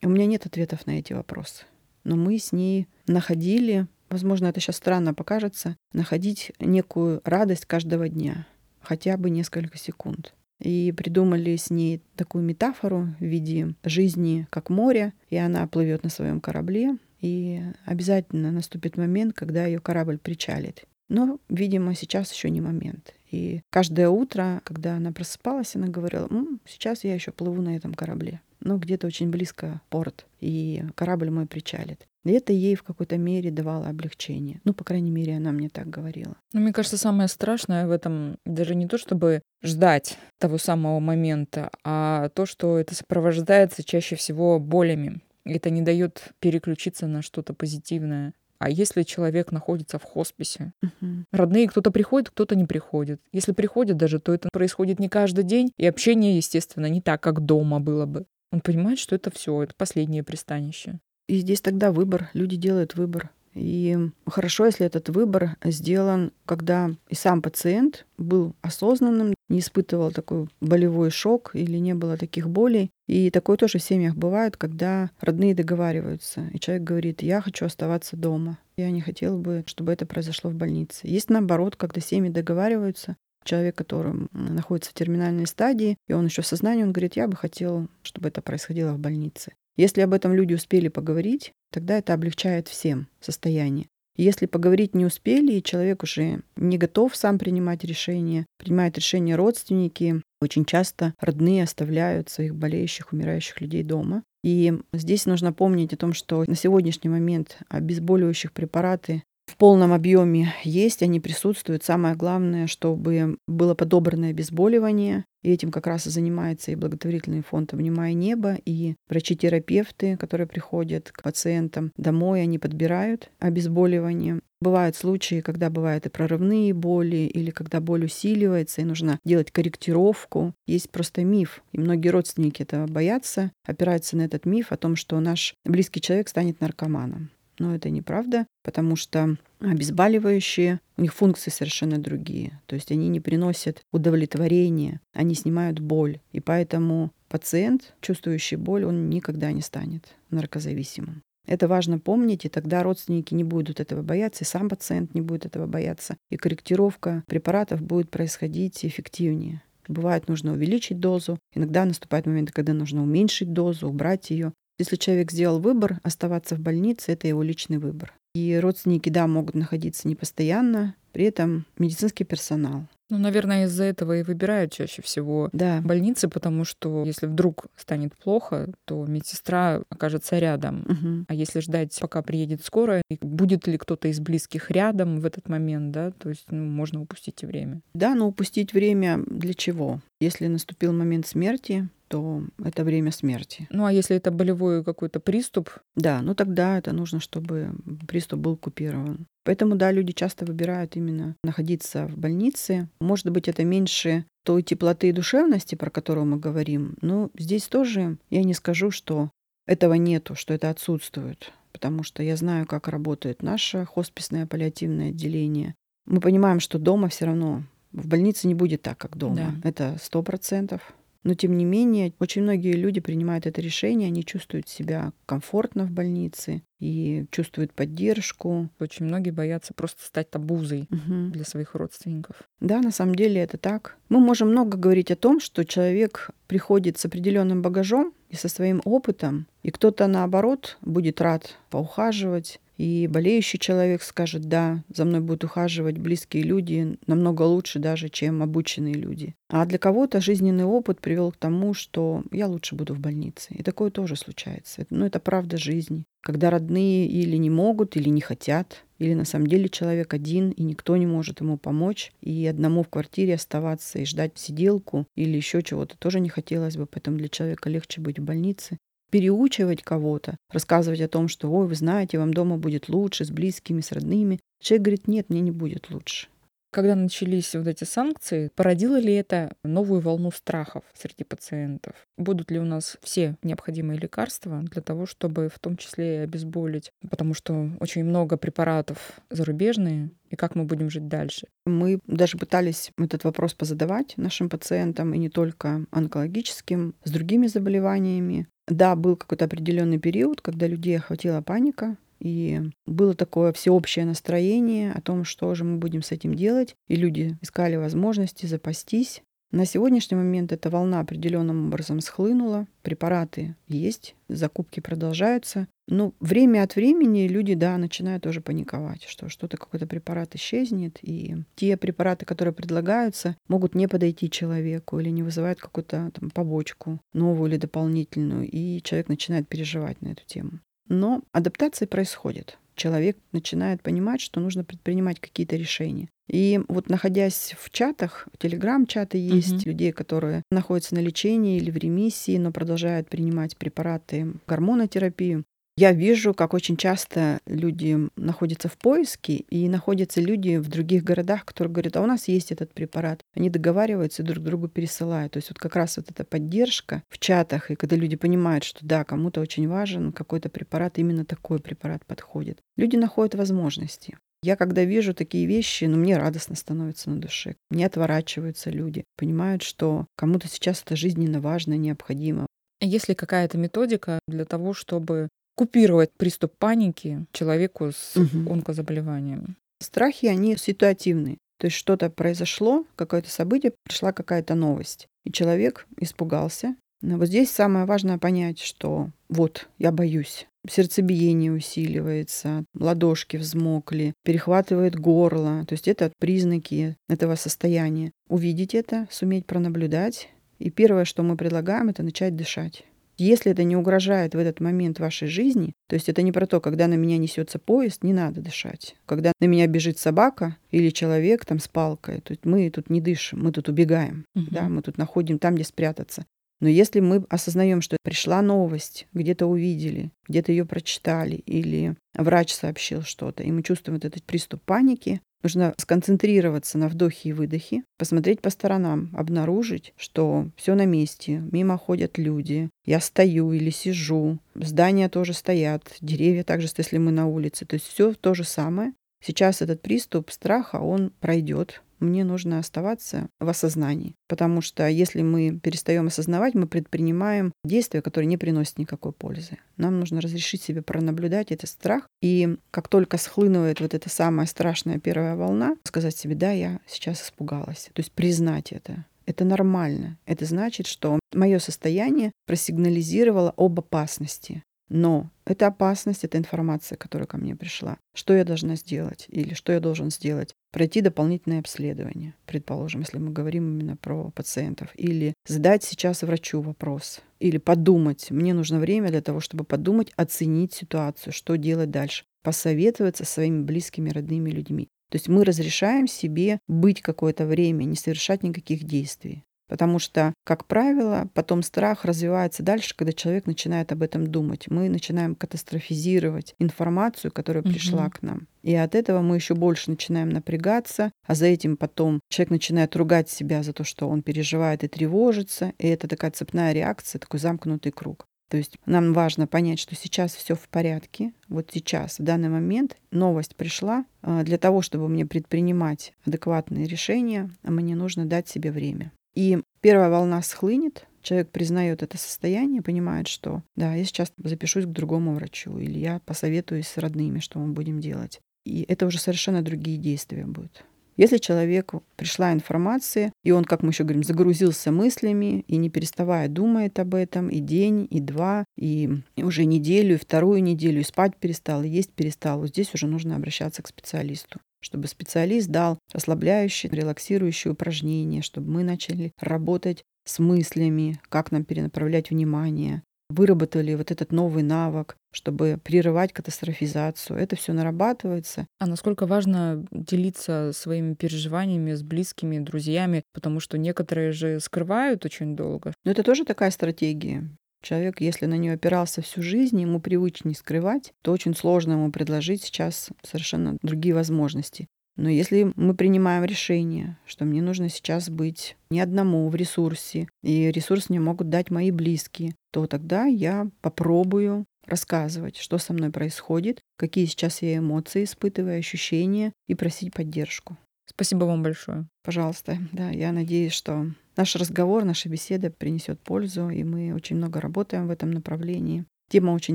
И 0.00 0.06
у 0.06 0.10
меня 0.10 0.26
нет 0.26 0.46
ответов 0.46 0.86
на 0.86 0.92
эти 0.92 1.12
вопросы. 1.12 1.64
Но 2.04 2.16
мы 2.16 2.38
с 2.38 2.52
ней 2.52 2.86
находили 3.06 3.86
возможно, 4.10 4.46
это 4.46 4.60
сейчас 4.60 4.76
странно 4.76 5.14
покажется, 5.14 5.76
находить 5.92 6.52
некую 6.58 7.20
радость 7.24 7.66
каждого 7.66 8.08
дня, 8.08 8.46
хотя 8.80 9.16
бы 9.16 9.30
несколько 9.30 9.78
секунд. 9.78 10.34
И 10.60 10.92
придумали 10.96 11.54
с 11.54 11.70
ней 11.70 12.02
такую 12.16 12.42
метафору 12.42 13.14
в 13.20 13.24
виде 13.24 13.74
жизни 13.84 14.46
как 14.50 14.70
море, 14.70 15.12
и 15.30 15.36
она 15.36 15.66
плывет 15.68 16.02
на 16.02 16.10
своем 16.10 16.40
корабле, 16.40 16.96
и 17.20 17.62
обязательно 17.84 18.50
наступит 18.50 18.96
момент, 18.96 19.34
когда 19.34 19.66
ее 19.66 19.80
корабль 19.80 20.18
причалит. 20.18 20.84
Но, 21.08 21.38
видимо, 21.48 21.94
сейчас 21.94 22.32
еще 22.32 22.50
не 22.50 22.60
момент. 22.60 23.14
И 23.30 23.62
каждое 23.70 24.08
утро, 24.08 24.60
когда 24.64 24.96
она 24.96 25.12
просыпалась, 25.12 25.76
она 25.76 25.88
говорила, 25.88 26.28
М, 26.30 26.60
сейчас 26.66 27.04
я 27.04 27.14
еще 27.14 27.30
плыву 27.30 27.62
на 27.62 27.76
этом 27.76 27.94
корабле. 27.94 28.40
Но 28.60 28.76
где-то 28.78 29.06
очень 29.06 29.30
близко 29.30 29.80
порт, 29.88 30.26
и 30.40 30.84
корабль 30.94 31.30
мой 31.30 31.46
причалит. 31.46 32.06
И 32.24 32.32
это 32.32 32.52
ей 32.52 32.74
в 32.74 32.82
какой-то 32.82 33.16
мере 33.16 33.50
давало 33.50 33.88
облегчение. 33.88 34.60
Ну, 34.64 34.74
по 34.74 34.84
крайней 34.84 35.10
мере, 35.10 35.36
она 35.36 35.52
мне 35.52 35.68
так 35.68 35.88
говорила. 35.88 36.36
Ну, 36.52 36.60
мне 36.60 36.72
кажется, 36.72 36.98
самое 36.98 37.28
страшное 37.28 37.86
в 37.86 37.90
этом 37.90 38.36
даже 38.44 38.74
не 38.74 38.86
то, 38.86 38.98
чтобы 38.98 39.42
ждать 39.62 40.18
того 40.38 40.58
самого 40.58 41.00
момента, 41.00 41.70
а 41.84 42.28
то, 42.30 42.44
что 42.44 42.78
это 42.78 42.94
сопровождается 42.94 43.84
чаще 43.84 44.16
всего 44.16 44.58
болями. 44.58 45.20
Это 45.44 45.70
не 45.70 45.80
дает 45.80 46.32
переключиться 46.40 47.06
на 47.06 47.22
что-то 47.22 47.54
позитивное. 47.54 48.34
А 48.58 48.70
если 48.70 49.02
человек 49.02 49.52
находится 49.52 49.98
в 49.98 50.02
хосписе? 50.02 50.72
Угу. 50.82 51.24
Родные 51.32 51.68
кто-то 51.68 51.90
приходит, 51.90 52.30
кто-то 52.30 52.56
не 52.56 52.64
приходит. 52.64 53.20
Если 53.32 53.52
приходит 53.52 53.96
даже, 53.96 54.18
то 54.18 54.34
это 54.34 54.48
происходит 54.52 54.98
не 54.98 55.08
каждый 55.08 55.44
день, 55.44 55.72
и 55.76 55.86
общение, 55.86 56.36
естественно, 56.36 56.86
не 56.86 57.00
так, 57.00 57.22
как 57.22 57.44
дома 57.44 57.80
было 57.80 58.06
бы. 58.06 58.26
Он 58.50 58.60
понимает, 58.60 58.98
что 58.98 59.14
это 59.14 59.30
все, 59.30 59.62
это 59.62 59.74
последнее 59.76 60.24
пристанище. 60.24 60.98
И 61.28 61.38
здесь 61.38 61.60
тогда 61.60 61.92
выбор, 61.92 62.30
люди 62.32 62.56
делают 62.56 62.94
выбор. 62.94 63.30
И 63.58 63.96
хорошо, 64.26 64.66
если 64.66 64.86
этот 64.86 65.08
выбор 65.08 65.56
сделан, 65.64 66.32
когда 66.46 66.90
и 67.08 67.14
сам 67.14 67.42
пациент 67.42 68.06
был 68.16 68.54
осознанным, 68.62 69.34
не 69.48 69.58
испытывал 69.58 70.12
такой 70.12 70.48
болевой 70.60 71.10
шок 71.10 71.50
или 71.54 71.78
не 71.78 71.94
было 71.94 72.16
таких 72.16 72.48
болей. 72.48 72.90
И 73.08 73.30
такое 73.30 73.56
тоже 73.56 73.78
в 73.78 73.82
семьях 73.82 74.14
бывает, 74.14 74.56
когда 74.56 75.10
родные 75.20 75.54
договариваются, 75.54 76.48
и 76.52 76.60
человек 76.60 76.84
говорит, 76.84 77.22
я 77.22 77.40
хочу 77.40 77.64
оставаться 77.64 78.16
дома. 78.16 78.58
Я 78.76 78.90
не 78.90 79.00
хотел 79.00 79.38
бы, 79.38 79.64
чтобы 79.66 79.92
это 79.92 80.06
произошло 80.06 80.50
в 80.50 80.54
больнице. 80.54 81.08
Есть 81.08 81.30
наоборот, 81.30 81.74
когда 81.74 82.00
семьи 82.00 82.30
договариваются, 82.30 83.16
человек, 83.44 83.76
который 83.76 84.28
находится 84.32 84.90
в 84.90 84.94
терминальной 84.94 85.46
стадии, 85.46 85.96
и 86.06 86.12
он 86.12 86.26
еще 86.26 86.42
в 86.42 86.46
сознании, 86.46 86.84
он 86.84 86.92
говорит, 86.92 87.16
я 87.16 87.26
бы 87.26 87.36
хотел, 87.36 87.88
чтобы 88.02 88.28
это 88.28 88.42
происходило 88.42 88.92
в 88.92 88.98
больнице. 88.98 89.54
Если 89.78 90.00
об 90.00 90.12
этом 90.12 90.34
люди 90.34 90.54
успели 90.54 90.88
поговорить, 90.88 91.52
тогда 91.72 91.98
это 91.98 92.12
облегчает 92.12 92.66
всем 92.66 93.06
состояние. 93.20 93.86
Если 94.16 94.46
поговорить 94.46 94.96
не 94.96 95.06
успели, 95.06 95.52
и 95.52 95.62
человек 95.62 96.02
уже 96.02 96.42
не 96.56 96.76
готов 96.76 97.14
сам 97.14 97.38
принимать 97.38 97.84
решения, 97.84 98.46
принимают 98.58 98.98
решения 98.98 99.36
родственники, 99.36 100.20
очень 100.40 100.64
часто 100.64 101.14
родные 101.20 101.62
оставляют 101.62 102.28
своих 102.28 102.56
болеющих, 102.56 103.12
умирающих 103.12 103.60
людей 103.60 103.84
дома. 103.84 104.24
И 104.42 104.72
здесь 104.92 105.26
нужно 105.26 105.52
помнить 105.52 105.92
о 105.92 105.96
том, 105.96 106.12
что 106.12 106.42
на 106.48 106.56
сегодняшний 106.56 107.10
момент 107.10 107.58
обезболивающих 107.68 108.52
препараты 108.52 109.22
в 109.48 109.56
полном 109.56 109.92
объеме 109.92 110.54
есть, 110.62 111.02
они 111.02 111.20
присутствуют. 111.20 111.82
Самое 111.82 112.14
главное, 112.14 112.66
чтобы 112.66 113.38
было 113.46 113.74
подобранное 113.74 114.30
обезболивание. 114.30 115.24
И 115.42 115.50
этим 115.50 115.70
как 115.70 115.86
раз 115.86 116.06
и 116.06 116.10
занимается 116.10 116.70
и 116.70 116.76
благотворительный 116.76 117.42
фонд 117.42 117.72
«Обнимая 117.72 118.12
небо», 118.12 118.58
и 118.64 118.96
врачи-терапевты, 119.08 120.16
которые 120.16 120.46
приходят 120.46 121.10
к 121.12 121.22
пациентам 121.22 121.92
домой, 121.96 122.42
они 122.42 122.58
подбирают 122.58 123.30
обезболивание. 123.38 124.40
Бывают 124.60 124.96
случаи, 124.96 125.40
когда 125.40 125.70
бывают 125.70 126.04
и 126.06 126.10
прорывные 126.10 126.74
боли, 126.74 127.30
или 127.32 127.50
когда 127.50 127.80
боль 127.80 128.04
усиливается, 128.04 128.80
и 128.80 128.84
нужно 128.84 129.20
делать 129.24 129.52
корректировку. 129.52 130.54
Есть 130.66 130.90
просто 130.90 131.24
миф, 131.24 131.62
и 131.72 131.78
многие 131.78 132.08
родственники 132.08 132.62
этого 132.62 132.86
боятся, 132.86 133.52
опираются 133.64 134.16
на 134.16 134.22
этот 134.22 134.44
миф 134.44 134.72
о 134.72 134.76
том, 134.76 134.96
что 134.96 135.18
наш 135.20 135.54
близкий 135.64 136.00
человек 136.00 136.28
станет 136.28 136.60
наркоманом. 136.60 137.30
Но 137.58 137.74
это 137.74 137.90
неправда, 137.90 138.46
потому 138.62 138.96
что 138.96 139.36
обезболивающие, 139.60 140.80
у 140.96 141.02
них 141.02 141.12
функции 141.12 141.50
совершенно 141.50 141.98
другие. 141.98 142.60
То 142.66 142.74
есть 142.74 142.92
они 142.92 143.08
не 143.08 143.20
приносят 143.20 143.80
удовлетворения, 143.92 145.00
они 145.12 145.34
снимают 145.34 145.80
боль. 145.80 146.20
И 146.32 146.40
поэтому 146.40 147.12
пациент, 147.28 147.94
чувствующий 148.00 148.56
боль, 148.56 148.84
он 148.84 149.10
никогда 149.10 149.52
не 149.52 149.62
станет 149.62 150.14
наркозависимым. 150.30 151.22
Это 151.46 151.66
важно 151.66 151.98
помнить, 151.98 152.44
и 152.44 152.50
тогда 152.50 152.82
родственники 152.82 153.32
не 153.32 153.42
будут 153.42 153.80
этого 153.80 154.02
бояться, 154.02 154.44
и 154.44 154.46
сам 154.46 154.68
пациент 154.68 155.14
не 155.14 155.22
будет 155.22 155.46
этого 155.46 155.66
бояться, 155.66 156.18
и 156.30 156.36
корректировка 156.36 157.24
препаратов 157.26 157.80
будет 157.80 158.10
происходить 158.10 158.84
эффективнее. 158.84 159.62
Бывает, 159.88 160.28
нужно 160.28 160.52
увеличить 160.52 161.00
дозу, 161.00 161.38
иногда 161.54 161.86
наступает 161.86 162.26
момент, 162.26 162.52
когда 162.52 162.74
нужно 162.74 163.02
уменьшить 163.02 163.54
дозу, 163.54 163.88
убрать 163.88 164.28
ее. 164.28 164.52
Если 164.78 164.96
человек 164.96 165.32
сделал 165.32 165.60
выбор 165.60 166.00
оставаться 166.02 166.54
в 166.54 166.60
больнице, 166.60 167.12
это 167.12 167.26
его 167.26 167.42
личный 167.42 167.78
выбор. 167.78 168.12
И 168.34 168.56
родственники, 168.56 169.08
да, 169.08 169.26
могут 169.26 169.54
находиться 169.54 170.06
не 170.06 170.14
постоянно, 170.14 170.94
при 171.12 171.24
этом 171.24 171.66
медицинский 171.78 172.24
персонал. 172.24 172.84
Ну, 173.10 173.16
наверное, 173.16 173.64
из-за 173.64 173.84
этого 173.84 174.18
и 174.18 174.22
выбирают 174.22 174.72
чаще 174.72 175.00
всего 175.00 175.48
да. 175.52 175.80
больницы, 175.80 176.28
потому 176.28 176.64
что 176.64 177.04
если 177.04 177.26
вдруг 177.26 177.66
станет 177.74 178.14
плохо, 178.16 178.68
то 178.84 179.06
медсестра 179.06 179.82
окажется 179.88 180.38
рядом. 180.38 180.82
Угу. 180.82 181.24
А 181.28 181.34
если 181.34 181.60
ждать, 181.60 181.96
пока 182.00 182.20
приедет 182.20 182.62
скорая, 182.64 183.02
и 183.08 183.16
будет 183.22 183.66
ли 183.66 183.78
кто-то 183.78 184.08
из 184.08 184.20
близких 184.20 184.70
рядом 184.70 185.20
в 185.20 185.24
этот 185.24 185.48
момент, 185.48 185.90
да, 185.90 186.10
то 186.10 186.28
есть 186.28 186.50
ну, 186.50 186.64
можно 186.64 187.00
упустить 187.00 187.42
время. 187.42 187.80
Да, 187.94 188.14
но 188.14 188.28
упустить 188.28 188.74
время 188.74 189.18
для 189.26 189.54
чего? 189.54 190.02
Если 190.20 190.46
наступил 190.46 190.92
момент 190.92 191.26
смерти, 191.26 191.88
то 192.08 192.42
это 192.64 192.84
время 192.84 193.12
смерти. 193.12 193.68
Ну 193.70 193.84
а 193.84 193.92
если 193.92 194.16
это 194.16 194.30
болевой 194.30 194.82
какой-то 194.82 195.20
приступ? 195.20 195.70
Да, 195.94 196.22
ну 196.22 196.34
тогда 196.34 196.78
это 196.78 196.92
нужно, 196.92 197.20
чтобы 197.20 197.70
приступ 198.06 198.40
был 198.40 198.56
купирован. 198.56 199.26
Поэтому, 199.44 199.76
да, 199.76 199.92
люди 199.92 200.12
часто 200.12 200.44
выбирают 200.44 200.96
именно 200.96 201.36
находиться 201.42 202.06
в 202.06 202.18
больнице. 202.18 202.88
Может 203.00 203.30
быть, 203.30 203.48
это 203.48 203.64
меньше 203.64 204.24
той 204.44 204.62
теплоты 204.62 205.08
и 205.08 205.12
душевности, 205.12 205.74
про 205.74 205.90
которую 205.90 206.26
мы 206.26 206.38
говорим. 206.38 206.96
Но 207.00 207.30
здесь 207.38 207.66
тоже 207.66 208.18
я 208.30 208.42
не 208.42 208.54
скажу, 208.54 208.90
что 208.90 209.30
этого 209.66 209.94
нету, 209.94 210.34
что 210.34 210.52
это 210.52 210.70
отсутствует. 210.70 211.52
Потому 211.72 212.02
что 212.02 212.22
я 212.22 212.36
знаю, 212.36 212.66
как 212.66 212.88
работает 212.88 213.42
наше 213.42 213.84
хосписное 213.84 214.46
паллиативное 214.46 215.10
отделение. 215.10 215.74
Мы 216.06 216.20
понимаем, 216.20 216.60
что 216.60 216.78
дома 216.78 217.08
все 217.08 217.26
равно 217.26 217.62
в 218.00 218.06
больнице 218.06 218.48
не 218.48 218.54
будет 218.54 218.82
так, 218.82 218.98
как 218.98 219.16
дома. 219.16 219.54
Да. 219.62 219.68
Это 219.68 219.96
сто 220.00 220.22
процентов. 220.22 220.80
Но 221.24 221.34
тем 221.34 221.58
не 221.58 221.64
менее, 221.64 222.14
очень 222.20 222.42
многие 222.42 222.72
люди 222.72 223.00
принимают 223.00 223.46
это 223.46 223.60
решение, 223.60 224.06
они 224.06 224.24
чувствуют 224.24 224.68
себя 224.68 225.12
комфортно 225.26 225.84
в 225.84 225.90
больнице 225.90 226.62
и 226.78 227.26
чувствуют 227.30 227.72
поддержку. 227.74 228.70
Очень 228.78 229.06
многие 229.06 229.30
боятся 229.30 229.74
просто 229.74 230.04
стать 230.04 230.30
табузой 230.30 230.86
Угу. 230.90 231.32
для 231.32 231.44
своих 231.44 231.74
родственников. 231.74 232.36
Да, 232.60 232.80
на 232.80 232.92
самом 232.92 233.14
деле 233.16 233.40
это 233.42 233.58
так. 233.58 233.96
Мы 234.08 234.20
можем 234.20 234.48
много 234.50 234.78
говорить 234.78 235.10
о 235.10 235.16
том, 235.16 235.40
что 235.40 235.64
человек 235.64 236.30
приходит 236.46 236.98
с 236.98 237.04
определенным 237.04 237.62
багажом 237.62 238.14
и 238.30 238.36
со 238.36 238.48
своим 238.48 238.80
опытом, 238.84 239.46
и 239.62 239.70
кто-то 239.70 240.06
наоборот 240.06 240.78
будет 240.80 241.20
рад 241.20 241.56
поухаживать, 241.68 242.60
и 242.78 243.08
болеющий 243.08 243.58
человек 243.58 244.02
скажет, 244.02 244.42
да, 244.42 244.84
за 244.88 245.04
мной 245.04 245.20
будут 245.20 245.44
ухаживать 245.44 245.98
близкие 245.98 246.44
люди 246.44 246.96
намного 247.06 247.42
лучше 247.42 247.80
даже, 247.80 248.08
чем 248.08 248.42
обученные 248.42 248.94
люди. 248.94 249.34
А 249.50 249.66
для 249.66 249.78
кого-то 249.78 250.20
жизненный 250.20 250.64
опыт 250.64 251.00
привел 251.00 251.32
к 251.32 251.36
тому, 251.36 251.74
что 251.74 252.22
я 252.30 252.46
лучше 252.46 252.76
буду 252.76 252.94
в 252.94 253.00
больнице. 253.00 253.48
И 253.50 253.62
такое 253.64 253.90
тоже 253.90 254.14
случается. 254.14 254.86
Ну, 254.90 255.04
это 255.04 255.18
правда 255.18 255.56
жизни. 255.56 256.04
Когда 256.22 256.50
родные 256.50 257.08
или 257.08 257.36
не 257.36 257.50
могут, 257.50 257.96
или 257.96 258.08
не 258.08 258.20
хотят, 258.20 258.84
или 258.98 259.14
на 259.14 259.24
самом 259.24 259.48
деле 259.48 259.68
человек 259.68 260.14
один, 260.14 260.50
и 260.50 260.62
никто 260.62 260.96
не 260.96 261.06
может 261.06 261.40
ему 261.40 261.56
помочь, 261.56 262.12
и 262.20 262.46
одному 262.46 262.84
в 262.84 262.88
квартире 262.88 263.34
оставаться 263.34 263.98
и 263.98 264.04
ждать 264.04 264.32
сиделку 264.36 265.06
или 265.16 265.36
еще 265.36 265.62
чего-то 265.62 265.96
тоже 265.98 266.20
не 266.20 266.28
хотелось 266.28 266.76
бы, 266.76 266.86
поэтому 266.86 267.16
для 267.16 267.28
человека 267.28 267.70
легче 267.70 268.00
быть 268.00 268.18
в 268.18 268.24
больнице 268.24 268.78
переучивать 269.10 269.82
кого-то, 269.82 270.36
рассказывать 270.50 271.00
о 271.00 271.08
том, 271.08 271.28
что, 271.28 271.50
ой, 271.50 271.66
вы 271.66 271.74
знаете, 271.74 272.18
вам 272.18 272.32
дома 272.34 272.58
будет 272.58 272.88
лучше, 272.88 273.24
с 273.24 273.30
близкими, 273.30 273.80
с 273.80 273.92
родными. 273.92 274.40
Человек 274.60 274.84
говорит, 274.84 275.08
нет, 275.08 275.30
мне 275.30 275.40
не 275.40 275.50
будет 275.50 275.90
лучше. 275.90 276.28
Когда 276.70 276.94
начались 276.94 277.54
вот 277.54 277.66
эти 277.66 277.84
санкции, 277.84 278.50
породило 278.54 279.00
ли 279.00 279.14
это 279.14 279.56
новую 279.64 280.02
волну 280.02 280.30
страхов 280.30 280.84
среди 280.92 281.24
пациентов? 281.24 281.94
Будут 282.18 282.50
ли 282.50 282.58
у 282.58 282.64
нас 282.64 282.98
все 283.02 283.36
необходимые 283.42 283.98
лекарства 283.98 284.60
для 284.62 284.82
того, 284.82 285.06
чтобы 285.06 285.48
в 285.48 285.58
том 285.58 285.78
числе 285.78 286.16
и 286.16 286.24
обезболить? 286.24 286.92
Потому 287.08 287.32
что 287.32 287.70
очень 287.80 288.04
много 288.04 288.36
препаратов 288.36 289.18
зарубежные, 289.30 290.10
и 290.28 290.36
как 290.36 290.56
мы 290.56 290.64
будем 290.64 290.90
жить 290.90 291.08
дальше? 291.08 291.46
Мы 291.64 292.00
даже 292.06 292.36
пытались 292.36 292.90
этот 292.98 293.24
вопрос 293.24 293.54
позадавать 293.54 294.18
нашим 294.18 294.50
пациентам, 294.50 295.14
и 295.14 295.18
не 295.18 295.30
только 295.30 295.86
онкологическим, 295.90 296.94
с 297.02 297.10
другими 297.10 297.46
заболеваниями. 297.46 298.46
Да, 298.68 298.96
был 298.96 299.16
какой-то 299.16 299.46
определенный 299.46 299.98
период, 299.98 300.40
когда 300.40 300.66
людей 300.66 300.96
охватила 300.98 301.40
паника, 301.40 301.96
и 302.20 302.60
было 302.86 303.14
такое 303.14 303.52
всеобщее 303.52 304.04
настроение 304.04 304.92
о 304.92 305.00
том, 305.00 305.24
что 305.24 305.54
же 305.54 305.64
мы 305.64 305.78
будем 305.78 306.02
с 306.02 306.12
этим 306.12 306.34
делать. 306.34 306.76
И 306.88 306.96
люди 306.96 307.38
искали 307.40 307.76
возможности 307.76 308.46
запастись. 308.46 309.22
На 309.50 309.64
сегодняшний 309.64 310.16
момент 310.16 310.52
эта 310.52 310.68
волна 310.68 311.00
определенным 311.00 311.68
образом 311.68 312.00
схлынула. 312.00 312.66
Препараты 312.82 313.56
есть, 313.66 314.14
закупки 314.28 314.80
продолжаются. 314.80 315.68
Но 315.86 316.12
время 316.20 316.62
от 316.62 316.76
времени 316.76 317.26
люди, 317.26 317.54
да, 317.54 317.78
начинают 317.78 318.22
тоже 318.22 318.42
паниковать, 318.42 319.04
что 319.04 319.30
что-то, 319.30 319.56
какой-то 319.56 319.86
препарат 319.86 320.34
исчезнет, 320.34 320.98
и 321.00 321.36
те 321.56 321.78
препараты, 321.78 322.26
которые 322.26 322.52
предлагаются, 322.52 323.36
могут 323.48 323.74
не 323.74 323.88
подойти 323.88 324.30
человеку 324.30 325.00
или 325.00 325.08
не 325.08 325.22
вызывают 325.22 325.60
какую-то 325.60 326.10
там 326.12 326.28
побочку 326.28 327.00
новую 327.14 327.50
или 327.50 327.56
дополнительную, 327.56 328.46
и 328.46 328.82
человек 328.82 329.08
начинает 329.08 329.48
переживать 329.48 330.02
на 330.02 330.08
эту 330.08 330.26
тему. 330.26 330.60
Но 330.88 331.22
адаптация 331.32 331.88
происходит. 331.88 332.58
Человек 332.74 333.16
начинает 333.32 333.82
понимать, 333.82 334.20
что 334.20 334.40
нужно 334.40 334.62
предпринимать 334.62 335.20
какие-то 335.20 335.56
решения. 335.56 336.10
И 336.28 336.60
вот 336.68 336.88
находясь 336.90 337.54
в 337.58 337.70
чатах, 337.70 338.28
в 338.32 338.38
телеграм-чаты 338.38 339.18
есть 339.18 339.52
Мгм. 339.52 339.62
людей, 339.66 339.92
которые 339.92 340.42
находятся 340.50 340.94
на 340.94 341.00
лечении 341.00 341.56
или 341.56 341.70
в 341.70 341.76
ремиссии, 341.76 342.36
но 342.36 342.52
продолжают 342.52 343.08
принимать 343.08 343.56
препараты, 343.56 344.34
гормонотерапию. 344.46 345.44
Я 345.76 345.92
вижу, 345.92 346.34
как 346.34 346.54
очень 346.54 346.76
часто 346.76 347.38
люди 347.46 347.96
находятся 348.16 348.68
в 348.68 348.76
поиске, 348.76 349.34
и 349.36 349.68
находятся 349.68 350.20
люди 350.20 350.56
в 350.56 350.68
других 350.68 351.04
городах, 351.04 351.44
которые 351.44 351.72
говорят, 351.72 351.96
а 351.96 352.02
у 352.02 352.06
нас 352.06 352.26
есть 352.26 352.50
этот 352.50 352.74
препарат. 352.74 353.20
Они 353.36 353.48
договариваются 353.48 354.22
и 354.22 354.26
друг 354.26 354.42
другу 354.42 354.66
пересылают. 354.66 355.34
То 355.34 355.36
есть 355.36 355.50
вот 355.50 355.58
как 355.60 355.76
раз 355.76 355.96
вот 355.96 356.10
эта 356.10 356.24
поддержка 356.24 357.04
в 357.08 357.18
чатах, 357.18 357.70
и 357.70 357.76
когда 357.76 357.94
люди 357.94 358.16
понимают, 358.16 358.64
что 358.64 358.84
да, 358.84 359.04
кому-то 359.04 359.40
очень 359.40 359.68
важен 359.68 360.10
какой-то 360.10 360.48
препарат, 360.48 360.98
именно 360.98 361.24
такой 361.24 361.60
препарат 361.60 362.04
подходит. 362.04 362.58
Люди 362.76 362.96
находят 362.96 363.36
возможности. 363.36 364.18
Я 364.42 364.56
когда 364.56 364.84
вижу 364.84 365.14
такие 365.14 365.46
вещи, 365.46 365.84
ну, 365.84 365.96
мне 365.96 366.16
радостно 366.16 366.54
становится 366.54 367.10
на 367.10 367.20
душе. 367.20 367.56
Не 367.70 367.84
отворачиваются 367.84 368.70
люди, 368.70 369.04
понимают, 369.16 369.62
что 369.62 370.06
кому-то 370.16 370.48
сейчас 370.48 370.82
это 370.84 370.94
жизненно 370.96 371.40
важно, 371.40 371.76
необходимо. 371.76 372.46
Есть 372.80 373.08
ли 373.08 373.14
какая-то 373.14 373.58
методика 373.58 374.20
для 374.28 374.44
того, 374.44 374.74
чтобы 374.74 375.28
купировать 375.56 376.10
приступ 376.16 376.52
паники 376.58 377.26
человеку 377.32 377.90
с 377.90 378.14
Мгм. 378.14 378.52
онкозаболеванием? 378.52 379.56
Страхи, 379.80 380.26
они 380.26 380.56
ситуативные. 380.56 381.38
То 381.58 381.66
есть 381.66 381.76
что-то 381.76 382.08
произошло, 382.08 382.84
какое-то 382.94 383.30
событие, 383.30 383.72
пришла 383.84 384.12
какая-то 384.12 384.54
новость. 384.54 385.08
И 385.24 385.32
человек 385.32 385.86
испугался, 386.00 386.76
Но 387.00 387.16
вот 387.16 387.26
здесь 387.26 387.50
самое 387.50 387.84
важное 387.86 388.18
понять, 388.18 388.58
что 388.58 389.10
вот 389.28 389.68
я 389.78 389.92
боюсь. 389.92 390.48
Сердцебиение 390.70 391.52
усиливается, 391.52 392.64
ладошки 392.74 393.36
взмокли, 393.36 394.14
перехватывает 394.24 394.96
горло. 394.96 395.64
То 395.66 395.74
есть 395.74 395.88
это 395.88 396.12
признаки 396.18 396.96
этого 397.08 397.34
состояния. 397.34 398.12
Увидеть 398.28 398.74
это, 398.74 399.08
суметь 399.10 399.46
пронаблюдать. 399.46 400.28
И 400.58 400.70
первое, 400.70 401.04
что 401.04 401.22
мы 401.22 401.36
предлагаем, 401.36 401.88
это 401.88 402.02
начать 402.02 402.36
дышать. 402.36 402.84
Если 403.18 403.50
это 403.50 403.64
не 403.64 403.74
угрожает 403.74 404.34
в 404.34 404.38
этот 404.38 404.60
момент 404.60 405.00
вашей 405.00 405.26
жизни, 405.26 405.72
то 405.88 405.94
есть 405.94 406.08
это 406.08 406.22
не 406.22 406.30
про 406.30 406.46
то, 406.46 406.60
когда 406.60 406.86
на 406.86 406.94
меня 406.94 407.18
несется 407.18 407.58
поезд, 407.58 408.04
не 408.04 408.12
надо 408.12 408.40
дышать. 408.40 408.94
Когда 409.06 409.32
на 409.40 409.46
меня 409.46 409.66
бежит 409.66 409.98
собака 409.98 410.56
или 410.70 410.90
человек 410.90 411.44
там 411.44 411.58
с 411.58 411.66
палкой, 411.66 412.20
то 412.20 412.32
есть 412.32 412.44
мы 412.44 412.70
тут 412.70 412.90
не 412.90 413.00
дышим, 413.00 413.42
мы 413.42 413.50
тут 413.50 413.68
убегаем, 413.68 414.24
угу. 414.36 414.46
да, 414.52 414.68
мы 414.68 414.82
тут 414.82 414.98
находим 414.98 415.40
там, 415.40 415.56
где 415.56 415.64
спрятаться. 415.64 416.26
Но 416.60 416.68
если 416.68 417.00
мы 417.00 417.24
осознаем, 417.28 417.80
что 417.80 417.96
пришла 418.02 418.42
новость, 418.42 419.06
где-то 419.12 419.46
увидели, 419.46 420.10
где-то 420.28 420.52
ее 420.52 420.64
прочитали, 420.64 421.36
или 421.36 421.94
врач 422.14 422.52
сообщил 422.52 423.02
что-то, 423.02 423.42
и 423.42 423.52
мы 423.52 423.62
чувствуем 423.62 423.96
вот 423.96 424.04
этот 424.04 424.24
приступ 424.24 424.62
паники, 424.62 425.20
нужно 425.42 425.74
сконцентрироваться 425.78 426.78
на 426.78 426.88
вдохе 426.88 427.28
и 427.28 427.32
выдохе, 427.32 427.84
посмотреть 427.96 428.40
по 428.40 428.50
сторонам, 428.50 429.10
обнаружить, 429.14 429.94
что 429.96 430.48
все 430.56 430.74
на 430.74 430.84
месте, 430.84 431.42
мимо 431.52 431.78
ходят 431.78 432.18
люди, 432.18 432.70
я 432.84 433.00
стою 433.00 433.52
или 433.52 433.70
сижу, 433.70 434.38
здания 434.54 435.08
тоже 435.08 435.34
стоят, 435.34 435.84
деревья 436.00 436.42
также, 436.42 436.68
если 436.76 436.98
мы 436.98 437.12
на 437.12 437.26
улице, 437.26 437.66
то 437.66 437.74
есть 437.74 437.86
все 437.86 438.14
то 438.14 438.34
же 438.34 438.44
самое. 438.44 438.94
Сейчас 439.24 439.62
этот 439.62 439.82
приступ 439.82 440.30
страха, 440.30 440.76
он 440.76 441.12
пройдет, 441.20 441.82
мне 442.00 442.24
нужно 442.24 442.58
оставаться 442.58 443.28
в 443.40 443.48
осознании. 443.48 444.14
Потому 444.28 444.60
что 444.60 444.88
если 444.88 445.22
мы 445.22 445.58
перестаем 445.58 446.06
осознавать, 446.06 446.54
мы 446.54 446.66
предпринимаем 446.66 447.52
действия, 447.64 448.02
которые 448.02 448.26
не 448.26 448.36
приносят 448.36 448.78
никакой 448.78 449.12
пользы. 449.12 449.58
Нам 449.76 449.98
нужно 449.98 450.20
разрешить 450.20 450.62
себе 450.62 450.82
пронаблюдать 450.82 451.52
этот 451.52 451.68
страх. 451.68 452.06
И 452.20 452.56
как 452.70 452.88
только 452.88 453.18
схлынывает 453.18 453.80
вот 453.80 453.94
эта 453.94 454.08
самая 454.08 454.46
страшная 454.46 454.98
первая 454.98 455.36
волна, 455.36 455.76
сказать 455.84 456.16
себе, 456.16 456.34
да, 456.34 456.52
я 456.52 456.80
сейчас 456.86 457.22
испугалась. 457.22 457.90
То 457.92 458.00
есть 458.00 458.12
признать 458.12 458.72
это. 458.72 459.04
Это 459.26 459.44
нормально. 459.44 460.16
Это 460.24 460.46
значит, 460.46 460.86
что 460.86 461.20
мое 461.34 461.58
состояние 461.58 462.32
просигнализировало 462.46 463.52
об 463.58 463.78
опасности. 463.78 464.62
Но 464.88 465.30
это 465.44 465.66
опасность, 465.66 466.24
это 466.24 466.38
информация, 466.38 466.96
которая 466.96 467.26
ко 467.26 467.36
мне 467.36 467.54
пришла. 467.54 467.98
Что 468.14 468.34
я 468.34 468.44
должна 468.44 468.76
сделать 468.76 469.26
или 469.28 469.54
что 469.54 469.72
я 469.72 469.80
должен 469.80 470.10
сделать? 470.10 470.54
Пройти 470.72 471.00
дополнительное 471.00 471.60
обследование, 471.60 472.34
предположим, 472.46 473.00
если 473.00 473.18
мы 473.18 473.30
говорим 473.32 473.68
именно 473.68 473.96
про 473.96 474.30
пациентов. 474.30 474.90
Или 474.94 475.34
задать 475.46 475.82
сейчас 475.82 476.22
врачу 476.22 476.60
вопрос. 476.60 477.20
Или 477.38 477.58
подумать. 477.58 478.30
Мне 478.30 478.54
нужно 478.54 478.78
время 478.78 479.10
для 479.10 479.22
того, 479.22 479.40
чтобы 479.40 479.64
подумать, 479.64 480.12
оценить 480.16 480.74
ситуацию, 480.74 481.32
что 481.32 481.56
делать 481.56 481.90
дальше. 481.90 482.24
Посоветоваться 482.42 483.24
со 483.24 483.32
своими 483.32 483.62
близкими, 483.62 484.10
родными 484.10 484.50
людьми. 484.50 484.88
То 485.10 485.16
есть 485.16 485.28
мы 485.28 485.44
разрешаем 485.44 486.06
себе 486.06 486.60
быть 486.68 487.00
какое-то 487.00 487.46
время, 487.46 487.84
не 487.84 487.96
совершать 487.96 488.42
никаких 488.42 488.84
действий. 488.84 489.44
Потому 489.68 489.98
что, 489.98 490.32
как 490.44 490.66
правило, 490.66 491.28
потом 491.34 491.62
страх 491.62 492.04
развивается 492.04 492.62
дальше, 492.62 492.94
когда 492.96 493.12
человек 493.12 493.46
начинает 493.46 493.92
об 493.92 494.02
этом 494.02 494.26
думать. 494.26 494.66
Мы 494.68 494.88
начинаем 494.88 495.34
катастрофизировать 495.34 496.54
информацию, 496.58 497.30
которая 497.30 497.62
угу. 497.62 497.70
пришла 497.70 498.08
к 498.08 498.22
нам. 498.22 498.48
И 498.62 498.74
от 498.74 498.94
этого 498.94 499.20
мы 499.20 499.36
еще 499.36 499.54
больше 499.54 499.90
начинаем 499.90 500.30
напрягаться, 500.30 501.12
а 501.26 501.34
за 501.34 501.46
этим 501.46 501.76
потом 501.76 502.20
человек 502.28 502.50
начинает 502.50 502.96
ругать 502.96 503.28
себя 503.28 503.62
за 503.62 503.72
то, 503.72 503.84
что 503.84 504.08
он 504.08 504.22
переживает 504.22 504.84
и 504.84 504.88
тревожится. 504.88 505.72
И 505.78 505.86
это 505.86 506.08
такая 506.08 506.30
цепная 506.30 506.72
реакция, 506.72 507.18
такой 507.18 507.38
замкнутый 507.38 507.92
круг. 507.92 508.26
То 508.48 508.56
есть 508.56 508.78
нам 508.86 509.12
важно 509.12 509.46
понять, 509.46 509.78
что 509.78 509.94
сейчас 509.94 510.34
все 510.34 510.54
в 510.54 510.68
порядке. 510.68 511.32
Вот 511.48 511.70
сейчас, 511.72 512.18
в 512.18 512.22
данный 512.22 512.48
момент, 512.48 512.96
новость 513.10 513.54
пришла. 513.54 514.06
А, 514.22 514.42
для 514.42 514.56
того, 514.56 514.80
чтобы 514.80 515.08
мне 515.08 515.26
предпринимать 515.26 516.14
адекватные 516.24 516.86
решения, 516.86 517.50
мне 517.62 517.94
нужно 517.94 518.24
дать 518.24 518.48
себе 518.48 518.72
время. 518.72 519.12
И 519.38 519.56
первая 519.82 520.10
волна 520.10 520.42
схлынет, 520.42 521.06
человек 521.22 521.50
признает 521.50 522.02
это 522.02 522.18
состояние, 522.18 522.82
понимает, 522.82 523.28
что 523.28 523.62
да, 523.76 523.94
я 523.94 524.04
сейчас 524.04 524.32
запишусь 524.36 524.84
к 524.84 524.88
другому 524.88 525.32
врачу, 525.32 525.78
или 525.78 525.96
я 525.96 526.20
посоветуюсь 526.26 526.88
с 526.88 526.98
родными, 526.98 527.38
что 527.38 527.60
мы 527.60 527.72
будем 527.72 528.00
делать. 528.00 528.40
И 528.66 528.84
это 528.88 529.06
уже 529.06 529.20
совершенно 529.20 529.62
другие 529.62 529.96
действия 529.96 530.44
будут. 530.44 530.84
Если 531.16 531.38
человеку 531.38 532.02
пришла 532.16 532.52
информация, 532.52 533.32
и 533.44 533.52
он, 533.52 533.64
как 533.64 533.84
мы 533.84 533.90
еще 533.90 534.02
говорим, 534.02 534.24
загрузился 534.24 534.90
мыслями 534.90 535.64
и 535.68 535.76
не 535.76 535.88
переставая 535.88 536.48
думает 536.48 536.98
об 536.98 537.14
этом 537.14 537.48
и 537.48 537.60
день, 537.60 538.08
и 538.10 538.18
два, 538.18 538.64
и 538.76 539.20
уже 539.36 539.66
неделю, 539.66 540.16
и 540.16 540.18
вторую 540.18 540.64
неделю, 540.64 540.98
и 540.98 541.04
спать 541.04 541.36
перестал, 541.36 541.84
и 541.84 541.88
есть 541.88 542.10
перестал, 542.10 542.58
вот 542.58 542.70
здесь 542.70 542.92
уже 542.92 543.06
нужно 543.06 543.36
обращаться 543.36 543.84
к 543.84 543.88
специалисту 543.88 544.58
чтобы 544.80 545.08
специалист 545.08 545.68
дал 545.68 545.98
расслабляющие, 546.12 546.90
релаксирующие 546.90 547.72
упражнения, 547.72 548.42
чтобы 548.42 548.70
мы 548.70 548.84
начали 548.84 549.32
работать 549.40 550.02
с 550.24 550.38
мыслями, 550.38 551.20
как 551.28 551.52
нам 551.52 551.64
перенаправлять 551.64 552.30
внимание, 552.30 553.02
выработали 553.30 553.94
вот 553.94 554.10
этот 554.10 554.32
новый 554.32 554.62
навык, 554.62 555.16
чтобы 555.32 555.78
прерывать 555.82 556.32
катастрофизацию. 556.32 557.38
Это 557.38 557.56
все 557.56 557.72
нарабатывается. 557.72 558.66
А 558.78 558.86
насколько 558.86 559.26
важно 559.26 559.84
делиться 559.90 560.72
своими 560.74 561.14
переживаниями 561.14 561.94
с 561.94 562.02
близкими, 562.02 562.58
друзьями, 562.58 563.22
потому 563.34 563.60
что 563.60 563.76
некоторые 563.76 564.32
же 564.32 564.60
скрывают 564.60 565.24
очень 565.24 565.56
долго. 565.56 565.92
Но 566.04 566.10
это 566.10 566.22
тоже 566.22 566.44
такая 566.44 566.70
стратегия. 566.70 567.48
Человек, 567.82 568.20
если 568.20 568.46
на 568.46 568.56
нее 568.56 568.72
опирался 568.72 569.22
всю 569.22 569.42
жизнь, 569.42 569.80
ему 569.80 570.00
привычнее 570.00 570.54
скрывать, 570.54 571.12
то 571.22 571.32
очень 571.32 571.54
сложно 571.54 571.92
ему 571.92 572.10
предложить 572.10 572.62
сейчас 572.62 573.10
совершенно 573.22 573.78
другие 573.82 574.14
возможности. 574.14 574.88
Но 575.16 575.28
если 575.28 575.72
мы 575.74 575.94
принимаем 575.94 576.44
решение, 576.44 577.18
что 577.26 577.44
мне 577.44 577.60
нужно 577.60 577.88
сейчас 577.88 578.30
быть 578.30 578.76
не 578.88 579.00
одному 579.00 579.48
в 579.48 579.54
ресурсе, 579.56 580.28
и 580.44 580.70
ресурс 580.70 581.10
мне 581.10 581.18
могут 581.18 581.48
дать 581.48 581.70
мои 581.70 581.90
близкие, 581.90 582.54
то 582.72 582.86
тогда 582.86 583.24
я 583.24 583.68
попробую 583.80 584.64
рассказывать, 584.86 585.56
что 585.56 585.78
со 585.78 585.92
мной 585.92 586.10
происходит, 586.10 586.80
какие 586.96 587.26
сейчас 587.26 587.62
я 587.62 587.78
эмоции 587.78 588.24
испытываю, 588.24 588.78
ощущения, 588.78 589.52
и 589.66 589.74
просить 589.74 590.14
поддержку. 590.14 590.76
Спасибо 591.04 591.44
вам 591.44 591.64
большое. 591.64 592.06
Пожалуйста. 592.22 592.78
Да, 592.92 593.10
я 593.10 593.32
надеюсь, 593.32 593.72
что 593.72 594.06
наш 594.38 594.54
разговор, 594.56 595.04
наша 595.04 595.28
беседа 595.28 595.68
принесет 595.68 596.20
пользу, 596.20 596.70
и 596.70 596.84
мы 596.84 597.12
очень 597.12 597.36
много 597.36 597.60
работаем 597.60 598.06
в 598.06 598.10
этом 598.10 598.30
направлении. 598.30 599.04
Тема 599.28 599.50
очень 599.50 599.74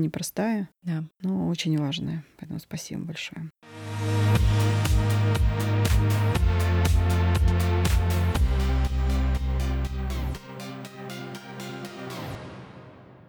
непростая, 0.00 0.68
да. 0.82 1.04
но 1.22 1.48
очень 1.48 1.78
важная. 1.78 2.24
Поэтому 2.38 2.58
спасибо 2.58 3.02
большое. 3.02 3.50